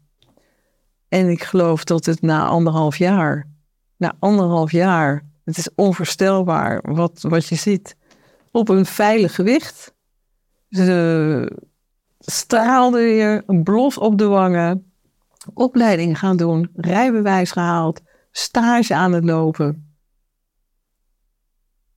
En 1.08 1.28
ik 1.28 1.42
geloof 1.42 1.84
dat 1.84 2.06
het 2.06 2.22
na 2.22 2.46
anderhalf 2.46 2.96
jaar, 2.96 3.46
na 3.96 4.14
anderhalf 4.18 4.72
jaar, 4.72 5.24
het 5.50 5.58
is 5.58 5.74
onvoorstelbaar 5.74 6.82
wat, 6.82 7.20
wat 7.20 7.46
je 7.46 7.54
ziet, 7.54 7.96
op 8.50 8.68
een 8.68 8.86
veilig 8.86 9.34
gewicht. 9.34 9.94
Ze 10.68 11.52
straalde 12.18 12.98
weer, 12.98 13.42
een 13.46 13.62
blof 13.62 13.98
op 13.98 14.18
de 14.18 14.26
wangen, 14.26 14.92
opleiding 15.54 16.18
gaan 16.18 16.36
doen, 16.36 16.70
rijbewijs 16.74 17.50
gehaald, 17.50 18.00
stage 18.30 18.94
aan 18.94 19.12
het 19.12 19.24
lopen. 19.24 19.94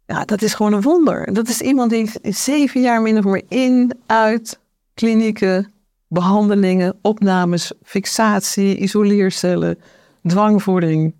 Ja, 0.06 0.26
dat 0.26 0.41
is 0.41 0.54
gewoon 0.54 0.74
een 0.74 0.82
wonder. 0.82 1.34
Dat 1.34 1.47
is 1.47 1.62
iemand 1.62 1.89
die 1.89 2.12
zeven 2.22 2.82
jaar 2.82 3.01
min 3.01 3.18
of 3.18 3.24
meer 3.24 3.43
in, 3.47 3.91
uit, 4.06 4.60
klinieken, 4.93 5.74
behandelingen, 6.08 6.99
opnames, 7.01 7.74
fixatie, 7.84 8.78
isoleercellen, 8.78 9.80
dwangvoeding, 10.24 11.16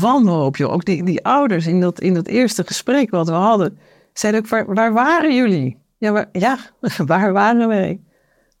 wanhoop. 0.00 0.56
Joh. 0.56 0.72
Ook 0.72 0.84
die, 0.84 1.02
die 1.02 1.24
ouders 1.24 1.66
in 1.66 1.80
dat, 1.80 2.00
in 2.00 2.14
dat 2.14 2.26
eerste 2.26 2.64
gesprek 2.66 3.10
wat 3.10 3.28
we 3.28 3.34
hadden, 3.34 3.78
zeiden 4.12 4.40
ook, 4.40 4.48
waar, 4.48 4.74
waar 4.74 4.92
waren 4.92 5.34
jullie? 5.34 5.78
Ja, 5.98 6.12
waar, 6.12 6.28
ja, 6.32 6.58
waar 7.06 7.32
waren 7.32 7.68
wij? 7.68 8.00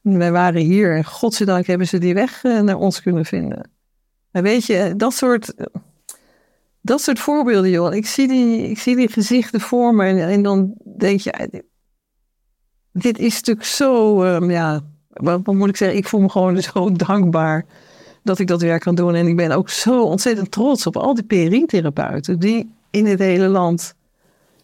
Wij 0.00 0.32
waren 0.32 0.60
hier 0.60 0.96
en 0.96 1.04
godzijdank 1.04 1.66
hebben 1.66 1.86
ze 1.86 1.98
die 1.98 2.14
weg 2.14 2.44
eh, 2.44 2.60
naar 2.60 2.76
ons 2.76 3.02
kunnen 3.02 3.24
vinden. 3.24 3.70
En 4.30 4.42
weet 4.42 4.66
je, 4.66 4.94
dat 4.96 5.14
soort, 5.14 5.54
dat 6.80 7.00
soort 7.00 7.18
voorbeelden, 7.18 7.70
joh. 7.70 7.94
Ik 7.94 8.06
zie 8.06 8.28
die, 8.28 8.70
ik 8.70 8.78
zie 8.78 8.96
die 8.96 9.12
gezichten 9.12 9.60
voor 9.60 9.94
me 9.94 10.04
en, 10.04 10.28
en 10.28 10.42
dan 10.42 10.74
denk 10.96 11.20
je, 11.20 11.62
dit, 12.92 13.18
is 13.18 13.34
natuurlijk 13.34 13.66
zo, 13.66 14.22
um, 14.24 14.50
ja, 14.50 14.80
wat, 15.08 15.40
wat, 15.44 15.54
moet 15.54 15.68
ik 15.68 15.76
zeggen? 15.76 15.98
Ik 15.98 16.08
voel 16.08 16.20
me 16.20 16.28
gewoon 16.28 16.62
zo 16.72 16.92
dankbaar 16.92 17.64
dat 18.26 18.38
ik 18.38 18.46
dat 18.46 18.62
werk 18.62 18.80
kan 18.80 18.94
doen. 18.94 19.14
En 19.14 19.26
ik 19.26 19.36
ben 19.36 19.50
ook 19.50 19.68
zo 19.68 20.02
ontzettend 20.02 20.50
trots 20.50 20.86
op 20.86 20.96
al 20.96 21.14
die 21.14 21.24
PRI-therapeuten 21.24 22.38
die 22.38 22.70
in 22.90 23.06
het 23.06 23.18
hele 23.18 23.48
land 23.48 23.94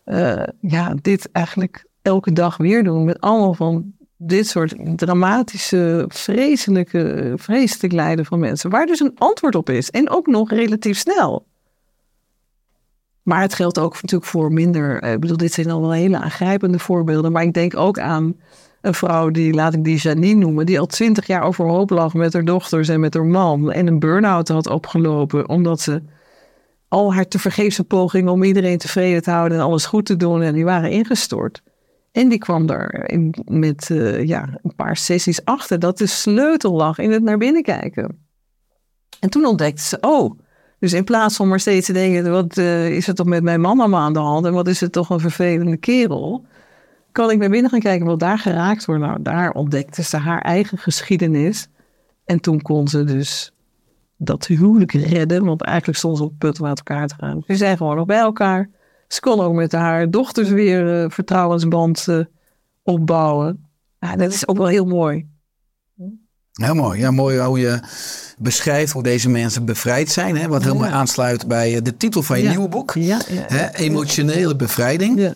uh, 0.06 0.42
ja, 0.60 0.94
dit 1.02 1.30
eigenlijk 1.32 1.84
elke 2.02 2.32
dag 2.32 2.56
weer 2.56 2.84
doen. 2.84 3.04
Met 3.04 3.20
allemaal 3.20 3.54
van 3.54 3.92
dit 4.16 4.46
soort 4.46 4.74
dramatische, 4.96 6.04
vreselijke, 6.08 7.32
vreselijk 7.36 7.92
lijden 7.92 8.24
van 8.24 8.38
mensen. 8.38 8.70
Waar 8.70 8.86
dus 8.86 9.00
een 9.00 9.16
antwoord 9.18 9.54
op 9.54 9.70
is. 9.70 9.90
En 9.90 10.10
ook 10.10 10.26
nog 10.26 10.50
relatief 10.50 10.98
snel. 10.98 11.46
Maar 13.22 13.40
het 13.40 13.54
geldt 13.54 13.78
ook 13.78 13.94
natuurlijk 13.94 14.30
voor 14.30 14.52
minder. 14.52 15.02
Ik 15.02 15.20
bedoel, 15.20 15.36
dit 15.36 15.52
zijn 15.52 15.70
al 15.70 15.80
wel 15.80 15.92
hele 15.92 16.16
aangrijpende 16.18 16.78
voorbeelden. 16.78 17.32
Maar 17.32 17.42
ik 17.42 17.52
denk 17.52 17.76
ook 17.76 17.98
aan 17.98 18.36
een 18.82 18.94
vrouw 18.94 19.30
die, 19.30 19.54
laat 19.54 19.74
ik 19.74 19.84
die 19.84 19.96
Janine 19.96 20.40
noemen, 20.40 20.66
die 20.66 20.80
al 20.80 20.86
twintig 20.86 21.26
jaar 21.26 21.42
overhoop 21.42 21.90
lag 21.90 22.14
met 22.14 22.32
haar 22.32 22.44
dochters 22.44 22.88
en 22.88 23.00
met 23.00 23.14
haar 23.14 23.24
man. 23.24 23.72
En 23.72 23.86
een 23.86 23.98
burn-out 23.98 24.48
had 24.48 24.66
opgelopen 24.66 25.48
omdat 25.48 25.80
ze 25.80 26.02
al 26.88 27.14
haar 27.14 27.28
tevergeefse 27.28 27.84
pogingen 27.84 28.32
om 28.32 28.42
iedereen 28.42 28.78
tevreden 28.78 29.22
te 29.22 29.30
houden 29.30 29.58
en 29.58 29.64
alles 29.64 29.86
goed 29.86 30.06
te 30.06 30.16
doen. 30.16 30.42
En 30.42 30.54
die 30.54 30.64
waren 30.64 30.90
ingestort. 30.90 31.62
En 32.12 32.28
die 32.28 32.38
kwam 32.38 32.66
daar 32.66 33.10
in, 33.10 33.34
met 33.44 33.88
uh, 33.88 34.26
ja, 34.26 34.58
een 34.62 34.74
paar 34.74 34.96
sessies 34.96 35.44
achter 35.44 35.78
dat 35.78 35.98
de 35.98 36.06
sleutel 36.06 36.72
lag 36.72 36.98
in 36.98 37.10
het 37.10 37.22
naar 37.22 37.38
binnen 37.38 37.62
kijken. 37.62 38.18
En 39.20 39.30
toen 39.30 39.44
ontdekte 39.44 39.82
ze, 39.82 39.98
oh, 40.00 40.38
dus 40.78 40.92
in 40.92 41.04
plaats 41.04 41.36
van 41.36 41.48
maar 41.48 41.60
steeds 41.60 41.86
te 41.86 41.92
denken, 41.92 42.30
wat 42.30 42.56
uh, 42.56 42.90
is 42.90 43.08
er 43.08 43.14
toch 43.14 43.26
met 43.26 43.42
mijn 43.42 43.60
mama 43.60 43.96
aan 43.96 44.12
de 44.12 44.18
hand 44.18 44.46
en 44.46 44.52
wat 44.52 44.68
is 44.68 44.80
het 44.80 44.92
toch 44.92 45.10
een 45.10 45.20
vervelende 45.20 45.76
kerel, 45.76 46.46
kan 47.12 47.30
ik 47.30 47.38
naar 47.38 47.50
binnen 47.50 47.70
gaan 47.70 47.80
kijken 47.80 48.06
wat 48.06 48.20
daar 48.20 48.38
geraakt 48.38 48.84
wordt. 48.84 49.02
Nou, 49.02 49.22
daar 49.22 49.50
ontdekte 49.50 50.02
ze 50.02 50.16
haar 50.16 50.40
eigen 50.40 50.78
geschiedenis. 50.78 51.68
En 52.24 52.40
toen 52.40 52.62
kon 52.62 52.88
ze 52.88 53.04
dus 53.04 53.52
dat 54.16 54.46
huwelijk 54.46 54.92
redden, 54.92 55.44
want 55.44 55.62
eigenlijk 55.62 55.98
stond 55.98 56.16
ze 56.16 56.22
op 56.22 56.30
het 56.30 56.38
punt 56.38 56.60
om 56.60 56.66
uit 56.66 56.78
elkaar 56.78 57.08
te 57.08 57.14
gaan. 57.18 57.42
Ze 57.46 57.56
zijn 57.56 57.76
gewoon 57.76 57.96
nog 57.96 58.06
bij 58.06 58.18
elkaar. 58.18 58.70
Ze 59.08 59.20
kon 59.20 59.40
ook 59.40 59.54
met 59.54 59.72
haar 59.72 60.10
dochters 60.10 60.48
weer 60.48 61.02
uh, 61.02 61.10
vertrouwensband 61.10 62.06
uh, 62.08 62.24
opbouwen. 62.82 63.66
Ja, 63.98 64.16
dat 64.16 64.32
is 64.32 64.48
ook 64.48 64.56
wel 64.56 64.66
heel 64.66 64.86
mooi. 64.86 65.30
Heel 66.52 66.74
mooi. 66.74 67.00
Ja, 67.00 67.10
mooi 67.10 67.40
hoe 67.40 67.58
je 67.58 67.80
beschrijft 68.38 68.92
hoe 68.92 69.02
deze 69.02 69.28
mensen 69.28 69.64
bevrijd 69.64 70.10
zijn. 70.10 70.36
Hè? 70.36 70.48
Wat 70.48 70.62
helemaal 70.62 70.88
ja. 70.88 70.92
aansluit 70.92 71.48
bij 71.48 71.76
eh, 71.76 71.82
de 71.82 71.96
titel 71.96 72.22
van 72.22 72.38
je 72.38 72.44
ja. 72.44 72.50
nieuwe 72.50 72.68
boek. 72.68 72.94
Ja, 72.94 73.20
hè? 73.26 73.74
Emotionele 73.74 74.56
bevrijding. 74.56 75.34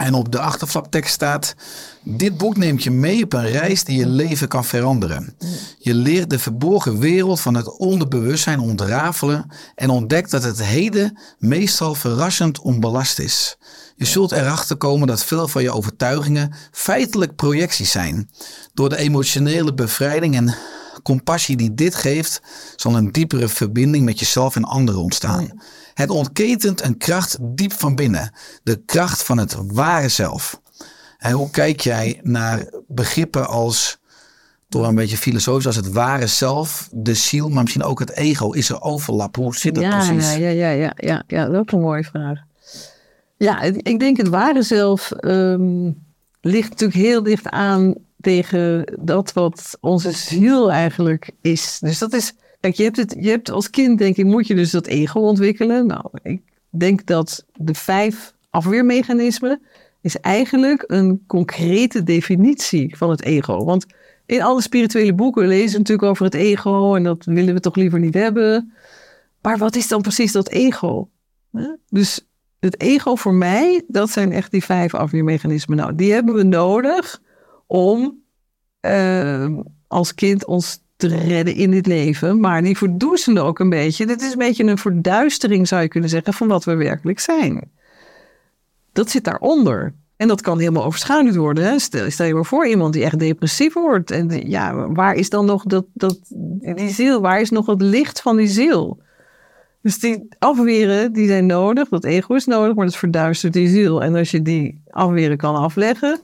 En 0.00 0.14
op 0.14 0.32
de 0.32 0.38
achterflaptekst 0.38 1.14
staat: 1.14 1.54
Dit 2.02 2.36
boek 2.38 2.56
neemt 2.56 2.82
je 2.82 2.90
mee 2.90 3.24
op 3.24 3.32
een 3.32 3.50
reis 3.50 3.84
die 3.84 3.98
je 3.98 4.06
leven 4.06 4.48
kan 4.48 4.64
veranderen. 4.64 5.36
Je 5.78 5.94
leert 5.94 6.30
de 6.30 6.38
verborgen 6.38 6.98
wereld 6.98 7.40
van 7.40 7.54
het 7.54 7.78
onderbewustzijn 7.78 8.60
ontrafelen 8.60 9.50
en 9.74 9.90
ontdekt 9.90 10.30
dat 10.30 10.42
het 10.42 10.64
heden 10.64 11.18
meestal 11.38 11.94
verrassend 11.94 12.60
onbelast 12.60 13.18
is. 13.18 13.56
Je 13.96 14.04
zult 14.04 14.32
erachter 14.32 14.76
komen 14.76 15.06
dat 15.06 15.24
veel 15.24 15.48
van 15.48 15.62
je 15.62 15.72
overtuigingen 15.72 16.52
feitelijk 16.72 17.36
projecties 17.36 17.90
zijn. 17.90 18.30
Door 18.74 18.88
de 18.88 18.96
emotionele 18.96 19.74
bevrijding 19.74 20.36
en 20.36 20.54
compassie 21.02 21.56
die 21.56 21.74
dit 21.74 21.94
geeft, 21.94 22.42
zal 22.76 22.96
een 22.96 23.12
diepere 23.12 23.48
verbinding 23.48 24.04
met 24.04 24.18
jezelf 24.18 24.56
en 24.56 24.64
anderen 24.64 25.00
ontstaan. 25.00 25.60
Het 26.00 26.10
ontketent 26.10 26.82
een 26.82 26.96
kracht 26.96 27.38
diep 27.40 27.72
van 27.72 27.94
binnen. 27.94 28.32
De 28.62 28.82
kracht 28.86 29.22
van 29.22 29.38
het 29.38 29.56
ware 29.72 30.08
zelf. 30.08 30.60
En 31.18 31.32
hoe 31.32 31.50
kijk 31.50 31.80
jij 31.80 32.20
naar 32.22 32.68
begrippen 32.88 33.48
als, 33.48 33.98
toch 34.68 34.86
een 34.86 34.94
beetje 34.94 35.16
filosofisch, 35.16 35.66
als 35.66 35.76
het 35.76 35.92
ware 35.92 36.26
zelf, 36.26 36.88
de 36.92 37.14
ziel, 37.14 37.48
maar 37.48 37.62
misschien 37.62 37.84
ook 37.84 37.98
het 37.98 38.10
ego? 38.10 38.50
Is 38.50 38.68
er 38.68 38.82
overlap? 38.82 39.36
Hoe 39.36 39.56
zit 39.56 39.74
dat 39.74 39.84
ja, 39.84 39.96
precies? 39.96 40.34
Ja, 40.34 40.48
ja, 40.48 40.70
ja, 40.70 40.92
ja, 40.96 41.22
ja, 41.26 41.44
dat 41.44 41.52
is 41.52 41.58
ook 41.58 41.72
een 41.72 41.80
mooie 41.80 42.04
vraag. 42.04 42.38
Ja, 43.36 43.60
ik 43.62 43.98
denk 43.98 44.16
het 44.16 44.28
ware 44.28 44.62
zelf 44.62 45.12
um, 45.20 46.02
ligt 46.40 46.70
natuurlijk 46.70 47.00
heel 47.00 47.22
dicht 47.22 47.48
aan 47.48 47.94
tegen 48.20 48.94
dat 49.00 49.32
wat 49.32 49.78
onze 49.80 50.12
ziel 50.12 50.72
eigenlijk 50.72 51.30
is. 51.40 51.78
Dus 51.80 51.98
dat 51.98 52.12
is, 52.12 52.32
kijk, 52.60 52.74
je 52.74 52.82
hebt, 52.82 52.96
het, 52.96 53.16
je 53.18 53.28
hebt 53.28 53.50
als 53.50 53.70
kind, 53.70 53.98
denk 53.98 54.16
ik, 54.16 54.24
moet 54.24 54.46
je 54.46 54.54
dus 54.54 54.70
dat 54.70 54.86
ego 54.86 55.20
ontwikkelen. 55.20 55.86
Nou, 55.86 56.04
ik 56.22 56.42
denk 56.70 57.06
dat 57.06 57.46
de 57.54 57.74
vijf 57.74 58.34
afweermechanismen 58.50 59.62
is 60.00 60.16
eigenlijk 60.16 60.84
een 60.86 61.24
concrete 61.26 62.02
definitie 62.02 62.96
van 62.96 63.10
het 63.10 63.22
ego. 63.22 63.64
Want 63.64 63.86
in 64.26 64.42
alle 64.42 64.62
spirituele 64.62 65.14
boeken 65.14 65.46
lezen 65.46 65.72
we 65.72 65.78
natuurlijk 65.78 66.08
over 66.08 66.24
het 66.24 66.34
ego 66.34 66.94
en 66.94 67.02
dat 67.02 67.24
willen 67.24 67.54
we 67.54 67.60
toch 67.60 67.76
liever 67.76 67.98
niet 67.98 68.14
hebben. 68.14 68.72
Maar 69.42 69.58
wat 69.58 69.76
is 69.76 69.88
dan 69.88 70.02
precies 70.02 70.32
dat 70.32 70.48
ego? 70.48 71.08
Dus 71.88 72.26
het 72.60 72.80
ego 72.80 73.14
voor 73.14 73.34
mij, 73.34 73.82
dat 73.88 74.10
zijn 74.10 74.32
echt 74.32 74.50
die 74.50 74.64
vijf 74.64 74.94
afweermechanismen. 74.94 75.76
Nou, 75.76 75.94
die 75.94 76.12
hebben 76.12 76.34
we 76.34 76.42
nodig 76.42 77.22
om 77.66 78.22
uh, 78.80 79.58
als 79.86 80.14
kind 80.14 80.46
ons 80.46 80.82
te 81.00 81.08
redden 81.08 81.54
in 81.54 81.70
dit 81.70 81.86
leven. 81.86 82.40
Maar 82.40 82.62
die 82.62 82.76
verdoezelen 82.76 83.44
ook 83.44 83.58
een 83.58 83.68
beetje. 83.68 84.06
Dit 84.06 84.22
is 84.22 84.32
een 84.32 84.38
beetje 84.38 84.64
een 84.64 84.78
verduistering, 84.78 85.68
zou 85.68 85.82
je 85.82 85.88
kunnen 85.88 86.10
zeggen, 86.10 86.32
van 86.32 86.48
wat 86.48 86.64
we 86.64 86.74
werkelijk 86.74 87.20
zijn. 87.20 87.70
dat 88.92 89.10
zit 89.10 89.24
daaronder. 89.24 89.94
En 90.16 90.28
dat 90.28 90.40
kan 90.40 90.58
helemaal 90.58 90.84
overschaduwd 90.84 91.36
worden. 91.36 91.64
Hè? 91.64 91.78
Stel, 91.78 92.10
stel 92.10 92.26
je 92.26 92.34
maar 92.34 92.44
voor 92.44 92.66
iemand 92.66 92.92
die 92.92 93.04
echt 93.04 93.18
depressief 93.18 93.74
wordt. 93.74 94.10
En 94.10 94.48
ja, 94.48 94.92
waar 94.92 95.14
is 95.14 95.30
dan 95.30 95.46
nog 95.46 95.64
dat, 95.64 95.84
dat, 95.92 96.18
die 96.60 96.90
ziel? 96.90 97.20
Waar 97.20 97.40
is 97.40 97.50
nog 97.50 97.66
het 97.66 97.80
licht 97.80 98.20
van 98.20 98.36
die 98.36 98.46
ziel? 98.46 99.02
Dus 99.82 99.98
die 99.98 100.28
afweren, 100.38 101.12
die 101.12 101.26
zijn 101.26 101.46
nodig. 101.46 101.88
Dat 101.88 102.04
ego 102.04 102.34
is 102.34 102.46
nodig, 102.46 102.74
maar 102.74 102.84
dat 102.84 102.96
verduistert 102.96 103.52
die 103.52 103.68
ziel. 103.68 104.02
En 104.02 104.14
als 104.14 104.30
je 104.30 104.42
die 104.42 104.82
afweren 104.90 105.36
kan 105.36 105.54
afleggen, 105.54 106.20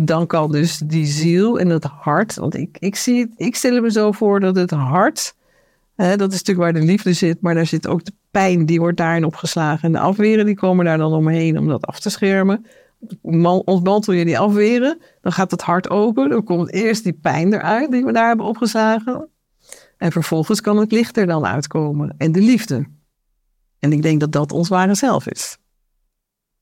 dan 0.00 0.26
kan 0.26 0.50
dus 0.52 0.78
die 0.78 1.06
ziel 1.06 1.58
en 1.58 1.68
het 1.68 1.84
hart. 1.84 2.34
Want 2.34 2.54
ik, 2.54 2.76
ik, 2.78 2.96
zie 2.96 3.20
het, 3.20 3.32
ik 3.36 3.56
stel 3.56 3.80
me 3.80 3.90
zo 3.90 4.12
voor 4.12 4.40
dat 4.40 4.56
het 4.56 4.70
hart, 4.70 5.34
hè, 5.94 6.16
dat 6.16 6.32
is 6.32 6.38
natuurlijk 6.38 6.72
waar 6.72 6.80
de 6.80 6.86
liefde 6.86 7.12
zit, 7.12 7.40
maar 7.40 7.54
daar 7.54 7.66
zit 7.66 7.86
ook 7.86 8.04
de 8.04 8.12
pijn, 8.30 8.66
die 8.66 8.80
wordt 8.80 8.96
daarin 8.96 9.24
opgeslagen. 9.24 9.82
En 9.84 9.92
de 9.92 9.98
afweren, 9.98 10.46
die 10.46 10.54
komen 10.54 10.84
daar 10.84 10.98
dan 10.98 11.12
omheen 11.12 11.58
om 11.58 11.68
dat 11.68 11.86
af 11.86 12.00
te 12.00 12.10
schermen. 12.10 12.66
Man- 13.22 13.62
Ontmantel 13.64 14.12
je 14.12 14.24
die 14.24 14.38
afweren, 14.38 14.98
dan 15.20 15.32
gaat 15.32 15.50
het 15.50 15.62
hart 15.62 15.90
open. 15.90 16.28
Dan 16.28 16.44
komt 16.44 16.72
eerst 16.72 17.04
die 17.04 17.12
pijn 17.12 17.52
eruit 17.52 17.90
die 17.90 18.04
we 18.04 18.12
daar 18.12 18.26
hebben 18.28 18.46
opgeslagen. 18.46 19.28
En 19.96 20.12
vervolgens 20.12 20.60
kan 20.60 20.76
het 20.76 20.92
licht 20.92 21.16
er 21.16 21.26
dan 21.26 21.46
uitkomen. 21.46 22.14
En 22.18 22.32
de 22.32 22.40
liefde. 22.40 22.86
En 23.78 23.92
ik 23.92 24.02
denk 24.02 24.20
dat 24.20 24.32
dat 24.32 24.52
ons 24.52 24.68
ware 24.68 24.94
zelf 24.94 25.26
is. 25.26 25.58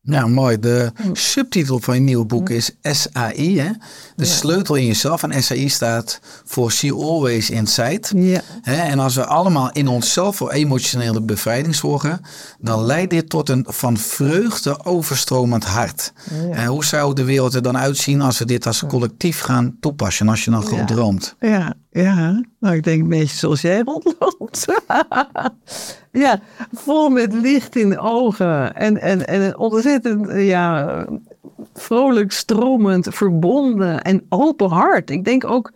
Ja, 0.06 0.26
mooi. 0.26 0.58
De 0.60 0.92
subtitel 1.12 1.80
van 1.80 1.94
je 1.94 2.00
nieuwe 2.00 2.24
boek 2.24 2.50
is 2.50 2.70
SAI, 2.82 3.58
hè? 3.60 3.70
De 4.16 4.24
sleutel 4.24 4.74
in 4.74 4.86
jezelf. 4.86 5.22
En 5.22 5.42
SAI 5.42 5.68
staat 5.68 6.20
voor 6.44 6.72
See 6.72 6.92
Always 6.92 7.50
Inside. 7.50 8.02
Ja. 8.16 8.40
Hè, 8.62 8.74
en 8.76 8.98
als 8.98 9.14
we 9.14 9.26
allemaal 9.26 9.70
in 9.72 9.88
onszelf 9.88 10.36
voor 10.36 10.50
emotionele 10.50 11.20
bevrijding 11.22 11.74
zorgen, 11.74 12.20
dan 12.58 12.84
leidt 12.84 13.10
dit 13.10 13.28
tot 13.28 13.48
een 13.48 13.66
van 13.68 13.96
vreugde 13.96 14.84
overstromend 14.84 15.64
hart. 15.64 16.12
En 16.52 16.66
hoe 16.66 16.84
zou 16.84 17.14
de 17.14 17.24
wereld 17.24 17.54
er 17.54 17.62
dan 17.62 17.78
uitzien 17.78 18.20
als 18.20 18.38
we 18.38 18.44
dit 18.44 18.66
als 18.66 18.82
collectief 18.88 19.40
gaan 19.40 19.76
toepassen, 19.80 20.28
als 20.28 20.44
je 20.44 20.50
dan 20.50 20.64
Ja. 20.70 20.84
droomt? 20.84 21.34
Ja, 21.40 21.74
ja. 22.02 22.42
Nou, 22.60 22.74
ik 22.74 22.82
denk 22.82 23.02
een 23.02 23.08
beetje 23.08 23.36
zoals 23.36 23.60
jij 23.60 23.80
rondloopt. 23.80 24.64
ja, 26.12 26.40
vol 26.72 27.08
met 27.08 27.32
licht 27.32 27.76
in 27.76 27.88
de 27.88 27.98
ogen. 27.98 28.74
En, 28.74 29.00
en, 29.00 29.26
en 29.26 29.40
een 29.40 29.56
ontzettend, 29.58 30.32
ja, 30.32 31.04
vrolijk, 31.74 32.32
stromend, 32.32 33.08
verbonden 33.10 34.02
en 34.02 34.26
open 34.28 34.68
hart. 34.68 35.10
Ik 35.10 35.24
denk 35.24 35.44
ook 35.44 35.72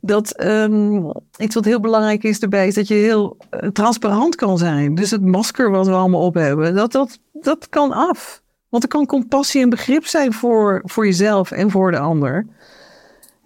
dat 0.00 0.30
ehm, 0.30 1.10
iets 1.38 1.54
wat 1.54 1.64
heel 1.64 1.80
belangrijk 1.80 2.22
is 2.22 2.38
erbij, 2.38 2.66
is 2.66 2.74
dat 2.74 2.88
je 2.88 2.94
heel 2.94 3.36
eh, 3.50 3.68
transparant 3.68 4.34
kan 4.34 4.58
zijn. 4.58 4.94
Dus 4.94 5.10
het 5.10 5.24
masker 5.24 5.70
wat 5.70 5.86
we 5.86 5.92
allemaal 5.92 6.24
op 6.24 6.34
hebben, 6.34 6.74
dat, 6.74 6.92
dat, 6.92 7.18
dat 7.32 7.68
kan 7.68 7.92
af. 7.92 8.42
Want 8.68 8.82
er 8.82 8.88
kan 8.88 9.06
compassie 9.06 9.62
en 9.62 9.70
begrip 9.70 10.06
zijn 10.06 10.32
voor, 10.32 10.82
voor 10.84 11.06
jezelf 11.06 11.50
en 11.50 11.70
voor 11.70 11.90
de 11.90 11.98
ander. 11.98 12.46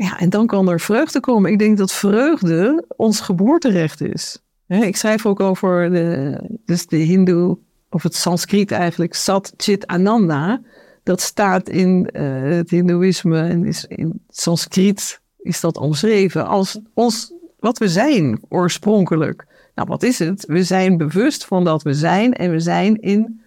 Ja, 0.05 0.19
en 0.19 0.31
dan 0.31 0.47
kan 0.47 0.69
er 0.69 0.81
vreugde 0.81 1.21
komen. 1.21 1.53
Ik 1.53 1.59
denk 1.59 1.79
dat 1.79 1.93
vreugde 1.93 2.85
ons 2.97 3.21
geboorterecht 3.21 4.01
is. 4.01 4.39
Ik 4.67 4.97
schrijf 4.97 5.27
ook 5.27 5.41
over 5.41 5.91
de, 5.91 6.41
dus 6.65 6.87
de 6.87 6.97
Hindoe, 6.97 7.59
of 7.91 8.03
het 8.03 8.15
Sanskriet 8.15 8.71
eigenlijk, 8.71 9.15
Sat 9.15 9.53
Chit 9.57 9.87
Ananda. 9.87 10.61
Dat 11.03 11.21
staat 11.21 11.69
in 11.69 12.11
eh, 12.11 12.43
het 12.43 12.71
Hindoeïsme 12.71 13.43
en 13.43 13.65
is 13.65 13.85
in 13.85 14.23
Sanskriet 14.29 15.21
is 15.39 15.61
dat 15.61 15.77
omschreven 15.77 16.47
als 16.47 16.81
ons, 16.95 17.33
wat 17.59 17.79
we 17.79 17.89
zijn 17.89 18.41
oorspronkelijk. 18.49 19.47
Nou, 19.75 19.89
wat 19.89 20.03
is 20.03 20.19
het? 20.19 20.47
We 20.47 20.63
zijn 20.63 20.97
bewust 20.97 21.45
van 21.45 21.65
dat 21.65 21.83
we 21.83 21.95
zijn 21.95 22.33
en 22.33 22.51
we 22.51 22.61
zijn 22.61 23.01
in 23.01 23.41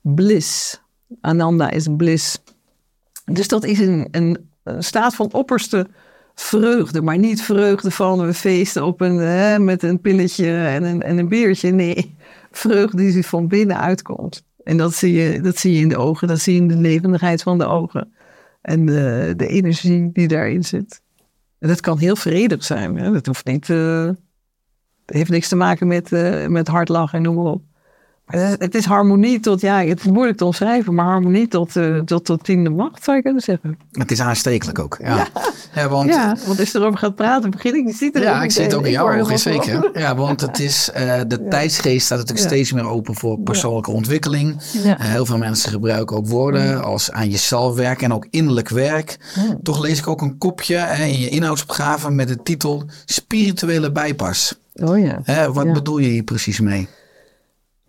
bliss. 0.00 0.80
Ananda 1.20 1.70
is 1.70 1.86
bliss. 1.96 2.38
Dus 3.24 3.48
dat 3.48 3.64
is 3.64 3.78
een, 3.78 4.08
een, 4.10 4.49
een 4.74 4.82
staat 4.82 5.14
van 5.14 5.32
opperste 5.32 5.86
vreugde, 6.34 7.02
maar 7.02 7.18
niet 7.18 7.42
vreugde 7.42 7.90
van 7.90 8.26
we 8.26 8.34
feesten 8.34 8.84
op 8.84 9.00
een, 9.00 9.16
hè, 9.16 9.58
met 9.58 9.82
een 9.82 10.00
pilletje 10.00 10.56
en 10.56 10.82
een, 10.82 11.02
en 11.02 11.18
een 11.18 11.28
biertje. 11.28 11.70
Nee, 11.70 12.16
vreugde 12.50 12.96
die 12.96 13.26
van 13.26 13.48
binnen 13.48 13.80
uitkomt. 13.80 14.42
En 14.64 14.76
dat 14.76 14.94
zie, 14.94 15.12
je, 15.12 15.40
dat 15.40 15.56
zie 15.56 15.74
je 15.74 15.80
in 15.80 15.88
de 15.88 15.96
ogen, 15.96 16.28
dat 16.28 16.38
zie 16.38 16.54
je 16.54 16.60
in 16.60 16.68
de 16.68 16.76
levendigheid 16.76 17.42
van 17.42 17.58
de 17.58 17.66
ogen. 17.66 18.12
En 18.62 18.86
de, 18.86 19.32
de 19.36 19.46
energie 19.46 20.10
die 20.12 20.28
daarin 20.28 20.64
zit. 20.64 21.00
En 21.58 21.68
dat 21.68 21.80
kan 21.80 21.98
heel 21.98 22.16
vredig 22.16 22.64
zijn. 22.64 22.96
Hè? 22.96 23.12
Dat 23.12 23.26
hoeft 23.26 23.46
niet, 23.46 23.70
eh, 23.70 24.10
heeft 25.06 25.30
niks 25.30 25.48
te 25.48 25.56
maken 25.56 25.86
met, 25.86 26.12
eh, 26.12 26.46
met 26.46 26.68
hard 26.68 26.88
lachen 26.88 27.18
en 27.18 27.24
noem 27.24 27.34
maar 27.34 27.52
op. 27.52 27.62
Het- 28.30 28.60
Het 28.62 28.74
is 28.74 28.84
harmonie 28.84 29.40
tot, 29.40 29.60
ja, 29.60 29.82
het 29.84 29.98
is 30.00 30.06
moeilijk 30.06 30.38
te 30.38 30.44
omschrijven, 30.44 30.94
maar 30.94 31.04
harmonie 31.04 31.48
tot, 31.48 31.76
eh, 31.76 31.98
tot, 31.98 32.24
tot 32.24 32.44
tiende 32.44 32.70
macht, 32.70 33.04
zou 33.04 33.16
je 33.16 33.22
kunnen 33.22 33.42
zeggen. 33.42 33.78
Het 33.92 34.10
is 34.10 34.20
aanstekelijk 34.20 34.78
ook. 34.78 34.98
Ja, 35.02 35.26
ja. 35.74 35.88
want 35.88 36.08
Ja, 36.08 36.36
want 36.46 36.60
als 36.60 36.72
je 36.72 36.78
erover 36.78 36.98
gaat 36.98 37.14
praten, 37.14 37.50
begin 37.50 37.74
ik, 37.74 37.86
je 37.86 37.92
ziet 37.94 38.14
het 38.14 38.22
Ja, 38.22 38.42
ik 38.42 38.50
zie 38.50 38.62
het 38.62 38.74
ook 38.74 38.84
in 38.84 38.90
jouw 38.90 39.20
ogen, 39.20 39.38
zeker. 39.38 39.90
Ja, 39.94 40.14
want 40.16 40.40
het 40.40 40.58
is, 40.58 40.90
eh, 40.90 41.20
de 41.26 41.48
tijdsgeest 41.48 42.04
staat 42.06 42.18
natuurlijk 42.18 42.46
steeds 42.48 42.72
meer 42.72 42.84
open 42.88 43.14
voor 43.14 43.38
persoonlijke 43.38 43.90
ontwikkeling. 43.90 44.56
Eh, 44.84 44.94
heel 44.98 45.26
veel 45.26 45.38
mensen 45.38 45.70
gebruiken 45.70 46.16
ook 46.16 46.28
woorden 46.28 46.84
als 46.84 47.10
aan 47.10 47.28
jezelf 47.30 47.74
werken 47.74 48.04
en 48.04 48.12
ook 48.14 48.26
innerlijk 48.30 48.68
werk. 48.68 49.16
Toch 49.62 49.80
lees 49.80 49.98
ik 49.98 50.06
ook 50.08 50.20
een 50.22 50.38
kopje 50.38 50.76
in 50.98 51.18
je 51.20 51.28
inhoudsopgave 51.28 52.10
met 52.10 52.28
de 52.28 52.42
titel 52.42 52.82
Spirituele 53.04 53.92
bijpas. 53.92 54.58
Oh 54.74 54.98
ja. 54.98 55.50
Wat 55.52 55.72
bedoel 55.72 55.98
je 55.98 56.08
hier 56.08 56.22
precies 56.22 56.60
mee? 56.60 56.88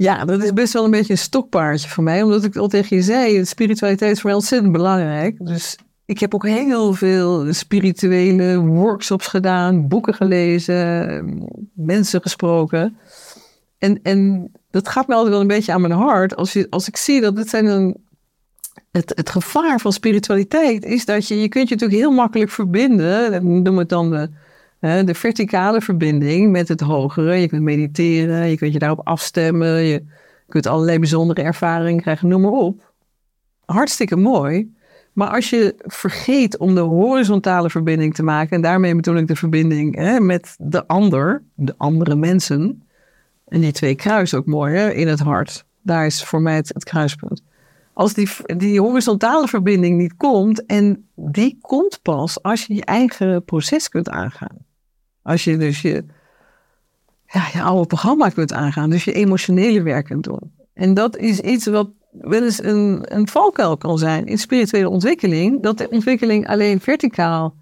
Ja, 0.02 0.26
dat 0.26 0.43
is 0.43 0.54
best 0.54 0.74
wel 0.74 0.84
een 0.84 0.91
beetje 0.91 1.14
een 1.14 1.20
stokpaardje 1.20 1.89
voor 1.89 2.04
mij. 2.04 2.22
Omdat 2.22 2.43
ik 2.43 2.56
al 2.56 2.68
tegen 2.68 2.95
je 2.95 3.04
zei, 3.04 3.45
spiritualiteit 3.45 4.12
is 4.12 4.20
voor 4.20 4.30
mij 4.30 4.39
ontzettend 4.39 4.72
belangrijk. 4.72 5.45
Dus 5.45 5.78
ik 6.06 6.20
heb 6.20 6.34
ook 6.34 6.47
heel 6.47 6.93
veel 6.93 7.54
spirituele 7.54 8.60
workshops 8.60 9.28
gedaan, 9.28 9.88
boeken 9.88 10.14
gelezen, 10.14 11.49
mensen 11.74 12.22
gesproken. 12.22 12.97
En, 13.78 13.99
en 14.04 14.52
dat 14.72 14.88
gaat 14.88 15.08
me 15.08 15.14
altijd 15.14 15.32
wel 15.32 15.41
een 15.41 15.47
beetje 15.47 15.74
aan 15.74 15.82
mijn 15.82 15.93
hart. 15.93 16.36
Als, 16.36 16.54
je, 16.54 16.68
als 16.70 16.88
ik 16.88 16.97
zie 16.97 17.22
dat 17.22 17.38
het 17.38 17.49
zijn 17.49 17.66
een... 17.66 17.97
Het, 18.91 19.12
het 19.16 19.30
gevaar 19.30 19.80
van 19.80 19.93
spiritualiteit 19.93 20.86
is 20.86 21.06
dat 21.06 21.28
je... 21.28 21.41
Je 21.41 21.49
kunt 21.49 21.70
je 21.70 21.74
natuurlijk 21.74 22.02
heel 22.02 22.12
makkelijk 22.12 22.52
verbinden. 22.52 23.64
Noem 23.64 23.78
het 23.78 23.89
dan 23.89 24.10
de, 24.10 24.30
de 24.82 25.14
verticale 25.14 25.82
verbinding 25.82 26.52
met 26.52 26.68
het 26.68 26.82
hogere. 26.82 27.36
Je 27.36 27.48
kunt 27.48 27.62
mediteren, 27.62 28.50
je 28.50 28.58
kunt 28.58 28.74
je 28.74 28.80
daarop 28.80 29.08
afstemmen. 29.08 29.84
Je 29.84 30.04
kunt 30.48 30.68
allerlei 30.68 31.00
bijzondere 31.00 31.42
ervaringen 31.42 32.02
krijgen, 32.02 32.28
noem 32.28 32.42
maar 32.42 32.52
op. 32.52 32.94
Hartstikke 33.66 34.16
mooi. 34.16 34.74
Maar 35.14 35.30
als 35.30 35.50
je 35.50 35.76
vergeet 35.78 36.58
om 36.58 36.76
de 36.76 36.82
horizontale 36.82 37.70
verbinding 37.70 38.14
te 38.14 38.24
maken... 38.24 38.56
en 38.56 38.62
daarmee 38.62 38.96
bedoel 38.96 39.16
ik 39.16 39.28
de 39.28 39.36
verbinding 39.36 39.96
hè, 39.96 40.20
met 40.20 40.56
de 40.60 40.88
ander, 40.88 41.44
de 41.56 41.74
andere 41.78 42.16
mensen... 42.16 42.84
en 43.48 43.60
die 43.60 43.72
twee 43.72 43.96
kruisen 43.96 44.38
ook 44.38 44.46
mooi 44.46 44.76
hè, 44.76 44.92
in 44.92 45.08
het 45.08 45.20
hart. 45.20 45.66
Daar 45.82 46.06
is 46.06 46.24
voor 46.24 46.42
mij 46.42 46.56
het, 46.56 46.68
het 46.74 46.84
kruispunt. 46.84 47.44
Als 47.94 48.14
die, 48.14 48.30
die 48.58 48.82
horizontale 48.82 49.48
verbinding 49.48 49.98
niet 49.98 50.16
komt... 50.18 50.66
en 50.66 51.08
die 51.16 51.58
komt 51.62 52.00
pas 52.02 52.44
als 52.44 52.66
je 52.66 52.74
je 52.74 52.86
eigen 52.86 53.44
proces 53.44 53.90
kunt 53.90 54.10
aangaan. 54.10 54.58
Als 55.24 55.44
je 55.44 55.58
dus 55.58 55.82
je, 55.82 56.04
ja, 57.28 57.48
je 57.54 57.62
oude 57.62 57.88
programma 57.88 58.30
kunt 58.30 58.54
aangaan. 58.54 58.90
Dus 58.90 59.04
je 59.04 59.14
emotionele 59.14 59.82
werk 59.82 60.06
kunt 60.06 60.24
doen. 60.24 60.52
En 60.74 60.94
dat 60.94 61.18
is 61.18 61.40
iets 61.40 61.66
wat 61.66 61.90
wel 62.12 62.44
eens 62.44 62.64
een, 62.64 63.02
een 63.16 63.28
valkuil 63.28 63.78
kan 63.78 63.98
zijn 63.98 64.26
in 64.26 64.38
spirituele 64.38 64.90
ontwikkeling. 64.90 65.64
Dat 65.64 65.78
de 65.78 65.90
ontwikkeling 65.90 66.48
alleen 66.48 66.80
verticaal 66.80 67.56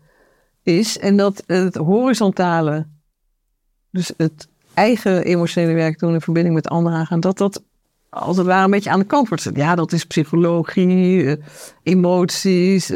is. 0.64 0.99
En 0.99 1.18
dat 1.18 1.43
het 1.45 1.76
horizontale, 1.76 2.88
dus 3.91 4.14
het 4.18 4.47
eigen 4.74 5.24
emotionele 5.24 5.74
werk 5.74 5.99
doen 5.99 6.14
in 6.14 6.22
verbinding 6.22 6.55
met 6.55 6.68
anderen 6.68 6.97
aangaan. 6.97 7.20
Dat 7.20 7.38
dat 7.38 7.64
als 8.10 8.38
het 8.38 8.45
ware 8.45 8.64
een 8.64 8.72
beetje 8.72 8.89
aan 8.89 8.99
de 8.99 9.05
kant 9.05 9.28
wordt 9.28 9.43
gezet. 9.43 9.60
Ja, 9.60 9.76
dat 9.76 9.91
is 9.91 10.05
psychologie, 10.05 11.26
eh, 11.26 11.43
emoties. 11.84 12.91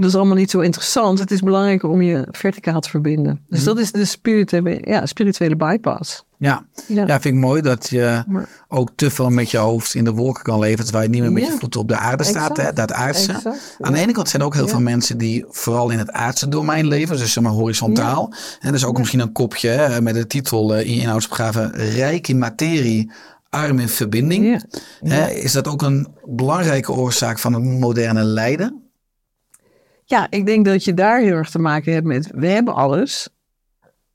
Dat 0.00 0.08
is 0.10 0.16
allemaal 0.16 0.36
niet 0.36 0.50
zo 0.50 0.60
interessant. 0.60 1.18
Het 1.18 1.30
is 1.30 1.40
belangrijker 1.40 1.88
om 1.88 2.02
je 2.02 2.28
verticaal 2.30 2.80
te 2.80 2.88
verbinden. 2.90 3.44
Dus 3.48 3.64
dat 3.64 3.78
is 3.78 3.92
de 3.92 4.04
spirituele, 4.04 4.80
ja, 4.84 5.06
spirituele 5.06 5.56
bypass. 5.56 6.24
Ja. 6.38 6.64
Ja. 6.86 7.06
ja, 7.06 7.20
vind 7.20 7.34
ik 7.34 7.40
mooi 7.40 7.62
dat 7.62 7.88
je 7.88 8.22
Maar- 8.26 8.48
ook 8.68 8.90
te 8.94 9.10
veel 9.10 9.30
met 9.30 9.50
je 9.50 9.56
hoofd 9.56 9.94
in 9.94 10.04
de 10.04 10.12
wolken 10.12 10.42
kan 10.42 10.58
leven. 10.58 10.84
Terwijl 10.84 11.04
je 11.04 11.10
niet 11.10 11.20
meer 11.20 11.32
met 11.32 11.46
je 11.46 11.56
voeten 11.58 11.80
op 11.80 11.88
de 11.88 11.96
aarde 11.96 12.24
staat. 12.24 12.50
Exact. 12.50 12.68
Hè, 12.68 12.72
dat 12.72 12.92
aardse. 12.92 13.32
Exact, 13.32 13.76
Aan 13.80 13.92
de 13.92 13.98
ene 13.98 14.12
kant 14.12 14.28
zijn 14.28 14.42
er 14.42 14.48
ook 14.48 14.54
heel 14.54 14.68
veel 14.68 14.80
mensen 14.80 15.18
die 15.18 15.44
vooral 15.48 15.90
in 15.90 15.98
het 15.98 16.10
aardse 16.10 16.48
domein 16.48 16.86
leven. 16.86 17.16
Dus 17.18 17.32
zeg 17.32 17.42
maar 17.42 17.52
horizontaal. 17.52 18.32
En 18.60 18.74
is 18.74 18.84
ook 18.84 18.98
misschien 18.98 19.20
een 19.20 19.32
kopje 19.32 19.68
hè, 19.68 20.00
met 20.00 20.14
de 20.14 20.26
titel 20.26 20.74
eh, 20.74 20.86
in 20.86 20.94
je 20.94 21.00
inhoudsopgave. 21.00 21.70
Rijk 21.74 22.28
in 22.28 22.38
materie, 22.38 23.10
arm 23.48 23.78
in 23.78 23.88
verbinding. 23.88 24.64
Hè, 25.00 25.30
is 25.30 25.52
dat 25.52 25.68
ook 25.68 25.82
een 25.82 26.08
belangrijke 26.24 26.92
oorzaak 26.92 27.38
van 27.38 27.52
het 27.52 27.62
moderne 27.62 28.22
lijden? 28.22 28.89
Ja, 30.10 30.26
ik 30.30 30.46
denk 30.46 30.64
dat 30.64 30.84
je 30.84 30.94
daar 30.94 31.20
heel 31.20 31.36
erg 31.36 31.50
te 31.50 31.58
maken 31.58 31.92
hebt 31.92 32.06
met, 32.06 32.30
we 32.34 32.46
hebben 32.46 32.74
alles. 32.74 33.28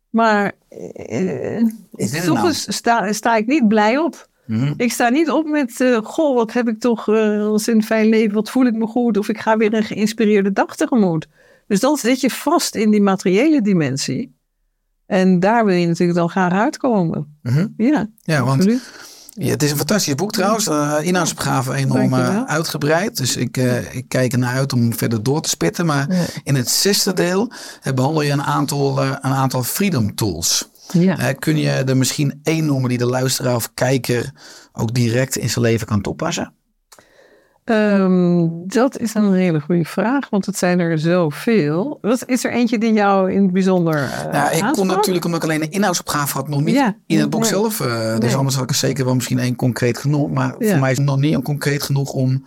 Maar 0.09 0.51
eh, 0.69 1.61
Is 1.95 2.25
toch 2.25 2.41
nou? 2.41 2.53
sta, 2.53 3.13
sta 3.13 3.35
ik 3.35 3.47
niet 3.47 3.67
blij 3.67 3.97
op. 3.97 4.29
Mhm. 4.45 4.73
Ik 4.77 4.91
sta 4.91 5.09
niet 5.09 5.29
op 5.29 5.45
met, 5.47 5.81
eh, 5.81 5.97
goh, 5.97 6.35
wat 6.35 6.53
heb 6.53 6.67
ik 6.67 6.79
toch 6.79 7.07
eh 7.09 7.39
als 7.39 7.67
een 7.67 7.83
fijn 7.83 8.09
leven, 8.09 8.33
wat 8.33 8.49
voel 8.49 8.65
ik 8.65 8.73
me 8.73 8.87
goed, 8.87 9.17
of 9.17 9.29
ik 9.29 9.39
ga 9.39 9.57
weer 9.57 9.73
een 9.73 9.83
geïnspireerde 9.83 10.51
dag 10.51 10.75
tegemoet. 10.75 11.27
Dus 11.67 11.79
dan 11.79 11.97
zit 11.97 12.21
je 12.21 12.29
vast 12.29 12.75
in 12.75 12.91
die 12.91 13.01
materiële 13.01 13.61
dimensie. 13.61 14.35
En 15.05 15.39
daar 15.39 15.65
wil 15.65 15.75
je 15.75 15.87
natuurlijk 15.87 16.17
dan 16.17 16.29
graag 16.29 16.53
uitkomen. 16.53 17.37
Mhm. 17.41 17.67
Ja, 17.77 18.07
Ja, 18.21 18.43
want 18.43 18.55
absoluut. 18.59 18.91
Ja, 19.37 19.49
het 19.49 19.63
is 19.63 19.71
een 19.71 19.77
fantastisch 19.77 20.15
boek 20.15 20.31
trouwens. 20.31 20.67
Uh, 20.67 20.95
inhoudsopgave 21.01 21.73
enorm 21.73 22.09
Dankjewel. 22.09 22.43
eh, 22.45 22.53
uitgebreid. 22.53 23.17
Dus 23.17 23.35
ik, 23.35 23.57
eh, 23.57 23.95
ik 23.95 24.05
kijk 24.07 24.31
ernaar 24.33 24.55
uit 24.55 24.73
om 24.73 24.93
verder 24.93 25.23
door 25.23 25.41
te 25.41 25.49
spitten. 25.49 25.85
Maar 25.85 26.13
Ja. 26.13 26.23
in 26.43 26.55
het 26.55 26.69
zesde 26.69 27.13
deel 27.13 27.51
eh, 27.81 27.93
behandel 27.93 28.21
je 28.21 28.31
een 28.31 28.43
aantal, 28.43 29.01
eh, 29.01 29.07
een 29.09 29.31
aantal 29.33 29.63
freedom 29.63 30.15
tools. 30.15 30.69
Ja. 30.91 31.17
Eh, 31.17 31.35
kun 31.39 31.57
je 31.57 31.69
er 31.69 31.97
misschien 31.97 32.39
één 32.43 32.65
noemen 32.65 32.89
die 32.89 32.97
de 32.97 33.05
luisteraar 33.05 33.55
of 33.55 33.73
kijker 33.73 34.31
ook 34.73 34.93
direct 34.93 35.37
in 35.37 35.49
zijn 35.49 35.65
leven 35.65 35.87
kan 35.87 36.01
toepassen? 36.01 36.53
Ehm, 37.65 38.47
dat 38.51 38.97
is 38.99 39.13
een 39.13 39.33
hele 39.33 39.59
goede 39.61 39.85
vraag, 39.85 40.29
want 40.29 40.45
het 40.45 40.57
zijn 40.57 40.79
er 40.79 40.99
zoveel. 40.99 41.97
Wat, 42.01 42.23
is 42.25 42.43
er 42.43 42.51
eentje 42.51 42.77
die 42.77 42.93
jou 42.93 43.31
in 43.31 43.43
het 43.43 43.51
bijzonder 43.53 43.95
uh, 43.95 44.31
Nou, 44.31 44.55
ik 44.55 44.71
kon 44.73 44.87
natuurlijk, 44.87 45.25
omdat 45.25 45.43
ik 45.43 45.49
alleen 45.49 45.61
een 45.63 45.71
inhoudsopgave 45.71 46.33
had, 46.37 46.47
nog 46.47 46.61
niet 46.63 46.75
Ja. 46.75 46.95
in 47.07 47.19
het 47.19 47.29
boek 47.29 47.39
Nee. 47.41 47.49
zelf. 47.49 47.79
eh, 47.79 48.17
Dus 48.17 48.35
anders 48.35 48.55
had 48.55 48.63
ik 48.63 48.69
er 48.69 48.75
zeker 48.75 49.05
wel 49.05 49.15
misschien 49.15 49.39
één 49.39 49.55
concreet 49.55 49.97
genoeg. 49.97 50.31
Maar 50.31 50.55
Ja. 50.59 50.69
voor 50.71 50.79
mij 50.79 50.91
is 50.91 50.97
het 50.97 51.05
nog 51.05 51.17
niet 51.19 51.41
concreet 51.41 51.83
genoeg 51.83 52.11
om 52.13 52.45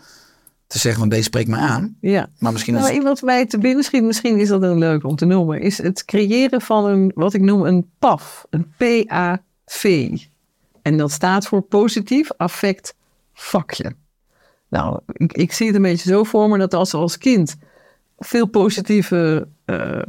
te 0.67 0.79
zeggen 0.79 1.01
van 1.01 1.09
deze 1.09 1.23
spreekt 1.23 1.49
me 1.49 1.57
aan. 1.57 1.97
Ja. 2.01 2.29
Maar 2.39 2.53
misschien 2.53 2.75
Nou, 2.75 2.89
is 2.89 2.95
iemand 2.95 3.23
mij 3.23 3.47
te 3.47 3.59
binnen 3.59 3.85
schiet, 3.85 4.03
misschien 4.03 4.39
is 4.39 4.49
dat 4.49 4.63
een 4.63 4.79
leuk 4.79 5.05
om 5.05 5.17
te 5.17 5.25
noemen, 5.25 5.61
is 5.61 5.79
het 5.83 6.05
creëren 6.05 6.61
van 6.61 6.85
een, 6.87 7.13
wat 7.15 7.35
ik 7.35 7.41
noem 7.41 7.63
een 7.65 7.91
PAF, 7.99 8.45
een 8.51 8.73
P-A-V. 8.77 10.11
En 10.83 10.97
dat 10.97 11.11
staat 11.13 11.47
voor 11.47 11.63
positief 11.63 12.29
affect 12.37 12.95
vakje. 13.35 13.93
Nou, 14.69 15.01
ik, 15.17 15.53
zie 15.53 15.67
het 15.67 15.77
een 15.77 15.83
beetje 15.83 16.11
zo 16.11 16.25
voor 16.25 16.49
me 16.49 16.59
dat 16.59 16.75
als 16.75 16.93
we 16.93 16.99
als 16.99 17.19
kind 17.19 17.57
veel 18.19 18.47
positieve 18.47 19.49
eh, 19.65 20.03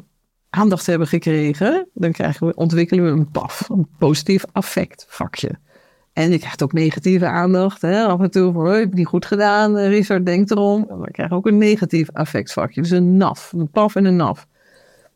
aandacht 0.49 0.86
hebben 0.86 1.07
gekregen, 1.07 1.88
dan 1.93 2.12
krijgen 2.12 2.47
we, 2.47 2.55
ontwikkelen 2.55 3.03
we 3.05 3.12
een 3.12 3.32
PAF, 3.32 3.70
een 3.70 3.88
positief 3.97 4.45
affect 4.51 5.05
vakje. 5.10 5.51
En 6.14 6.32
je 6.32 6.39
krijgt 6.39 6.64
ook 6.64 6.74
negatieve 6.74 7.28
aandacht. 7.28 7.82
Hè? 7.82 8.05
Af 8.05 8.20
en 8.20 8.32
toe 8.32 8.53
van, 8.53 8.66
"Hoi, 8.66 8.80
heb 8.80 8.89
je 8.89 8.95
niet 8.95 9.07
goed 9.07 9.26
gedaan, 9.26 9.78
eh, 9.78 9.88
Richard, 9.88 10.26
denk 10.26 10.49
erom. 10.49 10.86
Dan 10.88 11.07
krijg 11.12 11.30
je 11.30 11.36
ook 11.36 11.47
een 11.47 11.57
negatief 11.57 12.10
affectvakje. 12.14 12.82
Dus 12.82 12.91
een 12.91 13.18
NAF, 13.18 13.51
een 13.53 13.70
PAF 13.70 13.95
en 13.95 14.05
een 14.05 14.16
NAF. 14.16 14.47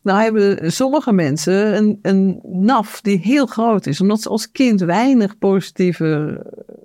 Nou 0.04 0.22
hebben 0.22 0.72
sommige 0.72 1.12
mensen 1.12 1.76
een, 1.76 1.98
een 2.02 2.40
NAF 2.42 3.00
die 3.00 3.18
heel 3.18 3.46
groot 3.46 3.86
is. 3.86 4.00
Omdat 4.00 4.22
ze 4.22 4.28
als 4.28 4.50
kind 4.50 4.80
weinig 4.80 5.38
positieve 5.38 6.42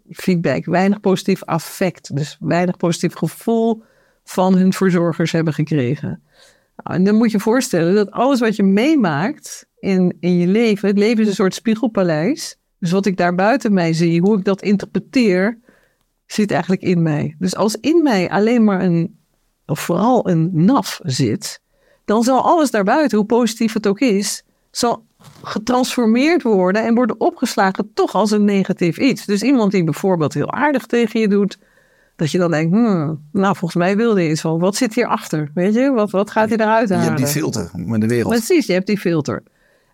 feedback, 0.09 0.65
weinig 0.65 0.99
positief 0.99 1.43
affect. 1.43 2.15
Dus 2.15 2.37
weinig 2.39 2.77
positief 2.77 3.13
gevoel 3.13 3.83
van 4.23 4.55
hun 4.55 4.73
verzorgers 4.73 5.31
hebben 5.31 5.53
gekregen. 5.53 6.21
Nou, 6.75 6.97
en 6.97 7.03
dan 7.03 7.15
moet 7.15 7.31
je 7.31 7.37
je 7.37 7.43
voorstellen 7.43 7.95
dat 7.95 8.11
alles 8.11 8.39
wat 8.39 8.55
je 8.55 8.63
meemaakt 8.63 9.67
in, 9.79 10.17
in 10.19 10.37
je 10.37 10.47
leven, 10.47 10.87
het 10.87 10.97
leven 10.97 11.21
is 11.23 11.29
een 11.29 11.35
soort 11.35 11.53
spiegelpaleis. 11.53 12.57
Dus 12.79 12.91
wat 12.91 13.05
ik 13.05 13.17
daar 13.17 13.35
buiten 13.35 13.73
mij 13.73 13.93
zie, 13.93 14.21
hoe 14.21 14.37
ik 14.37 14.45
dat 14.45 14.61
interpreteer, 14.61 15.59
zit 16.25 16.51
eigenlijk 16.51 16.81
in 16.81 17.01
mij. 17.01 17.35
Dus 17.39 17.55
als 17.55 17.75
in 17.75 18.03
mij 18.03 18.29
alleen 18.29 18.63
maar 18.63 18.81
een, 18.81 19.19
of 19.65 19.79
vooral 19.79 20.29
een 20.29 20.49
naf 20.53 20.99
zit, 21.03 21.61
dan 22.09 22.23
zal 22.23 22.43
alles 22.43 22.71
daarbuiten, 22.71 23.17
hoe 23.17 23.27
positief 23.27 23.73
het 23.73 23.87
ook 23.87 23.99
is, 23.99 24.43
zal 24.71 25.05
getransformeerd 25.43 26.41
worden 26.41 26.85
en 26.85 26.95
worden 26.95 27.19
opgeslagen 27.19 27.91
toch 27.93 28.13
als 28.13 28.31
een 28.31 28.45
negatief 28.45 28.97
iets. 28.97 29.25
Dus 29.25 29.41
iemand 29.41 29.71
die 29.71 29.83
bijvoorbeeld 29.83 30.33
heel 30.33 30.51
aardig 30.51 30.85
tegen 30.85 31.19
je 31.19 31.27
doet, 31.27 31.57
dat 32.15 32.31
je 32.31 32.37
dan 32.37 32.51
denkt, 32.51 32.75
hmm, 32.75 33.19
nou 33.31 33.55
volgens 33.55 33.75
mij 33.75 33.97
wilde 33.97 34.23
je 34.23 34.29
iets 34.29 34.41
van, 34.41 34.59
wat 34.59 34.75
zit 34.75 34.93
hierachter? 34.93 35.51
Weet 35.53 35.73
je, 35.73 35.91
wat, 35.91 36.11
wat 36.11 36.31
gaat 36.31 36.49
hij 36.49 36.57
eruit 36.57 36.87
je 36.87 36.93
halen? 36.93 37.07
hebt 37.07 37.23
die 37.23 37.41
filter 37.41 37.69
met 37.73 38.01
de 38.01 38.07
wereld. 38.07 38.33
Precies, 38.33 38.65
je 38.65 38.73
hebt 38.73 38.87
die 38.87 38.99
filter. 38.99 39.43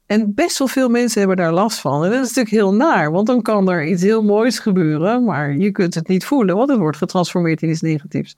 En 0.05 0.33
best 0.35 0.57
wel 0.57 0.67
veel 0.67 0.89
mensen 0.89 1.19
hebben 1.19 1.37
daar 1.37 1.53
last 1.53 1.79
van. 1.79 2.03
En 2.03 2.11
dat 2.11 2.25
is 2.25 2.33
natuurlijk 2.33 2.55
heel 2.55 2.73
naar, 2.73 3.11
want 3.11 3.27
dan 3.27 3.41
kan 3.41 3.69
er 3.69 3.85
iets 3.85 4.01
heel 4.01 4.23
moois 4.23 4.59
gebeuren, 4.59 5.23
maar 5.23 5.55
je 5.55 5.71
kunt 5.71 5.93
het 5.93 6.07
niet 6.07 6.25
voelen, 6.25 6.55
want 6.55 6.69
het 6.69 6.79
wordt 6.79 6.97
getransformeerd 6.97 7.61
in 7.61 7.69
iets 7.69 7.81
negatiefs. 7.81 8.35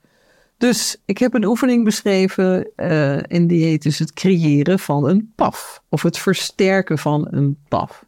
Dus 0.58 0.96
ik 1.04 1.18
heb 1.18 1.34
een 1.34 1.44
oefening 1.44 1.84
beschreven 1.84 2.70
eh, 2.76 3.32
en 3.32 3.46
die 3.46 3.64
heet 3.64 3.82
dus 3.82 3.98
het 3.98 4.12
creëren 4.12 4.78
van 4.78 5.08
een 5.08 5.32
paf. 5.34 5.82
Of 5.88 6.02
het 6.02 6.18
versterken 6.18 6.98
van 6.98 7.26
een 7.30 7.58
paf. 7.68 8.04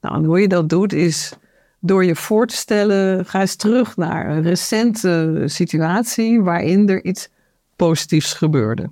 Nou, 0.00 0.16
en 0.16 0.24
hoe 0.24 0.40
je 0.40 0.48
dat 0.48 0.68
doet 0.68 0.92
is 0.92 1.32
door 1.80 2.04
je 2.04 2.16
voor 2.16 2.46
te 2.46 2.56
stellen, 2.56 3.26
ga 3.26 3.40
eens 3.40 3.56
terug 3.56 3.96
naar 3.96 4.30
een 4.30 4.42
recente 4.42 5.42
situatie 5.46 6.42
waarin 6.42 6.88
er 6.88 7.04
iets 7.04 7.28
positiefs 7.76 8.32
gebeurde. 8.32 8.90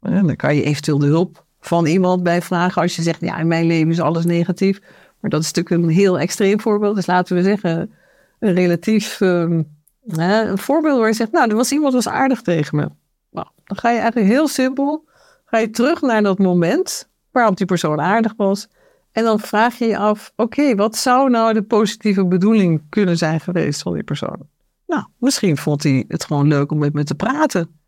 En 0.00 0.26
dan 0.26 0.36
kan 0.36 0.56
je 0.56 0.62
eventueel 0.62 0.98
de 0.98 1.06
hulp 1.06 1.44
van 1.60 1.86
iemand 1.86 2.22
bij 2.22 2.42
vragen 2.42 2.82
als 2.82 2.96
je 2.96 3.02
zegt, 3.02 3.20
ja, 3.20 3.38
in 3.38 3.46
mijn 3.46 3.66
leven 3.66 3.90
is 3.90 4.00
alles 4.00 4.24
negatief. 4.24 4.80
Maar 5.20 5.30
dat 5.30 5.40
is 5.40 5.52
natuurlijk 5.52 5.84
een 5.84 5.94
heel 5.94 6.18
extreem 6.18 6.60
voorbeeld. 6.60 6.94
Dus 6.94 7.06
laten 7.06 7.36
we 7.36 7.42
zeggen, 7.42 7.90
een 8.38 8.54
relatief 8.54 9.20
ehm, 9.20 9.62
een 10.06 10.58
voorbeeld 10.58 10.98
waar 10.98 11.08
je 11.08 11.14
zegt, 11.14 11.32
nou, 11.32 11.50
er 11.50 11.56
was 11.56 11.72
iemand 11.72 11.92
was 11.92 12.08
aardig 12.08 12.42
tegen 12.42 12.76
me. 12.76 12.88
Nou, 13.30 13.46
dan 13.64 13.76
ga 13.76 13.90
je 13.90 13.98
eigenlijk 13.98 14.28
heel 14.28 14.48
simpel, 14.48 15.04
ga 15.44 15.58
je 15.58 15.70
terug 15.70 16.00
naar 16.00 16.22
dat 16.22 16.38
moment 16.38 17.08
waarop 17.30 17.56
die 17.56 17.66
persoon 17.66 18.00
aardig 18.00 18.32
was. 18.36 18.68
En 19.12 19.24
dan 19.24 19.40
vraag 19.40 19.78
je 19.78 19.86
je 19.86 19.98
af, 19.98 20.32
oké, 20.36 20.74
wat 20.74 20.96
zou 20.96 21.30
nou 21.30 21.52
de 21.52 21.62
positieve 21.62 22.26
bedoeling 22.26 22.82
kunnen 22.88 23.16
zijn 23.16 23.40
geweest 23.40 23.82
van 23.82 23.94
die 23.94 24.02
persoon? 24.02 24.48
Nou, 24.86 25.04
misschien 25.18 25.56
vond 25.56 25.82
hij 25.82 26.04
het 26.08 26.24
gewoon 26.24 26.48
leuk 26.48 26.72
om 26.72 26.78
met 26.78 26.92
me 26.92 27.04
te 27.04 27.14
praten. 27.14 27.80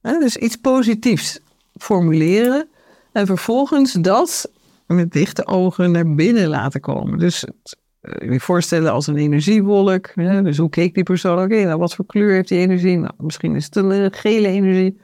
Dus 0.00 0.36
iets 0.36 0.56
positiefs 0.56 1.40
formuleren 1.76 2.68
en 3.12 3.26
vervolgens 3.26 3.92
dat 3.92 4.50
met 4.86 5.12
dichte 5.12 5.46
ogen 5.46 5.90
naar 5.90 6.14
binnen 6.14 6.48
laten 6.48 6.80
komen. 6.80 7.18
Dus 7.18 7.46
je 8.04 8.40
voorstellen 8.40 8.92
als 8.92 9.06
een 9.06 9.16
energiewolk. 9.16 10.10
Hè? 10.14 10.42
Dus 10.42 10.58
hoe 10.58 10.68
keek 10.68 10.94
die 10.94 11.02
persoon? 11.02 11.42
Oké, 11.42 11.64
nou, 11.64 11.78
wat 11.78 11.94
voor 11.94 12.06
kleur 12.06 12.32
heeft 12.32 12.48
die 12.48 12.58
energie? 12.58 12.98
Nou, 12.98 13.12
misschien 13.18 13.56
is 13.56 13.64
het 13.64 13.76
een 13.76 13.92
eh, 13.92 14.06
gele 14.10 14.48
energie. 14.48 15.00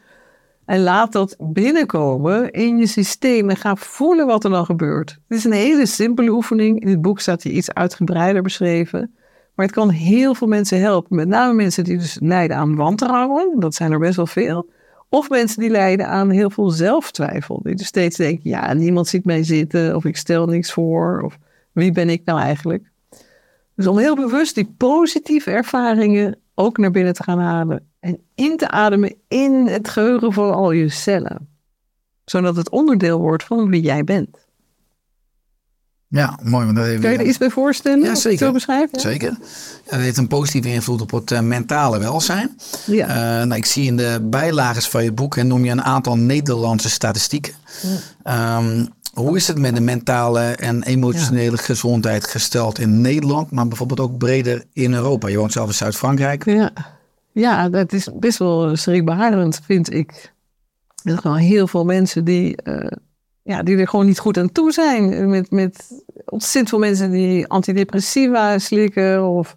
En 0.64 0.82
laat 0.82 1.12
dat 1.12 1.36
binnenkomen 1.38 2.50
in 2.50 2.78
je 2.78 2.86
systeem 2.86 3.50
en 3.50 3.56
ga 3.56 3.76
voelen 3.76 4.26
wat 4.26 4.44
er 4.44 4.50
dan 4.50 4.64
gebeurt. 4.64 5.18
Het 5.28 5.38
is 5.38 5.44
een 5.44 5.52
hele 5.52 5.86
simpele 5.86 6.30
oefening. 6.30 6.80
In 6.80 6.88
het 6.88 7.02
boek 7.02 7.20
staat 7.20 7.42
die 7.42 7.52
iets 7.52 7.72
uitgebreider 7.72 8.42
beschreven. 8.42 9.14
Maar 9.54 9.66
het 9.66 9.74
kan 9.74 9.90
heel 9.90 10.34
veel 10.34 10.48
mensen 10.48 10.80
helpen. 10.80 11.16
Met 11.16 11.28
name 11.28 11.54
mensen 11.54 11.84
die 11.84 11.98
dus 11.98 12.18
lijden 12.20 12.56
aan 12.56 12.76
wantrouwen. 12.76 13.60
Dat 13.60 13.74
zijn 13.74 13.92
er 13.92 13.98
best 13.98 14.16
wel 14.16 14.26
veel. 14.26 14.70
Of 15.08 15.28
mensen 15.28 15.60
die 15.60 15.70
lijden 15.70 16.08
aan 16.08 16.30
heel 16.30 16.50
veel 16.50 16.70
zelftwijfel. 16.70 17.60
Die 17.62 17.74
dus 17.74 17.86
steeds 17.86 18.16
denken, 18.16 18.50
ja, 18.50 18.72
niemand 18.72 19.08
ziet 19.08 19.24
mij 19.24 19.42
zitten. 19.42 19.96
Of 19.96 20.04
ik 20.04 20.16
stel 20.16 20.46
niks 20.46 20.72
voor. 20.72 21.22
Of 21.24 21.38
wie 21.72 21.92
ben 21.92 22.08
ik 22.08 22.24
nou 22.24 22.40
eigenlijk? 22.40 22.90
Dus 23.74 23.86
om 23.86 23.98
heel 23.98 24.16
bewust 24.16 24.54
die 24.54 24.74
positieve 24.76 25.50
ervaringen 25.50 26.38
ook 26.54 26.78
naar 26.78 26.90
binnen 26.90 27.12
te 27.12 27.22
gaan 27.22 27.38
halen. 27.38 27.88
En 28.00 28.18
in 28.34 28.56
te 28.56 28.68
ademen 28.68 29.14
in 29.28 29.66
het 29.66 29.88
geheugen 29.88 30.32
van 30.32 30.54
al 30.54 30.70
je 30.70 30.88
cellen. 30.88 31.48
Zodat 32.24 32.56
het 32.56 32.70
onderdeel 32.70 33.18
wordt 33.18 33.44
van 33.44 33.70
wie 33.70 33.82
jij 33.82 34.04
bent. 34.04 34.48
Ja, 36.08 36.38
mooi. 36.42 36.64
Want 36.64 36.76
dat 36.76 36.86
heeft 36.86 37.02
Kan 37.02 37.12
je 37.12 37.18
er 37.18 37.26
iets 37.26 37.38
bij 37.38 37.50
voorstellen? 37.50 38.02
Ja, 38.02 38.14
zeker. 38.14 38.46
Zo 38.46 38.52
beschrijven? 38.52 39.00
Zeker. 39.00 39.28
Ja, 39.84 39.90
dat 39.90 40.00
heeft 40.00 40.16
een 40.16 40.26
positieve 40.26 40.68
invloed 40.68 41.00
op 41.00 41.10
het 41.10 41.30
eh, 41.30 41.40
mentale 41.40 41.98
welzijn. 41.98 42.58
Ja. 42.86 43.06
Eh, 43.06 43.46
nou, 43.46 43.54
ik 43.54 43.66
zie 43.66 43.86
in 43.86 43.96
de 43.96 44.18
bijlages 44.22 44.88
van 44.88 45.04
je 45.04 45.12
boek 45.12 45.36
en 45.36 45.46
noem 45.46 45.64
je 45.64 45.70
een 45.70 45.82
aantal 45.82 46.16
Nederlandse 46.16 46.90
statistieken. 46.90 47.54
Ehm, 48.22 48.86
hoe 49.14 49.36
is 49.36 49.48
het 49.48 49.58
met 49.58 49.74
de 49.74 49.80
mentale 49.80 50.40
en 50.40 50.82
emotionele 50.82 51.56
gezondheid 51.56 52.24
gesteld 52.24 52.78
in 52.78 53.00
Nederland, 53.00 53.50
maar 53.50 53.68
bijvoorbeeld 53.68 54.00
ook 54.00 54.18
breder 54.18 54.64
in 54.72 54.94
Europa? 54.94 55.28
Je 55.28 55.36
woont 55.36 55.52
zelf 55.52 55.68
in 55.68 55.74
Zuid-Frankrijk. 55.74 56.44
Ja. 56.44 56.72
ja, 57.32 57.68
dat 57.68 57.92
is 57.92 58.08
best 58.14 58.38
wel 58.38 58.76
schrikbarend, 58.76 59.60
vind 59.64 59.92
ik. 59.92 60.32
Er 61.02 61.10
zijn 61.10 61.18
gewoon 61.18 61.36
heel 61.36 61.66
veel 61.66 61.84
mensen 61.84 62.24
die, 62.24 62.56
eh, 62.56 62.96
ja, 63.42 63.62
die 63.62 63.76
er 63.76 63.88
gewoon 63.88 64.06
niet 64.06 64.18
goed 64.18 64.38
aan 64.38 64.52
toe 64.52 64.72
zijn. 64.72 65.30
Met, 65.30 65.50
met 65.50 66.02
ontzettend 66.24 66.68
veel 66.68 66.78
mensen 66.78 67.10
die 67.10 67.46
antidepressiva 67.46 68.58
slikken 68.58 69.28
of 69.28 69.56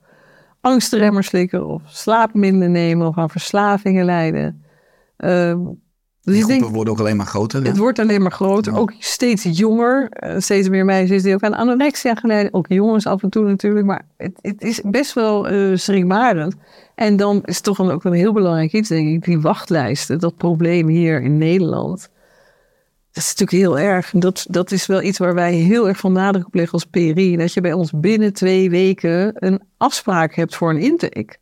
angstremmers 0.61 1.27
slikken 1.27 1.65
of 1.65 1.81
slaapmiddelen 1.85 2.71
nemen 2.71 3.07
of 3.07 3.17
aan 3.17 3.29
verslavingen 3.29 4.05
lijden. 4.05 4.63
Ehm, 5.17 5.59
dus 6.23 6.35
Die 6.35 6.43
groepen 6.43 6.71
worden 6.73 6.93
ook 6.93 6.99
alleen 6.99 7.17
maar 7.17 7.25
groter. 7.25 7.63
het 7.65 7.77
wordt 7.77 7.99
alleen 7.99 8.21
maar 8.21 8.31
groter, 8.31 8.73
Ja. 8.73 8.79
ook 8.79 8.93
steeds 8.99 9.43
jonger. 9.51 10.09
Eh, 10.09 10.39
steeds 10.39 10.69
meer 10.69 10.85
meisjes 10.85 11.23
die 11.23 11.33
ook 11.33 11.41
aan 11.43 11.53
anorexia 11.53 12.15
geleiden. 12.15 12.53
Ook 12.53 12.65
jongens 12.67 13.05
af 13.05 13.23
en 13.23 13.29
toe 13.29 13.43
natuurlijk. 13.45 13.85
Maar 13.85 14.05
het, 14.17 14.31
het 14.41 14.61
is 14.61 14.81
best 14.85 15.13
wel 15.13 15.47
eh 15.47 15.71
schrikbarend. 15.77 16.55
En 16.95 17.15
dan 17.17 17.41
is 17.45 17.61
toch 17.61 17.77
een, 17.79 17.89
ook 17.89 18.03
een 18.03 18.13
heel 18.13 18.33
belangrijk 18.33 18.73
iets, 18.73 18.89
denk 18.89 19.07
ik. 19.09 19.23
Die 19.23 19.39
wachtlijsten, 19.41 20.19
dat 20.19 20.37
probleem 20.37 20.87
hier 20.87 21.21
in 21.21 21.37
Nederland. 21.37 22.09
Dat 23.11 23.23
is 23.23 23.29
natuurlijk 23.35 23.51
heel 23.77 23.79
erg. 23.79 24.11
Dat, 24.15 24.45
dat 24.49 24.71
is 24.71 24.85
wel 24.85 25.01
iets 25.01 25.17
waar 25.17 25.33
wij 25.33 25.53
heel 25.53 25.87
erg 25.87 25.97
van 25.97 26.11
nadruk 26.11 26.45
op 26.45 26.53
leggen 26.53 26.73
als 26.73 26.85
PRI. 26.85 27.37
Dat 27.37 27.53
je 27.53 27.61
bij 27.61 27.73
ons 27.73 27.91
binnen 27.95 28.33
twee 28.33 28.69
weken 28.69 29.31
een 29.35 29.61
afspraak 29.77 30.35
hebt 30.35 30.55
voor 30.55 30.69
een 30.69 30.79
intake. 30.81 31.35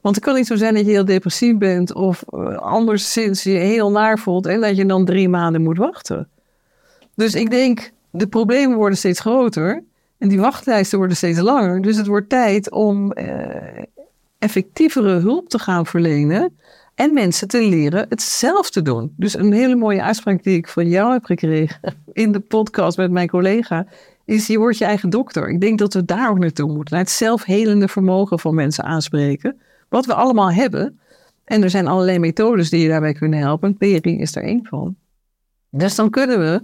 Want 0.00 0.14
het 0.14 0.24
kan 0.24 0.34
niet 0.34 0.46
zo 0.46 0.56
zijn 0.56 0.74
dat 0.74 0.84
je 0.84 0.90
heel 0.90 1.04
depressief 1.04 1.56
bent 1.56 1.94
of 1.94 2.24
eh, 2.28 2.56
anderszins 2.56 3.42
je 3.42 3.50
heel 3.50 3.90
naar 3.90 4.18
voelt 4.18 4.46
en 4.46 4.60
dat 4.60 4.76
je 4.76 4.86
dan 4.86 5.04
drie 5.04 5.28
maanden 5.28 5.62
moet 5.62 5.78
wachten. 5.78 6.28
Dus 7.14 7.34
ik 7.34 7.50
denk, 7.50 7.92
de 8.10 8.26
problemen 8.26 8.76
worden 8.76 8.98
steeds 8.98 9.20
groter 9.20 9.84
en 10.18 10.28
die 10.28 10.40
wachtlijsten 10.40 10.98
worden 10.98 11.16
steeds 11.16 11.40
langer. 11.40 11.82
Dus 11.82 11.96
het 11.96 12.06
wordt 12.06 12.28
tijd 12.28 12.70
om 12.70 13.12
eh, 13.12 13.82
effectievere 14.38 15.18
hulp 15.18 15.48
te 15.48 15.58
gaan 15.58 15.86
verlenen 15.86 16.58
en 16.94 17.12
mensen 17.12 17.48
te 17.48 17.62
leren 17.62 18.06
het 18.08 18.22
zelf 18.22 18.70
te 18.70 18.82
doen. 18.82 19.12
Dus 19.16 19.34
een 19.34 19.52
hele 19.52 19.76
mooie 19.76 20.02
uitspraak 20.02 20.42
die 20.42 20.56
ik 20.56 20.68
van 20.68 20.88
jou 20.88 21.12
heb 21.12 21.24
gekregen 21.24 21.80
in 22.12 22.32
de 22.32 22.40
podcast 22.40 22.96
met 22.96 23.10
mijn 23.10 23.28
collega 23.28 23.86
is 24.24 24.46
je 24.46 24.58
wordt 24.58 24.78
je 24.78 24.84
eigen 24.84 25.10
dokter. 25.10 25.48
Ik 25.48 25.60
denk 25.60 25.78
dat 25.78 25.94
we 25.94 26.04
daar 26.04 26.30
ook 26.30 26.38
naartoe 26.38 26.72
moeten. 26.72 26.94
Naar 26.94 27.04
het 27.04 27.12
zelfhelende 27.12 27.88
vermogen 27.88 28.38
van 28.38 28.54
mensen 28.54 28.84
aanspreken. 28.84 29.60
Wat 29.88 30.06
we 30.06 30.14
allemaal 30.14 30.52
hebben. 30.52 30.98
En 31.44 31.62
er 31.62 31.70
zijn 31.70 31.86
allerlei 31.86 32.18
methodes 32.18 32.70
die 32.70 32.82
je 32.82 32.88
daarbij 32.88 33.12
kunnen 33.12 33.38
helpen. 33.38 33.76
PRI 33.76 34.18
is 34.18 34.36
er 34.36 34.42
één 34.42 34.66
van. 34.66 34.96
Dus 35.70 35.94
dan 35.94 36.10
kunnen 36.10 36.38
we 36.38 36.60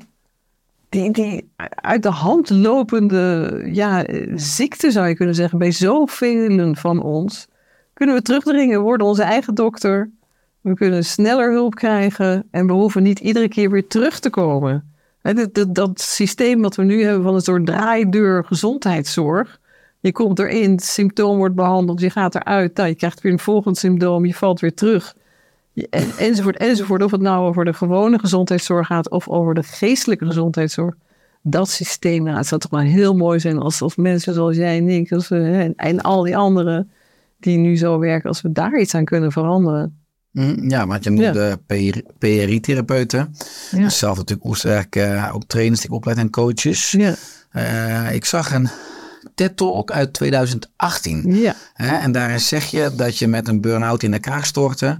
die, 0.88 1.10
die 1.10 1.50
uit 1.74 2.02
de 2.02 2.10
hand 2.10 2.50
lopende 2.50 3.60
ja, 3.72 4.04
ziekte, 4.34 4.90
zou 4.90 5.08
je 5.08 5.14
kunnen 5.14 5.34
zeggen, 5.34 5.58
bij 5.58 5.70
zoveel 5.70 6.74
van 6.74 7.02
ons, 7.02 7.48
kunnen 7.92 8.14
we 8.14 8.22
terugdringen, 8.22 8.80
worden 8.80 9.06
onze 9.06 9.22
eigen 9.22 9.54
dokter. 9.54 10.10
We 10.60 10.74
kunnen 10.74 11.04
sneller 11.04 11.52
hulp 11.52 11.74
krijgen 11.74 12.48
en 12.50 12.66
we 12.66 12.72
hoeven 12.72 13.02
niet 13.02 13.20
iedere 13.20 13.48
keer 13.48 13.70
weer 13.70 13.86
terug 13.86 14.20
te 14.20 14.30
komen. 14.30 14.92
Dat, 15.22 15.74
dat 15.74 16.00
systeem 16.00 16.62
wat 16.62 16.76
we 16.76 16.82
nu 16.82 17.02
hebben 17.02 17.22
van 17.22 17.34
een 17.34 17.40
soort 17.40 17.66
draaideur 17.66 18.44
gezondheidszorg. 18.44 19.60
Je 20.04 20.12
komt 20.12 20.38
erin, 20.38 20.70
het 20.70 20.84
symptoom 20.84 21.36
wordt 21.36 21.54
behandeld, 21.54 22.00
je 22.00 22.10
gaat 22.10 22.34
eruit, 22.34 22.76
nou, 22.76 22.88
je 22.88 22.94
krijgt 22.94 23.20
weer 23.20 23.32
een 23.32 23.38
volgend 23.38 23.78
symptoom, 23.78 24.24
je 24.24 24.34
valt 24.34 24.60
weer 24.60 24.74
terug. 24.74 25.14
En, 25.90 26.10
enzovoort, 26.18 26.56
enzovoort. 26.56 27.02
Of 27.02 27.10
het 27.10 27.20
nou 27.20 27.46
over 27.46 27.64
de 27.64 27.72
gewone 27.72 28.18
gezondheidszorg 28.18 28.86
gaat 28.86 29.10
of 29.10 29.28
over 29.28 29.54
de 29.54 29.62
geestelijke 29.62 30.26
gezondheidszorg. 30.26 30.94
Dat 31.42 31.68
systeem, 31.68 32.22
nou, 32.22 32.36
het 32.36 32.46
zou 32.46 32.60
toch 32.60 32.70
maar 32.70 32.84
heel 32.84 33.14
mooi 33.16 33.40
zijn 33.40 33.58
als, 33.58 33.82
als 33.82 33.96
mensen 33.96 34.34
zoals 34.34 34.56
jij 34.56 34.76
en 34.78 34.88
ik 34.88 35.12
als 35.12 35.28
we, 35.28 35.36
hè, 35.36 35.62
en, 35.62 35.72
en 35.76 36.00
al 36.00 36.22
die 36.22 36.36
anderen 36.36 36.90
die 37.40 37.58
nu 37.58 37.76
zo 37.76 37.98
werken, 37.98 38.28
als 38.28 38.40
we 38.42 38.52
daar 38.52 38.80
iets 38.80 38.94
aan 38.94 39.04
kunnen 39.04 39.32
veranderen. 39.32 39.98
Mhm, 40.30 40.68
Ja, 40.68 40.86
want 40.86 41.04
je 41.04 41.10
noemt 41.10 41.22
Ja. 41.24 41.32
de 41.32 41.58
PRI-therapeuten. 42.18 43.34
Ja. 43.70 43.88
Zelf 43.88 44.16
natuurlijk 44.16 44.48
Oesterk, 44.48 44.96
eh 44.96 45.30
ook 45.34 45.44
trainers 45.46 45.80
die 45.80 45.88
ik 45.88 45.94
opleid 45.96 46.16
en 46.18 46.30
coaches. 46.30 46.90
Ja, 46.90 47.14
Eh, 47.50 48.14
ik 48.14 48.24
zag 48.24 48.52
een 48.54 48.68
TED-talk 49.34 49.90
uit 49.90 50.12
2018. 50.12 51.34
ja, 51.36 51.54
Hè, 51.74 51.96
en 51.96 52.12
daarin 52.12 52.40
zeg 52.40 52.64
je 52.70 52.90
dat 52.96 53.18
je 53.18 53.26
met 53.28 53.48
een 53.48 53.60
burn-out 53.60 54.02
in 54.02 54.12
elkaar 54.12 54.44
stortte. 54.44 54.98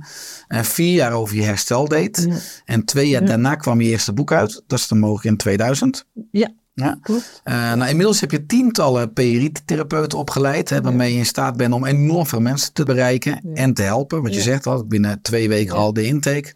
En 0.48 0.64
vier 0.64 0.94
jaar 0.94 1.12
over 1.12 1.36
je 1.36 1.42
herstel 1.42 1.88
deed. 1.88 2.24
Ja. 2.28 2.36
En 2.64 2.84
twee 2.84 3.08
jaar 3.08 3.20
Ja. 3.22 3.26
daarna 3.28 3.54
kwam 3.54 3.80
je 3.80 3.88
eerste 3.88 4.12
boek 4.12 4.32
uit. 4.32 4.62
Dat 4.66 4.78
is 4.78 4.88
dan 4.88 4.98
mogelijk 4.98 5.24
in 5.24 5.36
2000. 5.36 6.06
ja, 6.30 6.50
Ja. 6.74 6.98
klopt. 7.02 7.40
Eh, 7.44 7.54
nou, 7.72 7.90
inmiddels 7.90 8.20
heb 8.20 8.30
je 8.30 8.46
tientallen 8.46 9.12
PRI-therapeuten 9.12 10.18
opgeleid. 10.18 10.70
Hè, 10.70 10.80
waarmee 10.80 11.12
je 11.12 11.18
in 11.18 11.26
staat 11.26 11.56
bent 11.56 11.74
om 11.74 11.84
enorm 11.86 12.26
veel 12.26 12.40
mensen 12.40 12.72
te 12.72 12.84
bereiken 12.84 13.40
en 13.54 13.74
te 13.74 13.82
helpen. 13.82 14.22
Wat 14.22 14.34
je 14.34 14.40
zegt 14.40 14.66
al, 14.66 14.86
binnen 14.86 15.22
twee 15.22 15.48
weken 15.48 15.74
al 15.76 15.92
de 15.92 16.04
intake. 16.06 16.52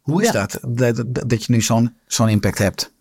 Hoe 0.00 0.22
is 0.22 0.30
dat, 0.30 0.58
dat, 0.68 1.04
dat 1.28 1.44
je 1.44 1.52
nu 1.52 1.60
zo'n 1.60 1.94
zo'n 2.06 2.28
impact 2.28 2.58
hebt? 2.58 2.92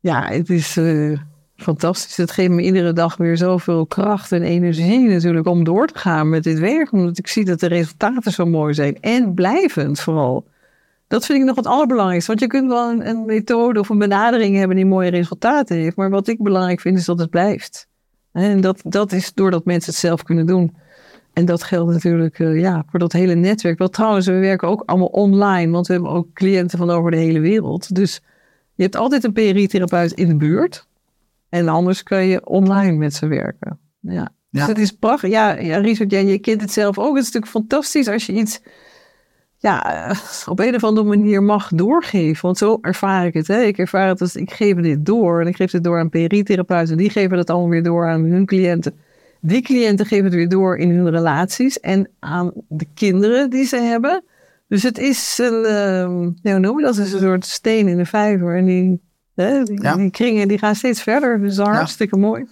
Ja, 0.00 0.28
het 0.28 0.50
is 0.50 0.76
eh, 0.76 1.18
fantastisch. 1.62 2.16
Het 2.16 2.30
geeft 2.30 2.50
me 2.50 2.62
iedere 2.62 2.92
dag 2.92 3.16
weer 3.16 3.36
zoveel 3.36 3.86
kracht 3.86 4.32
en 4.32 4.42
energie 4.42 5.08
natuurlijk 5.08 5.46
om 5.46 5.64
door 5.64 5.86
te 5.86 5.98
gaan 5.98 6.28
met 6.28 6.42
dit 6.42 6.58
werk. 6.58 6.92
Omdat 6.92 7.18
ik 7.18 7.26
zie 7.26 7.44
dat 7.44 7.60
de 7.60 7.66
resultaten 7.66 8.32
zo 8.32 8.46
mooi 8.46 8.74
zijn. 8.74 9.00
En 9.00 9.34
blijvend 9.34 10.00
vooral. 10.00 10.46
Dat 11.08 11.26
vind 11.26 11.38
ik 11.38 11.44
nog 11.44 11.56
het 11.56 11.66
allerbelangrijkste. 11.66 12.30
Want 12.30 12.42
je 12.42 12.46
kunt 12.46 12.68
wel 12.68 12.90
een, 12.90 13.08
een 13.08 13.24
methode 13.24 13.80
of 13.80 13.88
een 13.88 13.98
benadering 13.98 14.56
hebben 14.56 14.76
die 14.76 14.86
mooie 14.86 15.10
resultaten 15.10 15.76
heeft. 15.76 15.96
Maar 15.96 16.10
wat 16.10 16.28
ik 16.28 16.42
belangrijk 16.42 16.80
vind 16.80 16.98
is 16.98 17.04
dat 17.04 17.18
het 17.18 17.30
blijft. 17.30 17.88
En 18.32 18.60
dat, 18.60 18.80
dat 18.84 19.12
is 19.12 19.32
doordat 19.34 19.64
mensen 19.64 19.90
het 19.90 20.00
zelf 20.00 20.22
kunnen 20.22 20.46
doen. 20.46 20.76
En 21.32 21.44
dat 21.44 21.62
geldt 21.62 21.92
natuurlijk 21.92 22.38
eh, 22.38 22.60
ja, 22.60 22.84
voor 22.90 22.98
dat 22.98 23.12
hele 23.12 23.34
netwerk. 23.34 23.78
Wel 23.78 23.88
trouwens, 23.88 24.26
we 24.26 24.32
werken 24.32 24.68
ook 24.68 24.82
allemaal 24.86 25.06
online. 25.06 25.72
Want 25.72 25.86
we 25.86 25.92
hebben 25.92 26.10
ook 26.10 26.32
cliënten 26.32 26.78
van 26.78 26.90
over 26.90 27.10
de 27.10 27.16
hele 27.16 27.40
wereld. 27.40 27.94
Dus 27.94 28.22
je 28.74 28.82
hebt 28.82 28.96
altijd 28.96 29.24
een 29.24 29.32
PRI-therapeut 29.32 30.12
in 30.12 30.28
de 30.28 30.36
buurt. 30.36 30.86
En 31.48 31.68
anders 31.68 32.02
kun 32.02 32.24
je 32.24 32.46
online 32.46 32.96
met 32.96 33.14
ze 33.14 33.26
werken. 33.26 33.78
Ja. 34.00 34.36
Ja. 34.50 34.58
Dus 34.58 34.68
het 34.68 34.78
is 34.78 34.92
prachtig. 34.92 35.30
Ja, 35.30 35.58
ja 35.58 35.78
Richard, 35.78 36.10
jij, 36.10 36.24
je 36.24 36.38
kent 36.38 36.60
het 36.60 36.72
zelf 36.72 36.98
ook. 36.98 37.16
Het 37.16 37.24
is 37.24 37.32
natuurlijk 37.32 37.52
fantastisch 37.52 38.08
als 38.08 38.26
je 38.26 38.32
iets 38.32 38.60
ja, 39.58 40.08
eh, 40.08 40.18
op 40.46 40.58
een 40.58 40.74
of 40.74 40.84
andere 40.84 41.06
manier 41.06 41.42
mag 41.42 41.70
doorgeven. 41.74 42.42
Want 42.42 42.58
zo 42.58 42.78
ervaar 42.80 43.26
ik 43.26 43.34
het. 43.34 43.46
Hè. 43.46 43.62
Ik 43.62 43.78
ervaar 43.78 44.08
het 44.08 44.20
als 44.20 44.36
ik 44.36 44.52
geef 44.52 44.76
dit 44.76 45.06
door. 45.06 45.40
En 45.40 45.46
ik 45.46 45.56
geef 45.56 45.72
het 45.72 45.84
door 45.84 45.98
aan 45.98 46.08
PRI-therapeuten. 46.08 46.96
Die 46.96 47.10
geven 47.10 47.36
dat 47.36 47.50
allemaal 47.50 47.68
weer 47.68 47.82
door 47.82 48.08
aan 48.08 48.24
hun 48.24 48.46
cliënten. 48.46 48.94
Die 49.40 49.62
cliënten 49.62 50.06
geven 50.06 50.24
het 50.24 50.34
weer 50.34 50.48
door 50.48 50.76
in 50.76 50.90
hun 50.90 51.10
relaties. 51.10 51.80
En 51.80 52.10
aan 52.18 52.52
de 52.68 52.86
kinderen 52.94 53.50
die 53.50 53.64
ze 53.64 53.76
hebben. 53.76 54.24
Dus 54.68 54.82
het 54.82 54.98
is 54.98 55.38
een, 55.38 55.64
ehm, 55.64 56.60
noem 56.60 56.78
je 56.78 56.84
dat? 56.84 56.96
Het 56.96 57.06
is 57.06 57.12
een 57.12 57.20
soort 57.20 57.44
steen 57.44 57.88
in 57.88 57.96
de 57.96 58.06
vijver. 58.06 58.56
En 58.56 58.64
die, 58.64 59.00
hè, 59.38 59.62
die, 59.62 59.82
Ja. 59.82 59.96
die 59.96 60.10
kringen 60.10 60.48
die 60.48 60.58
gaan 60.58 60.74
steeds 60.74 61.02
verder. 61.02 61.40
Dus 61.40 61.54
dat 61.54 61.66
is 61.68 61.72
hartstikke 61.72 62.16
mooi. 62.16 62.44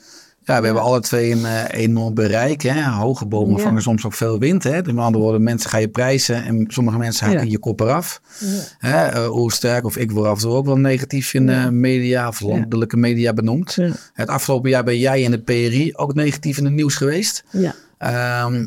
Ja, 0.42 0.58
we 0.58 0.64
hebben 0.64 0.82
alle 0.82 1.00
twee 1.00 1.32
een 1.32 1.44
eh, 1.44 1.64
enorm 1.70 2.14
bereik. 2.14 2.62
Hè? 2.62 2.82
Hoge 2.82 3.26
bomen 3.26 3.60
vangen 3.60 3.82
soms 3.82 4.06
ook 4.06 4.12
veel 4.12 4.38
wind. 4.38 4.62
Hè? 4.62 4.82
Met 4.82 4.96
andere 4.96 5.24
woorden, 5.24 5.42
mensen 5.42 5.70
ga 5.70 5.78
je 5.78 5.88
prijzen 5.88 6.44
en 6.44 6.64
sommige 6.68 6.98
mensen 6.98 7.26
hakken 7.26 7.50
je 7.50 7.58
kop 7.58 7.80
eraf. 7.80 8.20
Hè? 8.78 9.08
sterk, 9.50 9.84
of 9.84 9.96
ik 9.96 10.10
word 10.10 10.26
af 10.26 10.34
en 10.36 10.42
toe 10.42 10.52
ook 10.52 10.66
wel 10.66 10.78
negatief 10.78 11.34
in 11.34 11.46
de 11.46 11.68
media 11.70 12.28
of 12.28 12.40
landelijke 12.40 12.96
media 12.96 13.32
benoemd. 13.32 13.76
Het 14.12 14.28
afgelopen 14.28 14.70
jaar 14.70 14.84
ben 14.84 14.98
jij 14.98 15.22
in 15.22 15.30
de 15.30 15.42
PRI 15.42 15.92
ook 15.94 16.14
negatief 16.14 16.58
in 16.58 16.64
het 16.64 16.74
nieuws 16.74 16.94
geweest. 16.94 17.44
Ja. 17.50 17.74
Ehm, 17.98 18.66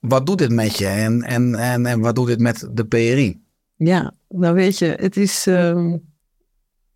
wat 0.00 0.26
doet 0.26 0.38
dit 0.38 0.52
met 0.52 0.78
je 0.78 0.86
en, 0.86 1.22
en, 1.22 1.54
en, 1.54 1.86
en 1.86 2.00
wat 2.00 2.14
doet 2.14 2.26
dit 2.26 2.40
met 2.40 2.68
de 2.72 2.84
PRI? 2.84 3.40
Ja, 3.76 4.14
nou 4.28 4.54
weet 4.54 4.78
je, 4.78 4.96
het 5.00 5.16
is, 5.16 5.46
ehm, 5.46 5.96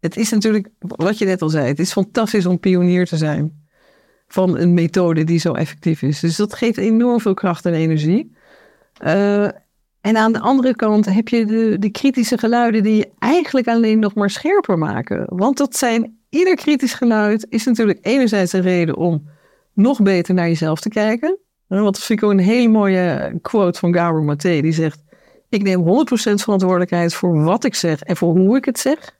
het 0.09 0.16
is 0.16 0.30
natuurlijk, 0.30 0.68
wat 0.78 1.18
je 1.18 1.24
net 1.24 1.42
al 1.42 1.48
zei, 1.48 1.66
het 1.66 1.78
is 1.78 1.92
fantastisch 1.92 2.46
om 2.46 2.59
pionier 2.59 3.06
te 3.06 3.16
zijn 3.16 3.66
van 4.28 4.59
een 4.59 4.74
methode 4.74 5.24
die 5.24 5.38
zo 5.38 5.52
effectief 5.52 6.02
is. 6.02 6.20
Dus 6.20 6.36
dat 6.36 6.54
geeft 6.54 6.78
enorm 6.78 7.20
veel 7.20 7.34
kracht 7.34 7.66
en 7.66 7.72
energie. 7.72 8.32
Eh, 8.98 9.44
en 10.00 10.16
aan 10.16 10.32
de 10.32 10.40
andere 10.40 10.76
kant 10.76 11.04
heb 11.04 11.28
je 11.28 11.44
de, 11.44 11.76
de 11.78 11.90
kritische 11.90 12.38
geluiden 12.38 12.82
die 12.82 12.96
je 12.96 13.11
eigenlijk 13.18 13.68
alleen 13.68 13.98
nog 13.98 14.14
maar 14.14 14.30
scherper 14.30 14.78
maken. 14.78 15.24
Want 15.28 15.56
dat 15.56 15.76
zijn, 15.76 16.18
ieder 16.28 16.54
kritisch 16.54 16.94
geluid 16.94 17.46
is 17.48 17.64
natuurlijk 17.64 17.98
enerzijds 18.02 18.52
een 18.52 18.61
reden 18.61 18.96
om 18.96 19.28
nog 19.72 20.02
beter 20.02 20.34
naar 20.34 20.48
jezelf 20.48 20.80
te 20.80 20.88
kijken. 20.88 21.38
Eh, 21.68 21.80
Want 21.80 21.94
dat 21.94 22.04
vind 22.04 22.18
ik 22.18 22.24
ook 22.24 22.32
een 22.32 22.38
hele 22.38 22.68
mooie 22.68 23.38
quote 23.42 23.78
van 23.78 23.94
Gabor 23.94 24.22
Maté, 24.22 24.61
die 24.61 24.72
zegt... 24.72 25.06
Ik 25.50 25.62
neem 25.62 25.80
100% 25.80 25.82
verantwoordelijkheid 26.34 27.14
voor 27.14 27.42
wat 27.42 27.64
ik 27.64 27.74
zeg 27.74 28.00
en 28.00 28.16
voor 28.16 28.36
hoe 28.36 28.56
ik 28.56 28.64
het 28.64 28.78
zeg. 28.78 29.18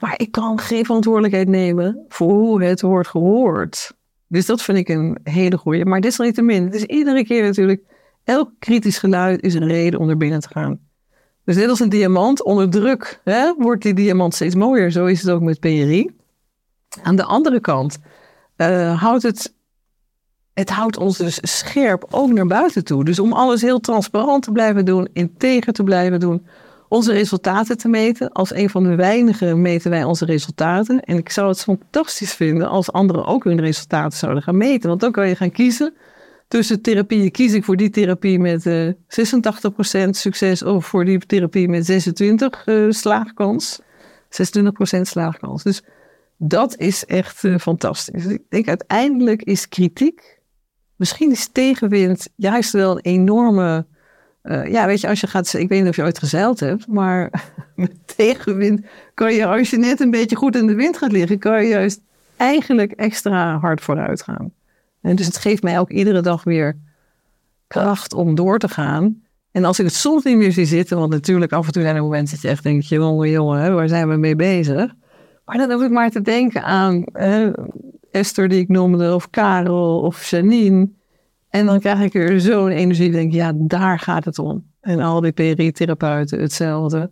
Maar 0.00 0.14
ik 0.16 0.32
kan 0.32 0.58
geen 0.58 0.84
verantwoordelijkheid 0.84 1.48
nemen 1.48 2.04
voor 2.08 2.30
hoe 2.30 2.64
het 2.64 2.80
wordt 2.80 3.08
gehoord. 3.08 3.92
Dus 4.26 4.46
dat 4.46 4.62
vind 4.62 4.78
ik 4.78 4.88
een 4.88 5.18
hele 5.22 5.58
goeie. 5.58 5.84
Maar 5.84 6.00
desalniettemin, 6.00 6.72
is 6.72 6.84
iedere 6.84 7.24
keer 7.24 7.42
natuurlijk... 7.42 7.82
Elk 8.24 8.50
kritisch 8.58 8.98
geluid 8.98 9.42
is 9.42 9.54
een 9.54 9.66
reden 9.66 10.00
om 10.00 10.08
er 10.08 10.16
binnen 10.16 10.40
te 10.40 10.48
gaan. 10.48 10.80
Dus 11.44 11.56
net 11.56 11.68
als 11.68 11.80
een 11.80 11.88
diamant, 11.88 12.42
onder 12.42 12.70
druk 12.70 13.20
hè, 13.24 13.54
wordt 13.58 13.82
die 13.82 13.94
diamant 13.94 14.34
steeds 14.34 14.54
mooier. 14.54 14.90
Zo 14.90 15.06
is 15.06 15.22
het 15.22 15.30
ook 15.30 15.40
met 15.40 15.60
PRI. 15.60 16.10
Aan 17.02 17.16
de 17.16 17.24
andere 17.24 17.60
kant 17.60 17.98
eh, 18.56 19.02
houdt 19.02 19.22
het 19.22 19.54
het 20.54 20.70
houdt 20.70 20.96
ons 20.96 21.18
dus 21.18 21.38
scherp 21.42 22.06
ook 22.10 22.32
naar 22.32 22.46
buiten 22.46 22.84
toe. 22.84 23.04
Dus 23.04 23.18
om 23.18 23.32
alles 23.32 23.62
heel 23.62 23.80
transparant 23.80 24.42
te 24.42 24.52
blijven 24.52 24.84
doen, 24.84 25.08
integer 25.12 25.72
te 25.72 25.82
blijven 25.82 26.20
doen, 26.20 26.46
onze 26.90 27.12
resultaten 27.12 27.78
te 27.78 27.88
meten. 27.88 28.32
Als 28.32 28.54
een 28.54 28.70
van 28.70 28.82
de 28.84 28.94
weinigen 28.94 29.60
meten 29.60 29.90
wij 29.90 30.04
onze 30.04 30.24
resultaten. 30.24 31.00
En 31.00 31.16
ik 31.16 31.30
zou 31.30 31.48
het 31.48 31.60
fantastisch 31.60 32.34
vinden 32.34 32.68
als 32.68 32.92
anderen 32.92 33.24
ook 33.24 33.44
hun 33.44 33.60
resultaten 33.60 34.18
zouden 34.18 34.42
gaan 34.42 34.56
meten. 34.56 34.88
Want 34.88 35.00
dan 35.00 35.12
kan 35.12 35.28
je 35.28 35.36
gaan 35.36 35.50
kiezen 35.50 35.94
tussen 36.48 36.80
therapieën. 36.82 37.30
Kies 37.30 37.52
ik 37.52 37.64
voor 37.64 37.76
die 37.76 37.90
therapie 37.90 38.38
met 38.38 38.66
eh 38.66 38.88
86% 40.06 40.08
succes 40.10 40.62
of 40.62 40.86
voor 40.86 41.04
die 41.04 41.18
therapie 41.18 41.68
met 41.68 41.90
26% 41.90 42.64
eh, 42.64 42.86
slaagkans. 42.88 43.80
26% 43.80 45.00
slaagkans. 45.00 45.62
Dus 45.62 45.82
dat 46.36 46.76
is 46.76 47.04
echt 47.04 47.44
eh, 47.44 47.58
fantastisch. 47.58 48.26
Ik 48.26 48.42
denk 48.48 48.68
uiteindelijk 48.68 49.42
is 49.42 49.68
kritiek, 49.68 50.40
misschien 50.96 51.30
is 51.30 51.48
tegenwind 51.48 52.28
juist 52.36 52.72
wel 52.72 52.90
een 52.96 53.02
enorme. 53.02 53.86
Eh, 54.42 54.66
ja, 54.66 54.86
weet 54.86 55.00
je, 55.00 55.08
als 55.08 55.20
je 55.20 55.26
gaat, 55.26 55.54
ik 55.54 55.68
weet 55.68 55.80
niet 55.80 55.88
of 55.88 55.96
je 55.96 56.02
ooit 56.02 56.18
gezeild 56.18 56.60
hebt, 56.60 56.86
maar 56.86 57.30
met 57.76 57.92
tegenwind 58.16 58.80
kan 59.14 59.34
je, 59.34 59.46
als 59.46 59.70
je 59.70 59.76
net 59.76 60.00
een 60.00 60.10
beetje 60.10 60.36
goed 60.36 60.56
in 60.56 60.66
de 60.66 60.74
wind 60.74 60.96
gaat 60.96 61.12
liggen, 61.12 61.38
kan 61.38 61.62
je 61.62 61.68
juist 61.68 62.00
eigenlijk 62.36 62.92
extra 62.92 63.58
hard 63.58 63.80
vooruit 63.80 64.22
gaan. 64.22 64.52
En 65.00 65.16
dus 65.16 65.26
het 65.26 65.36
geeft 65.36 65.62
mij 65.62 65.78
ook 65.78 65.90
iedere 65.90 66.20
dag 66.20 66.44
weer 66.44 66.76
kracht 67.66 68.12
om 68.12 68.34
door 68.34 68.58
te 68.58 68.68
gaan. 68.68 69.22
En 69.50 69.64
als 69.64 69.78
ik 69.78 69.84
het 69.84 69.94
soms 69.94 70.24
niet 70.24 70.36
meer 70.36 70.52
zie 70.52 70.64
zitten, 70.64 70.98
want 70.98 71.10
natuurlijk 71.10 71.52
af 71.52 71.66
en 71.66 71.72
toe 71.72 71.82
zijn 71.82 71.96
er 71.96 72.02
momenten 72.02 72.34
dat 72.34 72.42
je 72.42 72.48
echt 72.48 72.62
denkt, 72.62 72.88
jongen, 72.88 73.30
jongen, 73.30 73.74
waar 73.74 73.88
zijn 73.88 74.08
we 74.08 74.16
mee 74.16 74.36
bezig? 74.36 74.94
Maar 75.44 75.56
dan 75.56 75.72
hoef 75.72 75.82
ik 75.82 75.90
maar 75.90 76.10
te 76.10 76.20
denken 76.22 76.62
aan 76.62 77.04
Esther 78.10 78.48
die 78.48 78.60
ik 78.60 78.68
noemde, 78.68 79.14
of 79.14 79.30
Karel, 79.30 80.00
of 80.00 80.24
Janine. 80.30 80.88
En 81.50 81.66
dan 81.66 81.80
krijg 81.80 82.00
ik 82.00 82.14
er 82.14 82.40
zo'n 82.40 82.68
energie, 82.70 83.10
denk 83.10 83.32
ja, 83.32 83.52
daar 83.56 83.98
gaat 83.98 84.24
het 84.24 84.38
om. 84.38 84.64
En 84.80 85.00
al 85.00 85.20
die 85.20 85.32
PRI-therapeuten 85.32 86.40
hetzelfde. 86.40 87.10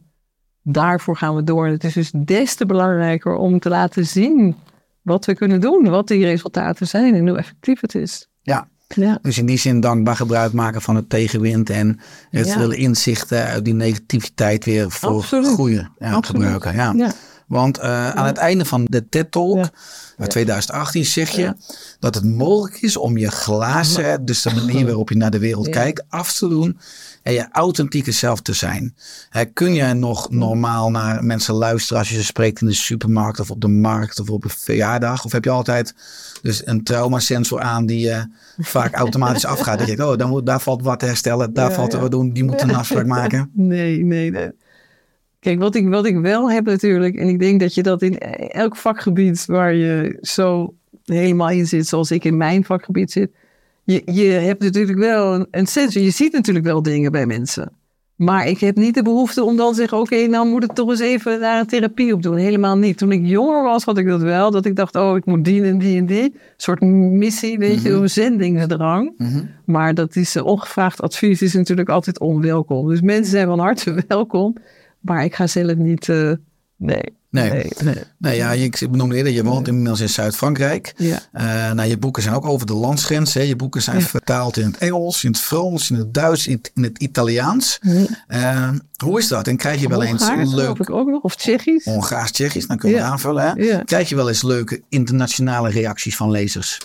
Daarvoor 0.62 1.16
gaan 1.16 1.34
we 1.34 1.44
door. 1.44 1.66
Het 1.66 1.84
is 1.84 1.92
dus 1.92 2.10
des 2.24 2.54
te 2.54 2.66
belangrijker 2.66 3.34
om 3.34 3.58
te 3.58 3.68
laten 3.68 4.06
zien 4.06 4.56
wat 5.02 5.24
we 5.24 5.34
kunnen 5.34 5.60
doen, 5.60 5.88
wat 5.88 6.08
die 6.08 6.24
resultaten 6.24 6.86
zijn 6.86 7.14
en 7.14 7.28
hoe 7.28 7.38
effectief 7.38 7.80
het 7.80 7.94
is. 7.94 8.28
Ja. 8.42 8.68
Ja, 8.94 9.18
Dus 9.22 9.38
in 9.38 9.46
die 9.46 9.58
zin 9.58 9.80
dankbaar 9.80 10.16
gebruik 10.16 10.52
maken 10.52 10.82
van 10.82 10.96
het 10.96 11.10
tegenwind 11.10 11.70
en 11.70 12.00
het 12.30 12.46
Ja. 12.46 12.58
willen 12.58 12.76
inzichten 12.76 13.44
uit 13.44 13.64
die 13.64 13.74
negativiteit 13.74 14.64
weer 14.64 14.90
voor 14.90 15.10
Absoluut. 15.10 15.46
groeien 15.46 15.90
ja, 15.98 16.12
Absoluut. 16.12 16.42
gebruiken. 16.42 16.96
Ja. 16.98 17.12
Want 17.48 17.78
eh, 17.78 18.10
aan 18.10 18.26
het 18.26 18.36
einde 18.36 18.64
van 18.64 18.84
de 18.84 19.08
TED 19.08 19.30
Talk 19.30 19.56
Ja. 19.56 19.70
uit 20.18 20.30
2018 20.30 21.04
zeg 21.04 21.30
je 21.30 21.54
dat 21.98 22.14
het 22.14 22.24
mogelijk 22.24 22.80
is 22.82 22.96
om 22.96 23.16
je 23.16 23.30
glazen, 23.30 24.24
dus 24.24 24.42
de 24.42 24.54
manier 24.54 24.84
waarop 24.86 25.08
je 25.08 25.16
naar 25.16 25.30
de 25.30 25.38
wereld 25.38 25.66
Ja. 25.66 25.72
kijkt, 25.72 26.02
af 26.08 26.32
te 26.32 26.48
doen 26.48 26.78
en 27.22 27.32
je 27.32 27.48
authentieke 27.52 28.12
zelf 28.12 28.40
te 28.40 28.52
zijn. 28.52 28.94
Hè, 29.30 29.44
kun 29.44 29.74
je 29.74 29.92
nog 29.92 30.30
normaal 30.30 30.90
naar 30.90 31.24
mensen 31.24 31.54
luisteren 31.54 31.98
als 31.98 32.08
je 32.08 32.14
ze 32.16 32.24
spreekt 32.24 32.60
in 32.60 32.66
de 32.66 32.72
supermarkt 32.74 33.40
of 33.40 33.50
op 33.50 33.60
de 33.60 33.68
markt 33.68 34.20
of 34.20 34.30
op 34.30 34.44
een 34.44 34.50
verjaardag? 34.50 35.24
Of 35.24 35.32
heb 35.32 35.44
je 35.44 35.50
altijd 35.50 35.94
dus 36.42 36.66
een 36.66 36.82
traumasensor 36.84 37.60
aan 37.60 37.86
die 37.86 38.10
eh, 38.10 38.22
vaak 38.58 38.94
automatisch 38.94 39.44
afgaat? 39.44 39.78
Dat 39.78 39.88
je 39.88 39.96
denkt, 39.96 40.12
oh, 40.12 40.18
daar, 40.18 40.28
moet, 40.28 40.46
daar 40.46 40.60
valt 40.60 40.82
wat 40.82 40.98
te 40.98 41.06
herstellen, 41.06 41.52
daar 41.52 41.68
Ja, 41.68 41.74
valt 41.74 41.88
er 41.88 41.96
ja. 41.96 42.02
wat 42.02 42.10
doen, 42.10 42.32
die 42.32 42.44
moeten 42.44 42.68
een 42.68 42.74
afspraak 42.76 43.06
maken. 43.06 43.50
Nee, 43.54 44.04
nee, 44.04 44.30
nee. 44.30 44.50
Kijk, 45.48 45.60
wat 45.60 45.74
ik, 45.74 45.88
wat 45.88 46.06
ik 46.06 46.18
wel 46.18 46.50
heb 46.50 46.64
natuurlijk, 46.64 47.16
en 47.16 47.28
ik 47.28 47.38
denk 47.38 47.60
dat 47.60 47.74
je 47.74 47.82
dat 47.82 48.02
in 48.02 48.18
elk 48.18 48.76
vakgebied 48.76 49.46
waar 49.46 49.74
je 49.74 50.18
zo 50.20 50.74
helemaal 51.04 51.50
in 51.50 51.66
zit, 51.66 51.86
zoals 51.86 52.10
ik 52.10 52.24
in 52.24 52.36
mijn 52.36 52.64
vakgebied 52.64 53.10
zit, 53.10 53.30
je, 53.84 54.02
je 54.04 54.24
hebt 54.24 54.62
natuurlijk 54.62 54.98
wel 54.98 55.34
een, 55.34 55.46
een 55.50 55.66
sensor. 55.66 56.02
Je 56.02 56.10
ziet 56.10 56.32
natuurlijk 56.32 56.64
wel 56.64 56.82
dingen 56.82 57.12
bij 57.12 57.26
mensen. 57.26 57.72
Maar 58.16 58.46
ik 58.46 58.58
heb 58.58 58.76
niet 58.76 58.94
de 58.94 59.02
behoefte 59.02 59.44
om 59.44 59.56
dan 59.56 59.70
te 59.70 59.76
zeggen, 59.76 59.98
oké, 59.98 60.26
nou 60.26 60.48
moet 60.48 60.64
ik 60.64 60.72
toch 60.72 60.90
eens 60.90 61.00
even 61.00 61.40
daar 61.40 61.60
een 61.60 61.66
therapie 61.66 62.12
op 62.12 62.22
doen. 62.22 62.36
Helemaal 62.36 62.76
niet. 62.76 62.98
Toen 62.98 63.12
ik 63.12 63.26
jonger 63.26 63.62
was, 63.62 63.84
had 63.84 63.98
ik 63.98 64.06
dat 64.06 64.20
wel. 64.20 64.50
Dat 64.50 64.64
ik 64.64 64.76
dacht, 64.76 64.96
oh, 64.96 65.16
ik 65.16 65.24
moet 65.24 65.44
die 65.44 65.62
en 65.62 65.78
die 65.78 65.98
en 65.98 66.06
die. 66.06 66.22
Een 66.22 66.34
soort 66.56 66.80
missie, 66.80 67.58
weet 67.58 67.82
je, 67.82 67.90
een 67.90 68.10
zendingsdrang. 68.10 69.14
Mhm. 69.16 69.44
Maar 69.64 69.94
dat 69.94 70.16
is 70.16 70.36
eh, 70.36 70.44
ongevraagd 70.44 71.00
advies 71.00 71.42
is 71.42 71.54
natuurlijk 71.54 71.88
altijd 71.88 72.20
onwelkom. 72.20 72.88
Dus 72.88 73.00
mensen 73.00 73.30
zijn 73.30 73.46
van 73.46 73.58
harte 73.58 74.04
welkom. 74.08 74.56
Maar 75.08 75.24
ik 75.24 75.34
ga 75.34 75.46
zelf 75.46 75.74
niet. 75.74 76.08
eh, 76.08 76.32
nee. 76.76 77.16
Nee. 77.30 77.50
Nee. 77.50 77.70
nee. 77.84 77.94
Nee, 78.18 78.36
ja, 78.36 78.50
je- 78.50 78.64
ik 78.64 78.86
benoemde 78.90 79.16
eerder, 79.16 79.32
je 79.32 79.44
woont 79.44 79.68
inmiddels 79.68 80.00
in 80.00 80.08
Zuid-Frankrijk. 80.08 80.92
Ja. 80.96 81.18
Eh, 81.32 81.72
nou, 81.72 81.88
je 81.88 81.98
boeken 81.98 82.22
zijn 82.22 82.34
ook 82.34 82.44
over 82.46 82.66
de 82.66 82.74
landsgrens. 82.74 83.34
Hè. 83.34 83.40
Je 83.40 83.56
boeken 83.56 83.82
zijn 83.82 83.98
Ja. 83.98 84.04
vertaald 84.04 84.56
in 84.56 84.64
het 84.66 84.78
Engels, 84.78 85.24
in 85.24 85.30
het 85.30 85.40
Frans, 85.40 85.90
in 85.90 85.96
het 85.96 86.14
Duits, 86.14 86.46
in 86.46 86.52
het, 86.56 86.70
in 86.74 86.82
het 86.82 86.98
Italiaans. 86.98 87.78
Eh, 88.26 88.70
hoe 89.04 89.18
is 89.18 89.28
dat? 89.28 89.46
En 89.48 89.56
krijg 89.56 89.80
je 89.80 89.88
wel 89.88 90.02
eens 90.02 90.26
Hongaars 90.28 90.52
leuk 90.54 90.78
ik 90.78 90.90
ook 90.90 91.08
nog. 91.08 91.22
Of 91.22 91.36
Tsjechisch. 91.36 91.84
Hongaars, 91.84 92.30
Tsjechisch, 92.30 92.66
dan 92.66 92.76
kun 92.76 92.90
je 92.90 92.96
Ja. 92.96 93.04
aanvullen. 93.06 93.42
Hè? 93.42 93.52
Ja. 93.62 93.82
Krijg 93.84 94.08
je 94.08 94.14
wel 94.16 94.28
eens 94.28 94.42
leuke 94.42 94.82
internationale 94.88 95.70
reacties 95.70 96.16
van 96.16 96.30
lezers? 96.30 96.78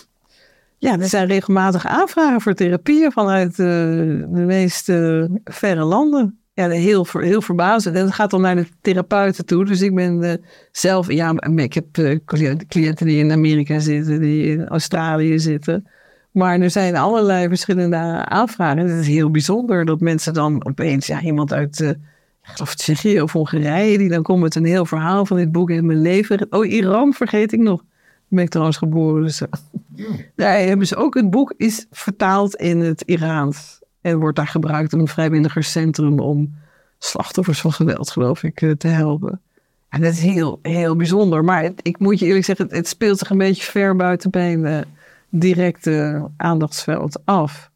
Ja, 0.78 0.98
er 0.98 1.08
zijn 1.08 1.26
regelmatig 1.26 1.86
aanvragen 1.86 2.40
voor 2.40 2.54
therapieën 2.54 3.12
vanuit 3.12 3.56
de 3.56 4.24
meest 4.28 4.84
verre 5.44 5.84
landen. 5.84 6.38
Ja, 6.54 6.68
heel, 6.68 7.06
heel 7.12 7.42
verbazend. 7.42 7.96
En 7.96 8.04
het 8.04 8.14
gaat 8.14 8.30
dan 8.30 8.40
naar 8.40 8.56
de 8.56 8.66
therapeuten 8.80 9.46
toe. 9.46 9.64
Dus 9.64 9.80
ik 9.80 9.94
ben 9.94 10.22
eh, 10.22 10.34
zelf, 10.72 11.12
ja, 11.12 11.34
ik 11.54 11.74
heb 11.74 11.98
eh, 11.98 12.18
cli- 12.24 12.56
cliënten 12.68 13.06
die 13.06 13.18
in 13.18 13.32
Amerika 13.32 13.78
zitten, 13.78 14.20
die 14.20 14.46
in 14.46 14.68
Australië 14.68 15.38
zitten. 15.38 15.86
Maar 16.30 16.60
er 16.60 16.70
zijn 16.70 16.96
allerlei 16.96 17.48
verschillende 17.48 17.96
aanvragen. 18.26 18.78
En 18.78 18.88
het 18.88 19.00
is 19.00 19.06
heel 19.06 19.30
bijzonder 19.30 19.84
dat 19.84 20.00
mensen 20.00 20.34
dan 20.34 20.66
opeens, 20.66 21.06
ja, 21.06 21.20
iemand 21.20 21.52
uit, 21.52 21.80
eh, 21.80 21.88
ik 21.88 21.96
geloof 22.42 22.74
Tsjechië 22.74 23.20
of 23.20 23.32
Hongarije, 23.32 23.98
die 23.98 24.08
dan 24.08 24.22
komt 24.22 24.42
met 24.42 24.54
een 24.54 24.64
heel 24.64 24.86
verhaal 24.86 25.26
van 25.26 25.36
dit 25.36 25.52
boek 25.52 25.70
in 25.70 25.86
mijn 25.86 26.00
leven. 26.02 26.46
Oh, 26.50 26.66
Iran 26.66 27.12
vergeet 27.12 27.52
ik 27.52 27.60
nog. 27.60 27.78
Daar 27.80 28.28
ben 28.28 28.44
ik 28.44 28.50
trouwens 28.50 28.76
geboren. 28.78 29.22
Dus, 29.22 29.40
eh, 29.40 29.48
daar 30.36 30.58
hebben 30.58 30.86
ze 30.86 30.96
ook 30.96 31.14
het 31.14 31.30
boek 31.30 31.54
is 31.56 31.86
vertaald 31.90 32.54
in 32.54 32.80
het 32.80 33.02
Iraans. 33.02 33.82
En 34.04 34.18
wordt 34.18 34.36
daar 34.36 34.46
gebruikt 34.46 34.92
in 34.92 34.98
een 34.98 35.08
vrijwilligerscentrum 35.08 36.20
om 36.20 36.54
slachtoffers 36.98 37.60
van 37.60 37.72
geweld, 37.72 38.10
geloof 38.10 38.42
ik, 38.42 38.62
eh, 38.62 38.70
te 38.70 38.88
helpen. 38.88 39.40
En 39.88 40.00
dat 40.00 40.12
is 40.12 40.20
heel, 40.20 40.58
heel 40.62 40.96
bijzonder. 40.96 41.44
Maar 41.44 41.70
ik 41.82 41.98
moet 41.98 42.18
je 42.18 42.26
eerlijk 42.26 42.44
zeggen, 42.44 42.64
het, 42.64 42.74
het 42.74 42.88
speelt 42.88 43.18
zich 43.18 43.30
een 43.30 43.38
beetje 43.38 43.62
ver 43.62 43.96
buiten 43.96 44.30
mijn 44.32 44.66
eh, 44.66 44.78
directe 45.28 46.28
aandachtsveld 46.36 47.20
af. 47.24 47.70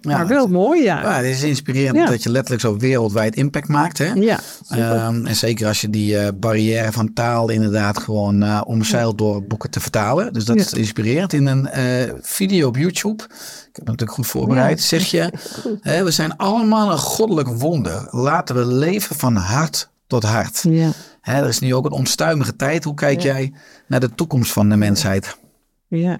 Maar 0.00 0.26
wel 0.26 0.46
mooi, 0.46 0.82
ja. 0.82 1.00
Ja, 1.02 1.12
het 1.16 1.24
is 1.24 1.42
inspirerend 1.42 1.96
Ja. 1.96 2.06
dat 2.06 2.22
je 2.22 2.30
letterlijk 2.30 2.62
zo 2.62 2.76
wereldwijd 2.76 3.36
impact 3.36 3.68
maakt. 3.68 3.98
Hè? 3.98 4.12
Ja. 4.12 4.38
Ehm, 4.68 5.26
en 5.26 5.36
zeker 5.36 5.66
als 5.66 5.80
je 5.80 5.90
die 5.90 6.18
eh, 6.18 6.28
barrière 6.34 6.92
van 6.92 7.12
taal 7.12 7.48
inderdaad 7.48 7.98
gewoon 7.98 8.42
eh 8.42 8.60
omzeilt 8.64 9.18
door 9.18 9.42
boeken 9.46 9.70
te 9.70 9.80
vertalen. 9.80 10.32
Dus 10.32 10.44
dat 10.44 10.56
Ja. 10.56 10.62
is 10.62 10.72
inspirerend. 10.72 11.32
In 11.32 11.46
een 11.46 11.68
eh, 11.68 12.12
video 12.20 12.68
op 12.68 12.76
YouTube, 12.76 13.22
ik 13.22 13.28
heb 13.28 13.74
het 13.74 13.84
natuurlijk 13.84 14.12
goed 14.12 14.26
voorbereid, 14.26 14.78
Ja. 14.80 14.84
zeg 14.86 15.04
je... 15.06 15.32
hè, 15.80 16.04
we 16.04 16.10
zijn 16.10 16.36
allemaal 16.36 16.90
een 16.90 16.98
goddelijk 16.98 17.48
wonder. 17.48 18.08
Laten 18.10 18.54
we 18.54 18.66
leven 18.66 19.16
van 19.16 19.36
hart 19.36 19.90
tot 20.06 20.22
hart. 20.22 20.64
ja. 20.68 20.90
Hè, 21.20 21.42
er 21.42 21.48
is 21.48 21.58
nu 21.58 21.74
ook 21.74 21.84
een 21.84 21.92
onstuimige 21.92 22.56
tijd. 22.56 22.84
Hoe 22.84 22.94
kijk 22.94 23.20
jij 23.20 23.52
naar 23.86 24.00
de 24.00 24.14
toekomst 24.14 24.52
van 24.52 24.68
de 24.68 24.76
mensheid? 24.76 25.36
Ja. 25.88 26.18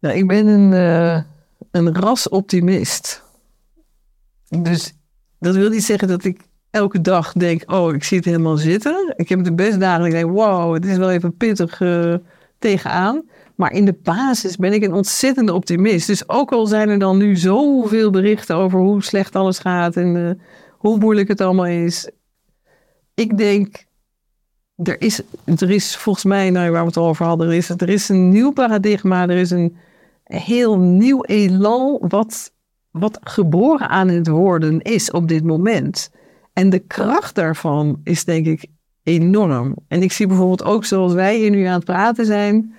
Nou, 0.00 0.14
ik 0.16 0.26
ben 0.26 0.46
een, 0.46 0.72
een 1.76 1.94
rasoptimist. 1.94 3.22
Dus 4.48 4.94
dat 5.38 5.54
wil 5.54 5.70
niet 5.70 5.84
zeggen 5.84 6.08
dat 6.08 6.24
ik 6.24 6.40
elke 6.70 7.00
dag 7.00 7.32
denk, 7.32 7.72
oh, 7.72 7.94
ik 7.94 8.04
zie 8.04 8.16
het 8.16 8.26
helemaal 8.26 8.56
zitten. 8.56 9.14
Ik 9.16 9.28
heb 9.28 9.44
de 9.44 9.52
best 9.52 9.80
dagen 9.80 10.04
ik 10.04 10.12
denk, 10.12 10.30
wow, 10.30 10.74
het 10.74 10.84
is 10.84 10.96
wel 10.96 11.10
even 11.10 11.36
pittig 11.36 11.80
eh, 11.80 12.14
tegenaan. 12.58 13.22
Maar 13.54 13.72
in 13.72 13.84
de 13.84 13.98
basis 14.02 14.56
ben 14.56 14.72
ik 14.72 14.82
een 14.82 14.92
ontzettende 14.92 15.52
optimist. 15.52 16.06
Dus 16.06 16.28
ook 16.28 16.52
al 16.52 16.66
zijn 16.66 16.88
er 16.88 16.98
dan 16.98 17.16
nu 17.16 17.36
zoveel 17.36 18.10
berichten 18.10 18.56
over 18.56 18.80
hoe 18.80 19.02
slecht 19.02 19.36
alles 19.36 19.58
gaat 19.58 19.96
en 19.96 20.16
eh, 20.16 20.44
hoe 20.70 20.98
moeilijk 20.98 21.28
het 21.28 21.40
allemaal 21.40 21.66
is. 21.66 22.10
Ik 23.14 23.38
denk, 23.38 23.84
er 24.76 25.00
is, 25.00 25.22
er 25.44 25.70
is 25.70 25.96
volgens 25.96 26.24
mij, 26.24 26.50
nou, 26.50 26.70
waar 26.70 26.80
we 26.80 26.86
het 26.86 26.96
al 26.96 27.06
over 27.06 27.26
hadden, 27.26 27.48
er 27.48 27.54
is, 27.54 27.68
er 27.68 27.88
is 27.88 28.08
een 28.08 28.28
nieuw 28.28 28.50
paradigma, 28.52 29.22
er 29.22 29.36
is 29.36 29.50
een 29.50 29.76
heel 30.26 30.78
nieuw 30.78 31.22
elan 31.22 31.98
wat, 32.08 32.52
wat 32.90 33.18
geboren 33.22 33.88
aan 33.88 34.08
het 34.08 34.28
worden 34.28 34.80
is 34.80 35.10
op 35.10 35.28
dit 35.28 35.44
moment. 35.44 36.10
En 36.52 36.70
de 36.70 36.78
kracht 36.78 37.34
daarvan 37.34 38.00
is 38.04 38.24
denk 38.24 38.46
ik 38.46 38.66
enorm. 39.02 39.76
En 39.88 40.02
ik 40.02 40.12
zie 40.12 40.26
bijvoorbeeld 40.26 40.64
ook 40.64 40.84
zoals 40.84 41.12
wij 41.12 41.36
hier 41.36 41.50
nu 41.50 41.64
aan 41.64 41.74
het 41.74 41.84
praten 41.84 42.26
zijn, 42.26 42.74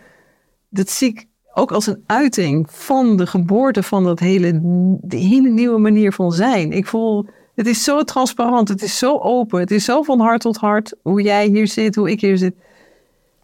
dat 0.70 0.89
zie 0.89 1.10
ik 1.10 1.26
ook 1.54 1.72
als 1.72 1.88
een 1.88 2.04
uiting 2.06 2.72
van 2.72 3.18
de 3.18 3.28
geboorte 3.28 3.84
van 3.84 4.04
dat 4.04 4.20
hele, 4.20 4.62
hele 5.08 5.50
nieuwe 5.50 5.80
manier 5.80 6.14
van 6.14 6.32
zijn. 6.32 6.72
Ik 6.72 6.88
voel, 6.88 7.26
het 7.56 7.68
is 7.68 7.84
zo 7.84 8.04
transparant, 8.04 8.68
het 8.68 8.82
is 8.82 8.98
zo 8.98 9.18
open, 9.18 9.60
het 9.60 9.72
is 9.72 9.86
zo 9.86 10.02
van 10.02 10.20
hart 10.20 10.41
tot 10.41 10.58
hart. 10.58 10.95
Hoe 11.02 11.22
jij 11.22 11.48
hier 11.48 11.68
zit, 11.68 11.95
hoe 11.95 12.12
ik 12.12 12.22
hier 12.22 12.38
zit. 12.38 12.56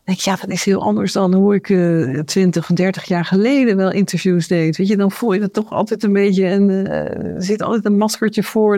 Denk 0.03 0.19
ja, 0.19 0.35
dat 0.35 0.49
is 0.49 0.63
heel 0.63 0.81
anders 0.81 1.11
dan 1.11 1.33
hoe 1.33 1.55
ik 1.55 1.69
eh 1.69 2.19
20 2.19 2.69
of 2.69 2.75
30 2.75 3.05
jaar 3.05 3.25
geleden 3.25 3.77
wel 3.77 3.91
interviews 3.91 4.47
deed. 4.47 4.77
Weet 4.77 4.87
je, 4.87 4.97
dan 4.97 5.11
voel 5.11 5.33
je 5.33 5.41
het 5.41 5.53
toch 5.53 5.71
altijd 5.71 6.03
een 6.03 6.13
beetje 6.13 6.45
en 6.45 6.87
eh, 6.87 7.35
zit 7.37 7.61
altijd 7.61 7.85
een 7.85 7.97
maskertje 7.97 8.43
voor. 8.43 8.77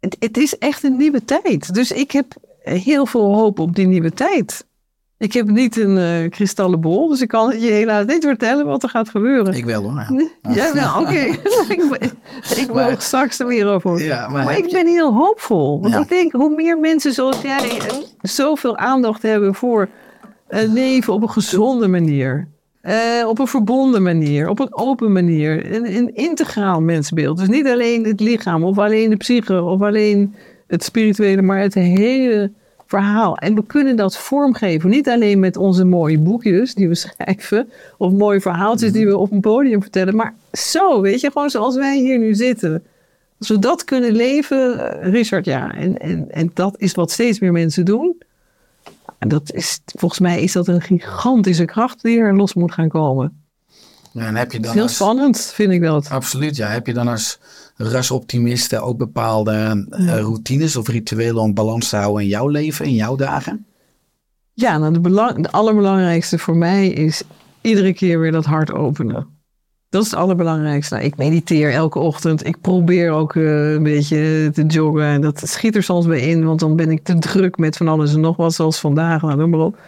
Het, 0.00 0.16
het 0.18 0.36
is 0.36 0.58
echt 0.58 0.82
een 0.82 0.96
nieuwe 0.96 1.24
tijd. 1.24 1.74
Dus 1.74 1.92
ik 1.92 2.10
heb 2.10 2.34
heel 2.62 3.06
veel 3.06 3.34
hoop 3.34 3.58
op 3.58 3.74
die 3.74 3.86
nieuwe 3.86 4.12
tijd. 4.12 4.66
Ik 5.20 5.32
heb 5.32 5.50
niet 5.50 5.76
een 5.76 5.98
eh 5.98 6.30
kristallen 6.30 6.80
bol, 6.80 7.08
dus 7.08 7.20
ik 7.20 7.28
kan 7.28 7.60
je 7.60 7.70
helaas 7.70 8.04
niet 8.06 8.24
vertellen 8.24 8.66
wat 8.66 8.82
er 8.82 8.88
gaat 8.88 9.08
gebeuren. 9.08 9.54
Ik 9.54 9.64
wel 9.64 9.82
hoor. 9.82 10.06
Ja. 10.42 10.54
Ja, 10.54 10.74
nou, 10.74 11.02
oké. 11.02 11.18
ik 11.74 11.82
ik 12.56 12.68
wil 12.72 12.94
straks 12.98 13.38
er 13.38 13.46
weer 13.46 13.66
over. 13.66 14.04
Ja, 14.04 14.28
maar 14.28 14.58
ik 14.58 14.70
ben 14.72 14.86
heel 14.86 15.14
hoopvol. 15.14 15.80
Want 15.80 15.94
Ja. 15.94 16.00
ik 16.00 16.08
denk, 16.08 16.32
hoe 16.32 16.54
meer 16.54 16.78
mensen 16.78 17.12
zoals 17.12 17.40
jij 17.42 17.58
eh, 17.78 17.96
zoveel 18.20 18.76
aandacht 18.76 19.22
hebben 19.22 19.54
voor 19.54 19.88
een 20.48 20.72
leven 20.72 21.12
op 21.12 21.22
een 21.22 21.30
gezonde 21.30 21.88
manier. 21.88 22.48
op 23.26 23.38
een 23.38 23.46
verbonden 23.46 24.02
manier, 24.02 24.48
op 24.48 24.60
een 24.60 24.74
open 24.76 25.12
manier. 25.12 25.74
Een, 25.74 25.96
een 25.96 26.14
integraal 26.14 26.80
mensbeeld. 26.80 27.38
Dus 27.38 27.48
niet 27.48 27.66
alleen 27.66 28.04
het 28.04 28.20
lichaam, 28.20 28.64
of 28.64 28.78
alleen 28.78 29.10
de 29.10 29.16
psyche, 29.16 29.62
of 29.62 29.80
alleen 29.82 30.34
het 30.66 30.84
spirituele, 30.84 31.42
maar 31.42 31.60
het 31.60 31.74
hele 31.74 32.52
verhaal. 32.90 33.36
En 33.36 33.54
we 33.54 33.64
kunnen 33.66 33.96
dat 33.96 34.16
vormgeven. 34.16 34.90
Niet 34.90 35.08
alleen 35.08 35.38
met 35.38 35.56
onze 35.56 35.84
mooie 35.84 36.18
boekjes 36.18 36.74
die 36.74 36.88
we 36.88 36.94
schrijven. 37.04 37.70
Of 37.96 38.12
mooie 38.12 38.40
verhaaltjes 38.40 38.92
die 38.92 39.06
we 39.06 39.16
op 39.16 39.30
een 39.30 39.40
podium 39.40 39.82
vertellen. 39.82 40.16
Maar 40.16 40.34
zo, 40.52 41.00
weet 41.00 41.20
je, 41.20 41.30
gewoon 41.30 41.50
zoals 41.50 41.76
wij 41.76 41.98
hier 41.98 42.18
nu 42.18 42.34
zitten. 42.34 42.84
Als 43.38 43.48
we 43.48 43.58
dat 43.58 43.84
kunnen 43.84 44.12
leven, 44.12 44.78
eh, 44.78 45.10
Richard, 45.12 45.44
ja. 45.44 45.74
En, 45.74 45.98
en, 45.98 46.30
en 46.30 46.50
dat 46.54 46.74
is 46.78 46.94
wat 46.94 47.10
steeds 47.10 47.38
meer 47.38 47.52
mensen 47.52 47.84
doen. 47.84 48.22
En 49.18 49.28
dat 49.28 49.52
is, 49.52 49.80
volgens 49.84 50.20
mij 50.20 50.42
is 50.42 50.52
dat 50.52 50.68
een 50.68 50.80
gigantische 50.80 51.64
kracht 51.64 52.02
die 52.02 52.18
er 52.18 52.36
los 52.36 52.54
moet 52.54 52.72
gaan 52.72 52.88
komen. 52.88 53.39
En 54.14 54.36
heb 54.36 54.52
je 54.52 54.60
dan 54.60 54.72
Heel 54.72 54.82
als- 54.82 54.94
spannend, 54.94 55.40
vind 55.40 55.72
ik 55.72 55.82
dat. 55.82 56.08
Absoluut, 56.10 56.56
ja. 56.56 56.68
Heb 56.68 56.86
je 56.86 56.92
dan 56.92 57.08
als 57.08 57.38
rasoptimiste 57.76 58.80
ook 58.80 58.98
bepaalde 58.98 59.86
eh, 59.90 60.06
routines 60.18 60.76
of 60.76 60.88
rituelen 60.88 61.42
om 61.42 61.54
balans 61.54 61.88
te 61.88 61.96
houden 61.96 62.22
in 62.22 62.28
jouw 62.28 62.48
leven, 62.48 62.84
in 62.86 62.94
jouw 62.94 63.16
dagen? 63.16 63.66
Ja, 64.52 64.78
nou 64.78 64.92
de, 64.92 65.00
belang, 65.00 65.42
de 65.42 65.50
allerbelangrijkste 65.50 66.38
voor 66.38 66.56
mij 66.56 66.88
is 66.88 67.22
iedere 67.60 67.92
keer 67.94 68.20
weer 68.20 68.32
dat 68.32 68.44
hart 68.44 68.72
openen. 68.72 69.26
Dat 69.90 70.02
is 70.02 70.10
het 70.10 70.20
allerbelangrijkste. 70.20 70.94
Nou, 70.94 71.06
ik 71.06 71.16
mediteer 71.16 71.72
elke 71.72 71.98
ochtend. 71.98 72.46
Ik 72.46 72.60
probeer 72.60 73.10
ook 73.10 73.36
eh, 73.36 73.72
een 73.72 73.82
beetje 73.82 74.50
te 74.52 74.66
joggen. 74.66 75.04
En 75.04 75.20
dat 75.20 75.42
schiet 75.44 75.76
er 75.76 75.82
soms 75.82 76.06
bij 76.06 76.20
in, 76.20 76.44
want 76.44 76.60
dan 76.60 76.76
ben 76.76 76.90
ik 76.90 77.04
te 77.04 77.18
druk 77.18 77.58
met 77.58 77.76
van 77.76 77.88
alles 77.88 78.14
en 78.14 78.20
nog 78.20 78.36
wat, 78.36 78.54
zoals 78.54 78.80
vandaag. 78.80 79.22
Nou, 79.22 79.36
noem 79.36 79.50
maar 79.50 79.60
op. 79.60 79.78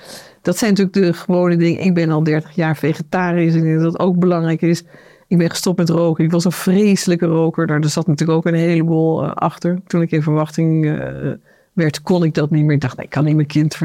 Dat 0.42 0.58
zijn 0.58 0.70
natuurlijk 0.70 0.96
de 0.96 1.12
gewone 1.12 1.56
dingen. 1.56 1.80
Ik 1.80 1.94
ben 1.94 2.10
al 2.10 2.22
30 2.22 2.54
jaar 2.54 2.76
vegetarisch. 2.76 3.54
Ik 3.54 3.80
dat 3.80 3.98
ook 3.98 4.18
belangrijk 4.18 4.62
is. 4.62 4.82
Ik 5.28 5.38
ben 5.38 5.50
gestopt 5.50 5.78
met 5.78 5.88
roken. 5.88 6.24
Ik 6.24 6.30
was 6.30 6.44
een 6.44 6.52
vreselijke 6.52 7.26
roker. 7.26 7.66
Daar 7.66 7.84
zat 7.84 8.06
natuurlijk 8.06 8.38
ook 8.38 8.46
een 8.46 8.58
heleboel 8.58 9.24
eh, 9.24 9.32
achter. 9.32 9.78
Toen 9.86 10.02
ik 10.02 10.10
in 10.10 10.22
verwachting 10.22 10.86
eh, 10.86 11.32
werd, 11.72 12.02
kon 12.02 12.24
ik 12.24 12.34
dat 12.34 12.50
niet 12.50 12.64
meer. 12.64 12.74
Ik 12.74 12.80
dacht, 12.80 12.96
nee, 12.96 13.06
ik 13.06 13.12
kan 13.12 13.24
niet 13.24 13.34
mijn 13.34 13.46
kind... 13.46 13.78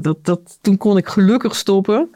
Dat, 0.00 0.18
dat, 0.22 0.58
toen 0.60 0.76
kon 0.76 0.96
ik 0.96 1.08
gelukkig 1.08 1.56
stoppen. 1.56 2.10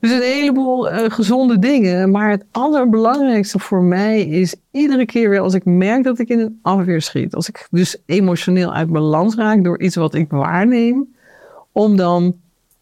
Dus 0.00 0.10
een 0.10 0.22
heleboel 0.22 0.90
eh, 0.90 1.10
gezonde 1.10 1.58
dingen. 1.58 2.10
Maar 2.10 2.30
het 2.30 2.44
allerbelangrijkste 2.50 3.58
voor 3.58 3.82
mij 3.82 4.22
is 4.22 4.54
iedere 4.70 5.06
keer 5.06 5.30
weer 5.30 5.40
als 5.40 5.54
ik 5.54 5.64
merk 5.64 6.04
dat 6.04 6.18
ik 6.18 6.28
in 6.28 6.38
een 6.38 6.58
afweer 6.62 7.02
schiet. 7.02 7.34
Als 7.34 7.48
ik 7.48 7.66
dus 7.70 7.96
emotioneel 8.06 8.72
uit 8.72 8.88
balans 8.88 9.34
raak 9.34 9.64
door 9.64 9.80
iets 9.80 9.96
wat 9.96 10.14
ik 10.14 10.30
waarneem. 10.30 11.16
Om 11.72 11.96
dan 11.96 12.36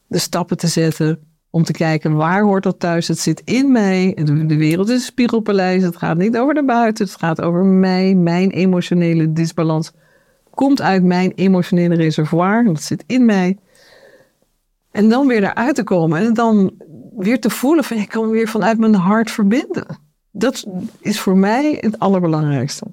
de 0.07 0.19
stappen 0.19 0.57
te 0.57 0.67
zetten. 0.67 1.19
Om 1.51 1.62
te 1.62 1.73
kijken 1.73 2.14
waar 2.14 2.43
hoort 2.43 2.62
dat 2.62 2.81
thuis. 2.81 3.09
Het 3.09 3.19
zit 3.19 3.43
in 3.45 3.73
mij. 3.73 4.17
De 4.47 4.57
wereld 4.57 4.89
is 4.89 4.95
een 4.95 5.01
spiegelpaleis. 5.01 5.83
Het 5.83 5.97
gaat 5.97 6.17
niet 6.17 6.37
over 6.37 6.55
de 6.55 6.64
buiten. 6.64 7.05
Het 7.05 7.17
gaat 7.17 7.41
over 7.41 7.64
mij. 7.64 8.14
Mijn 8.14 8.51
emotionele 8.51 9.33
disbalans 9.33 9.93
komt 10.51 10.83
uit 10.83 11.03
mijn 11.03 11.33
emotionele 11.35 11.95
reservoir. 11.95 12.64
Dat 12.64 12.83
zit 12.83 13.05
in 13.07 13.25
mij. 13.25 13.57
En 14.97 15.09
dan 15.09 15.26
weer 15.26 15.42
eruit 15.42 15.74
te 15.74 15.82
komen 15.82 16.20
en 16.20 16.34
dan 16.34 16.74
weer 17.16 17.40
te 17.40 17.51
voelen 17.51 17.84
van 17.84 17.97
ik 17.97 18.09
kan 18.09 18.30
weer 18.30 18.49
vanuit 18.49 18.78
mijn 18.78 18.94
hart 18.94 19.30
verbinden. 19.30 19.86
Dat 20.30 20.64
is 21.01 21.20
voor 21.20 21.36
mij 21.36 21.78
het 21.80 21.99
allerbelangrijkste. 21.99 22.84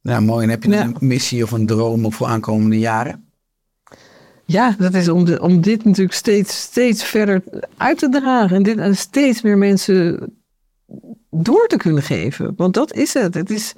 Ja, 0.00 0.20
mooi. 0.20 0.44
En 0.44 0.50
heb 0.50 0.62
je 0.62 0.70
Ja. 0.70 0.82
een 0.82 0.96
missie 1.00 1.42
of 1.42 1.50
een 1.50 1.66
droom 1.66 2.04
op 2.04 2.14
voor 2.14 2.26
aankomende 2.26 2.78
jaren? 2.78 3.30
Ja, 4.44 4.74
dat 4.78 4.94
is 4.94 5.08
om, 5.08 5.24
de, 5.24 5.42
om 5.42 5.60
dit 5.60 5.84
natuurlijk 5.84 6.14
steeds, 6.16 6.60
steeds 6.60 7.04
verder 7.04 7.42
uit 7.76 7.98
te 7.98 8.08
dragen 8.08 8.56
en 8.56 8.62
dit 8.62 8.78
aan 8.78 8.94
steeds 8.94 9.42
meer 9.42 9.58
mensen 9.58 10.32
door 11.30 11.66
te 11.66 11.76
kunnen 11.76 12.02
geven. 12.02 12.52
Want 12.56 12.74
dat 12.74 12.92
is 12.94 13.14
het. 13.14 13.34
Het 13.34 13.50
is 13.50 13.74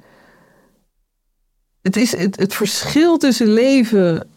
het, 1.81 1.95
is 1.95 2.17
het, 2.17 2.39
het 2.39 2.53
verschil 2.53 3.17
tussen 3.17 3.47
leven 3.47 4.27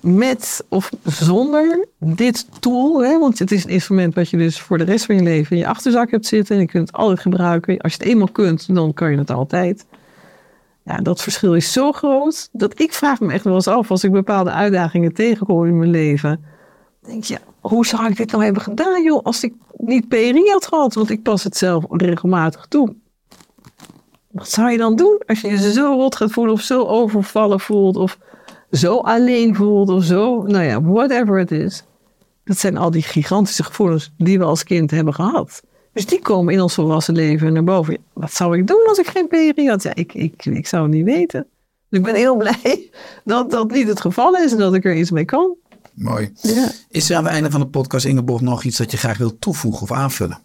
met 0.00 0.64
of 0.68 0.90
zonder 1.04 1.86
dit 1.98 2.46
tool. 2.60 3.04
Hè? 3.04 3.18
Want 3.18 3.38
het 3.38 3.52
is 3.52 3.64
een 3.64 3.70
instrument 3.70 4.14
wat 4.14 4.30
je 4.30 4.36
dus 4.36 4.60
voor 4.60 4.78
de 4.78 4.84
rest 4.84 5.06
van 5.06 5.14
je 5.14 5.22
leven 5.22 5.56
in 5.56 5.62
je 5.62 5.68
achterzak 5.68 6.10
hebt 6.10 6.26
zitten. 6.26 6.54
En 6.54 6.60
je 6.60 6.68
kunt 6.68 6.86
het 6.86 6.96
altijd 6.96 7.20
gebruiken. 7.20 7.78
Als 7.78 7.92
je 7.92 7.98
het 7.98 8.08
eenmaal 8.08 8.28
kunt, 8.28 8.74
dan 8.74 8.94
kan 8.94 9.10
je 9.10 9.18
het 9.18 9.30
altijd. 9.30 9.86
Ja, 10.84 10.96
dat 10.96 11.22
verschil 11.22 11.54
is 11.54 11.72
zo 11.72 11.92
groot 11.92 12.48
dat 12.52 12.80
ik 12.80 12.92
vraag 12.92 13.20
me 13.20 13.32
echt 13.32 13.44
wel 13.44 13.54
eens 13.54 13.66
af 13.66 13.90
als 13.90 14.04
ik 14.04 14.12
bepaalde 14.12 14.50
uitdagingen 14.50 15.14
tegenkom 15.14 15.66
in 15.66 15.78
mijn 15.78 15.90
leven. 15.90 16.44
Denk 17.06 17.24
je, 17.24 17.38
hoe 17.60 17.86
zou 17.86 18.06
ik 18.06 18.16
dit 18.16 18.30
nou 18.30 18.44
hebben 18.44 18.62
gedaan, 18.62 19.02
joh, 19.02 19.24
als 19.24 19.44
ik 19.44 19.54
niet 19.76 20.08
PRI 20.08 20.50
had 20.50 20.66
gehad? 20.66 20.94
Want 20.94 21.10
ik 21.10 21.22
pas 21.22 21.44
het 21.44 21.56
zelf 21.56 21.84
regelmatig 21.88 22.66
toe. 22.66 22.94
Wat 24.30 24.50
zou 24.50 24.70
je 24.70 24.78
dan 24.78 24.96
doen 24.96 25.22
als 25.26 25.40
je 25.40 25.48
je 25.48 25.72
zo 25.72 25.92
rot 25.92 26.16
gaat 26.16 26.30
voelen 26.30 26.52
of 26.52 26.60
zo 26.60 26.84
overvallen 26.84 27.60
voelt 27.60 27.96
of 27.96 28.18
zo 28.70 28.96
alleen 28.96 29.54
voelt 29.54 29.88
of 29.88 30.04
zo, 30.04 30.42
nou 30.42 30.64
ja, 30.64 30.82
whatever 30.82 31.38
het 31.38 31.50
is. 31.50 31.84
Dat 32.44 32.58
zijn 32.58 32.76
al 32.76 32.90
die 32.90 33.02
gigantische 33.02 33.64
gevoelens 33.64 34.12
die 34.16 34.38
we 34.38 34.44
als 34.44 34.64
kind 34.64 34.90
hebben 34.90 35.14
gehad. 35.14 35.62
Dus 35.92 36.06
die 36.06 36.22
komen 36.22 36.54
in 36.54 36.60
ons 36.60 36.74
volwassen 36.74 37.14
leven 37.14 37.52
naar 37.52 37.64
boven. 37.64 37.92
Ja, 37.92 37.98
Wat 38.12 38.32
zou 38.32 38.58
ik 38.58 38.66
doen 38.66 38.84
als 38.88 38.98
ik 38.98 39.06
geen 39.06 39.28
PRI 39.28 39.68
had? 39.68 39.82
Ja, 39.82 39.94
ik, 39.94 40.14
ik, 40.14 40.44
ik 40.44 40.66
zou 40.66 40.82
het 40.82 40.92
niet 40.92 41.04
weten. 41.04 41.46
Dus 41.88 41.98
ik 41.98 42.04
ben 42.04 42.14
heel 42.14 42.36
blij 42.46 42.90
dat 43.24 43.50
dat 43.50 43.70
niet 43.70 43.88
het 43.88 44.00
geval 44.00 44.36
is 44.36 44.52
en 44.52 44.58
dat 44.58 44.74
ik 44.74 44.84
er 44.84 44.96
iets 44.96 45.10
mee 45.10 45.24
kan. 45.24 45.56
Mooi. 45.94 46.32
Ja. 46.40 46.70
Is 46.88 47.10
er 47.10 47.16
aan 47.16 47.24
het 47.24 47.32
einde 47.32 47.50
van 47.50 47.60
de 47.60 47.66
podcast, 47.66 48.04
Ingeborg, 48.04 48.40
nog 48.40 48.64
iets 48.64 48.76
dat 48.76 48.90
je 48.90 48.96
graag 48.96 49.18
wilt 49.18 49.40
toevoegen 49.40 49.82
of 49.82 49.92
aanvullen? 49.92 50.38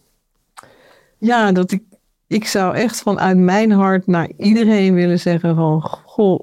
Ja, 1.17 1.51
dat 1.51 1.71
ik, 1.71 1.83
ik 2.27 2.47
zou 2.47 2.75
echt 2.75 3.01
vanuit 3.01 3.37
mijn 3.37 3.71
hart 3.71 4.07
naar 4.07 4.29
iedereen 4.37 4.93
willen 4.93 5.19
zeggen 5.19 5.55
van... 5.55 5.81
Goh, 5.81 6.39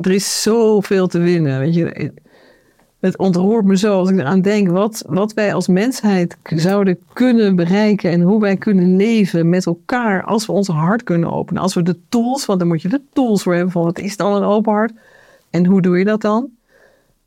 er 0.00 0.10
is 0.10 0.42
zoveel 0.42 1.06
te 1.06 1.18
winnen. 1.18 1.58
Weet 1.58 1.74
je, 1.74 2.12
het 3.00 3.18
ontroert 3.18 3.64
me 3.64 3.76
zo 3.76 3.98
als 3.98 4.10
ik 4.10 4.18
eraan 4.18 4.42
denk 4.42 4.68
wat, 4.68 5.04
wat 5.08 5.32
wij 5.32 5.54
als 5.54 5.68
mensheid 5.68 6.36
zouden 6.42 6.98
kunnen 7.12 7.56
bereiken... 7.56 8.10
en 8.10 8.20
hoe 8.20 8.40
wij 8.40 8.56
kunnen 8.56 8.96
leven 8.96 9.48
met 9.48 9.66
elkaar 9.66 10.24
als 10.24 10.46
we 10.46 10.52
ons 10.52 10.68
hart 10.68 11.02
kunnen 11.02 11.32
openen. 11.32 11.62
Als 11.62 11.74
we 11.74 11.82
de 11.82 11.98
tools, 12.08 12.46
want 12.46 12.58
dan 12.58 12.68
moet 12.68 12.82
je 12.82 12.88
de 12.88 13.02
tools 13.12 13.42
voor 13.42 13.54
hebben 13.54 13.72
van 13.72 13.84
wat 13.84 13.98
is 13.98 14.16
dan 14.16 14.34
een 14.34 14.48
open 14.48 14.72
hart... 14.72 14.92
en 15.50 15.66
hoe 15.66 15.82
doe 15.82 15.98
je 15.98 16.04
dat 16.04 16.20
dan? 16.20 16.48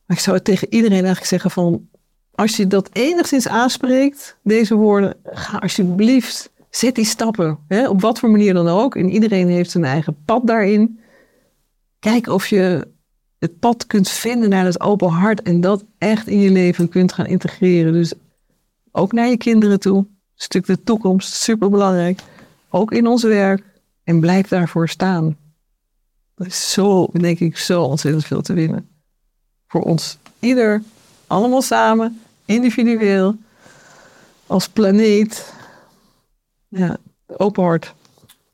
Maar 0.05 0.17
ik 0.17 0.24
zou 0.24 0.39
tegen 0.39 0.67
iedereen 0.69 0.97
eigenlijk 0.97 1.28
zeggen 1.28 1.51
van 1.51 1.88
als 2.36 2.57
je 2.57 2.67
dat 2.67 2.89
enigszins 2.93 3.47
aanspreekt, 3.47 4.38
deze 4.43 4.76
woorden, 4.76 5.15
ga 5.24 5.57
alsjeblieft, 5.57 6.51
zet 6.69 6.95
die 6.95 7.05
stappen. 7.05 7.57
Hè, 7.67 7.88
op 7.89 8.01
wat 8.01 8.19
voor 8.19 8.30
manier 8.30 8.53
dan 8.53 8.67
ook. 8.67 8.95
En 8.95 9.09
iedereen 9.09 9.47
heeft 9.47 9.71
zijn 9.71 9.86
eigen 9.86 10.15
pad 10.26 10.47
daarin. 10.47 10.99
Kijk 12.04 12.28
of 12.28 12.47
je 12.47 12.88
het 13.39 13.60
pad 13.60 13.88
kunt 13.88 14.10
vinden 14.10 14.49
naar 14.49 14.66
het 14.66 14.80
open 14.82 15.08
hart 15.08 15.41
en 15.41 15.62
dat 15.62 15.84
echt 15.97 16.28
in 16.28 16.39
je 16.39 16.51
leven 16.51 16.89
kunt 16.89 17.14
gaan 17.14 17.26
integreren. 17.26 17.93
Dus 17.93 18.14
ook 18.91 19.12
naar 19.12 19.28
je 19.28 19.38
kinderen 19.38 19.80
toe. 19.80 19.97
Een 19.97 20.08
stuk 20.36 20.66
de 20.66 20.84
toekomst, 20.84 21.34
superbelangrijk. 21.34 22.22
Ook 22.70 22.91
in 22.91 23.08
ons 23.08 23.24
werk. 23.24 23.64
En 24.04 24.20
blijf 24.20 24.47
daarvoor 24.47 24.89
staan. 24.89 25.38
Er 26.36 26.45
is 26.45 26.72
zo, 26.72 27.08
denk 27.12 27.39
ik, 27.39 27.58
zo 27.58 27.84
ontzettend 27.84 28.26
veel 28.26 28.41
te 28.41 28.54
winnen. 28.54 28.89
Voor 29.68 29.82
ons 29.82 30.18
ieder, 30.39 30.84
allemaal 31.28 31.62
samen, 31.62 32.22
individueel, 32.45 33.36
als 34.47 34.70
planeet. 34.70 35.54
Ja, 36.68 36.97
open 37.28 37.64
hart. 37.64 37.93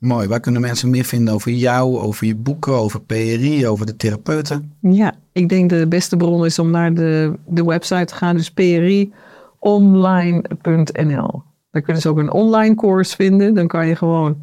Mooi. 0.00 0.28
Waar 0.28 0.40
kunnen 0.40 0.60
mensen 0.60 0.90
meer 0.90 1.04
vinden 1.04 1.34
over 1.34 1.52
jou, 1.52 1.98
over 1.98 2.26
je 2.26 2.34
boeken, 2.34 2.72
over 2.72 3.00
PRI, 3.00 3.66
over 3.66 3.86
de 3.86 3.96
therapeuten? 3.96 4.72
Ja, 4.80 5.14
ik 5.32 5.48
denk 5.48 5.70
de 5.70 5.86
beste 5.86 6.16
bron 6.16 6.44
is 6.44 6.58
om 6.58 6.70
naar 6.70 6.94
de, 6.94 7.32
de 7.46 7.64
website 7.64 8.04
te 8.04 8.14
gaan, 8.14 8.36
dus 8.36 8.50
prionline.nl. 8.50 11.42
Daar 11.70 11.82
kunnen 11.82 12.02
ze 12.02 12.08
ook 12.08 12.18
een 12.18 12.32
online 12.32 12.74
course 12.74 13.16
vinden. 13.16 13.54
Dan 13.54 13.66
kan 13.66 13.86
je 13.86 13.96
gewoon, 13.96 14.36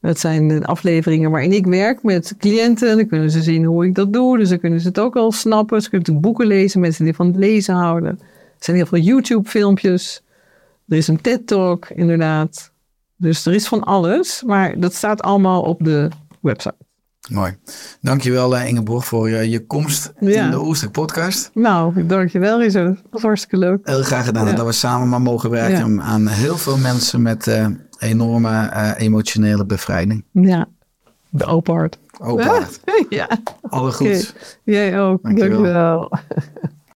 dat 0.00 0.18
zijn 0.18 0.64
afleveringen 0.64 1.30
waarin 1.30 1.52
ik 1.52 1.66
werk 1.66 2.02
met 2.02 2.34
cliënten. 2.38 2.96
Dan 2.96 3.06
kunnen 3.06 3.30
ze 3.30 3.42
zien 3.42 3.64
hoe 3.64 3.86
ik 3.86 3.94
dat 3.94 4.12
doe. 4.12 4.38
Dus 4.38 4.48
dan 4.48 4.58
kunnen 4.58 4.80
ze 4.80 4.88
het 4.88 4.98
ook 4.98 5.16
al 5.16 5.32
snappen. 5.32 5.82
Ze 5.82 5.90
kunnen 5.90 6.20
boeken 6.20 6.46
lezen, 6.46 6.80
mensen 6.80 7.04
die 7.04 7.14
van 7.14 7.26
het 7.26 7.36
lezen 7.36 7.74
houden. 7.74 8.18
Er 8.20 8.56
zijn 8.58 8.76
heel 8.76 8.86
veel 8.86 8.98
YouTube-filmpjes. 8.98 10.22
Er 10.88 10.96
is 10.96 11.08
een 11.08 11.20
TED-talk, 11.20 11.88
inderdaad. 11.88 12.74
Dus 13.16 13.46
er 13.46 13.54
is 13.54 13.68
van 13.68 13.84
alles, 13.84 14.42
maar 14.46 14.80
dat 14.80 14.94
staat 14.94 15.22
allemaal 15.22 15.62
op 15.62 15.84
de 15.84 16.08
website. 16.40 16.74
Mooi. 17.30 17.56
Dankjewel 18.00 18.56
eh, 18.56 18.68
Ingeborg 18.68 19.04
voor 19.04 19.28
eh, 19.28 19.44
je 19.50 19.66
komst 19.66 20.12
Ja. 20.20 20.44
in 20.44 20.50
de 20.50 20.60
Oester 20.60 20.90
podcast. 20.90 21.50
Nou, 21.54 22.06
dankjewel 22.06 22.58
Rizzo. 22.60 22.84
Dat 22.84 22.96
was 23.10 23.22
hartstikke 23.22 23.58
leuk. 23.58 23.78
Heel 23.88 24.02
graag 24.02 24.24
gedaan 24.24 24.46
Ja. 24.46 24.52
dat 24.52 24.66
we 24.66 24.72
samen 24.72 25.08
maar 25.08 25.22
mogen 25.22 25.50
werken 25.50 26.02
aan 26.02 26.26
heel 26.26 26.56
veel 26.56 26.76
mensen 26.78 27.22
met 27.22 27.46
eh, 27.46 27.66
enorme 27.98 28.70
emotionele 28.96 29.64
bevrijding. 29.66 30.24
Ja, 30.32 30.68
de 31.30 31.44
open 31.44 31.74
hart. 31.74 31.98
Open 32.20 32.46
hart. 32.46 32.80
Ja, 33.08 33.28
Alle 33.62 33.92
goed. 33.92 34.34
Jij 34.64 35.00
ook. 35.00 35.22
Dankjewel. 35.22 35.50
Dankjewel. 35.50 36.10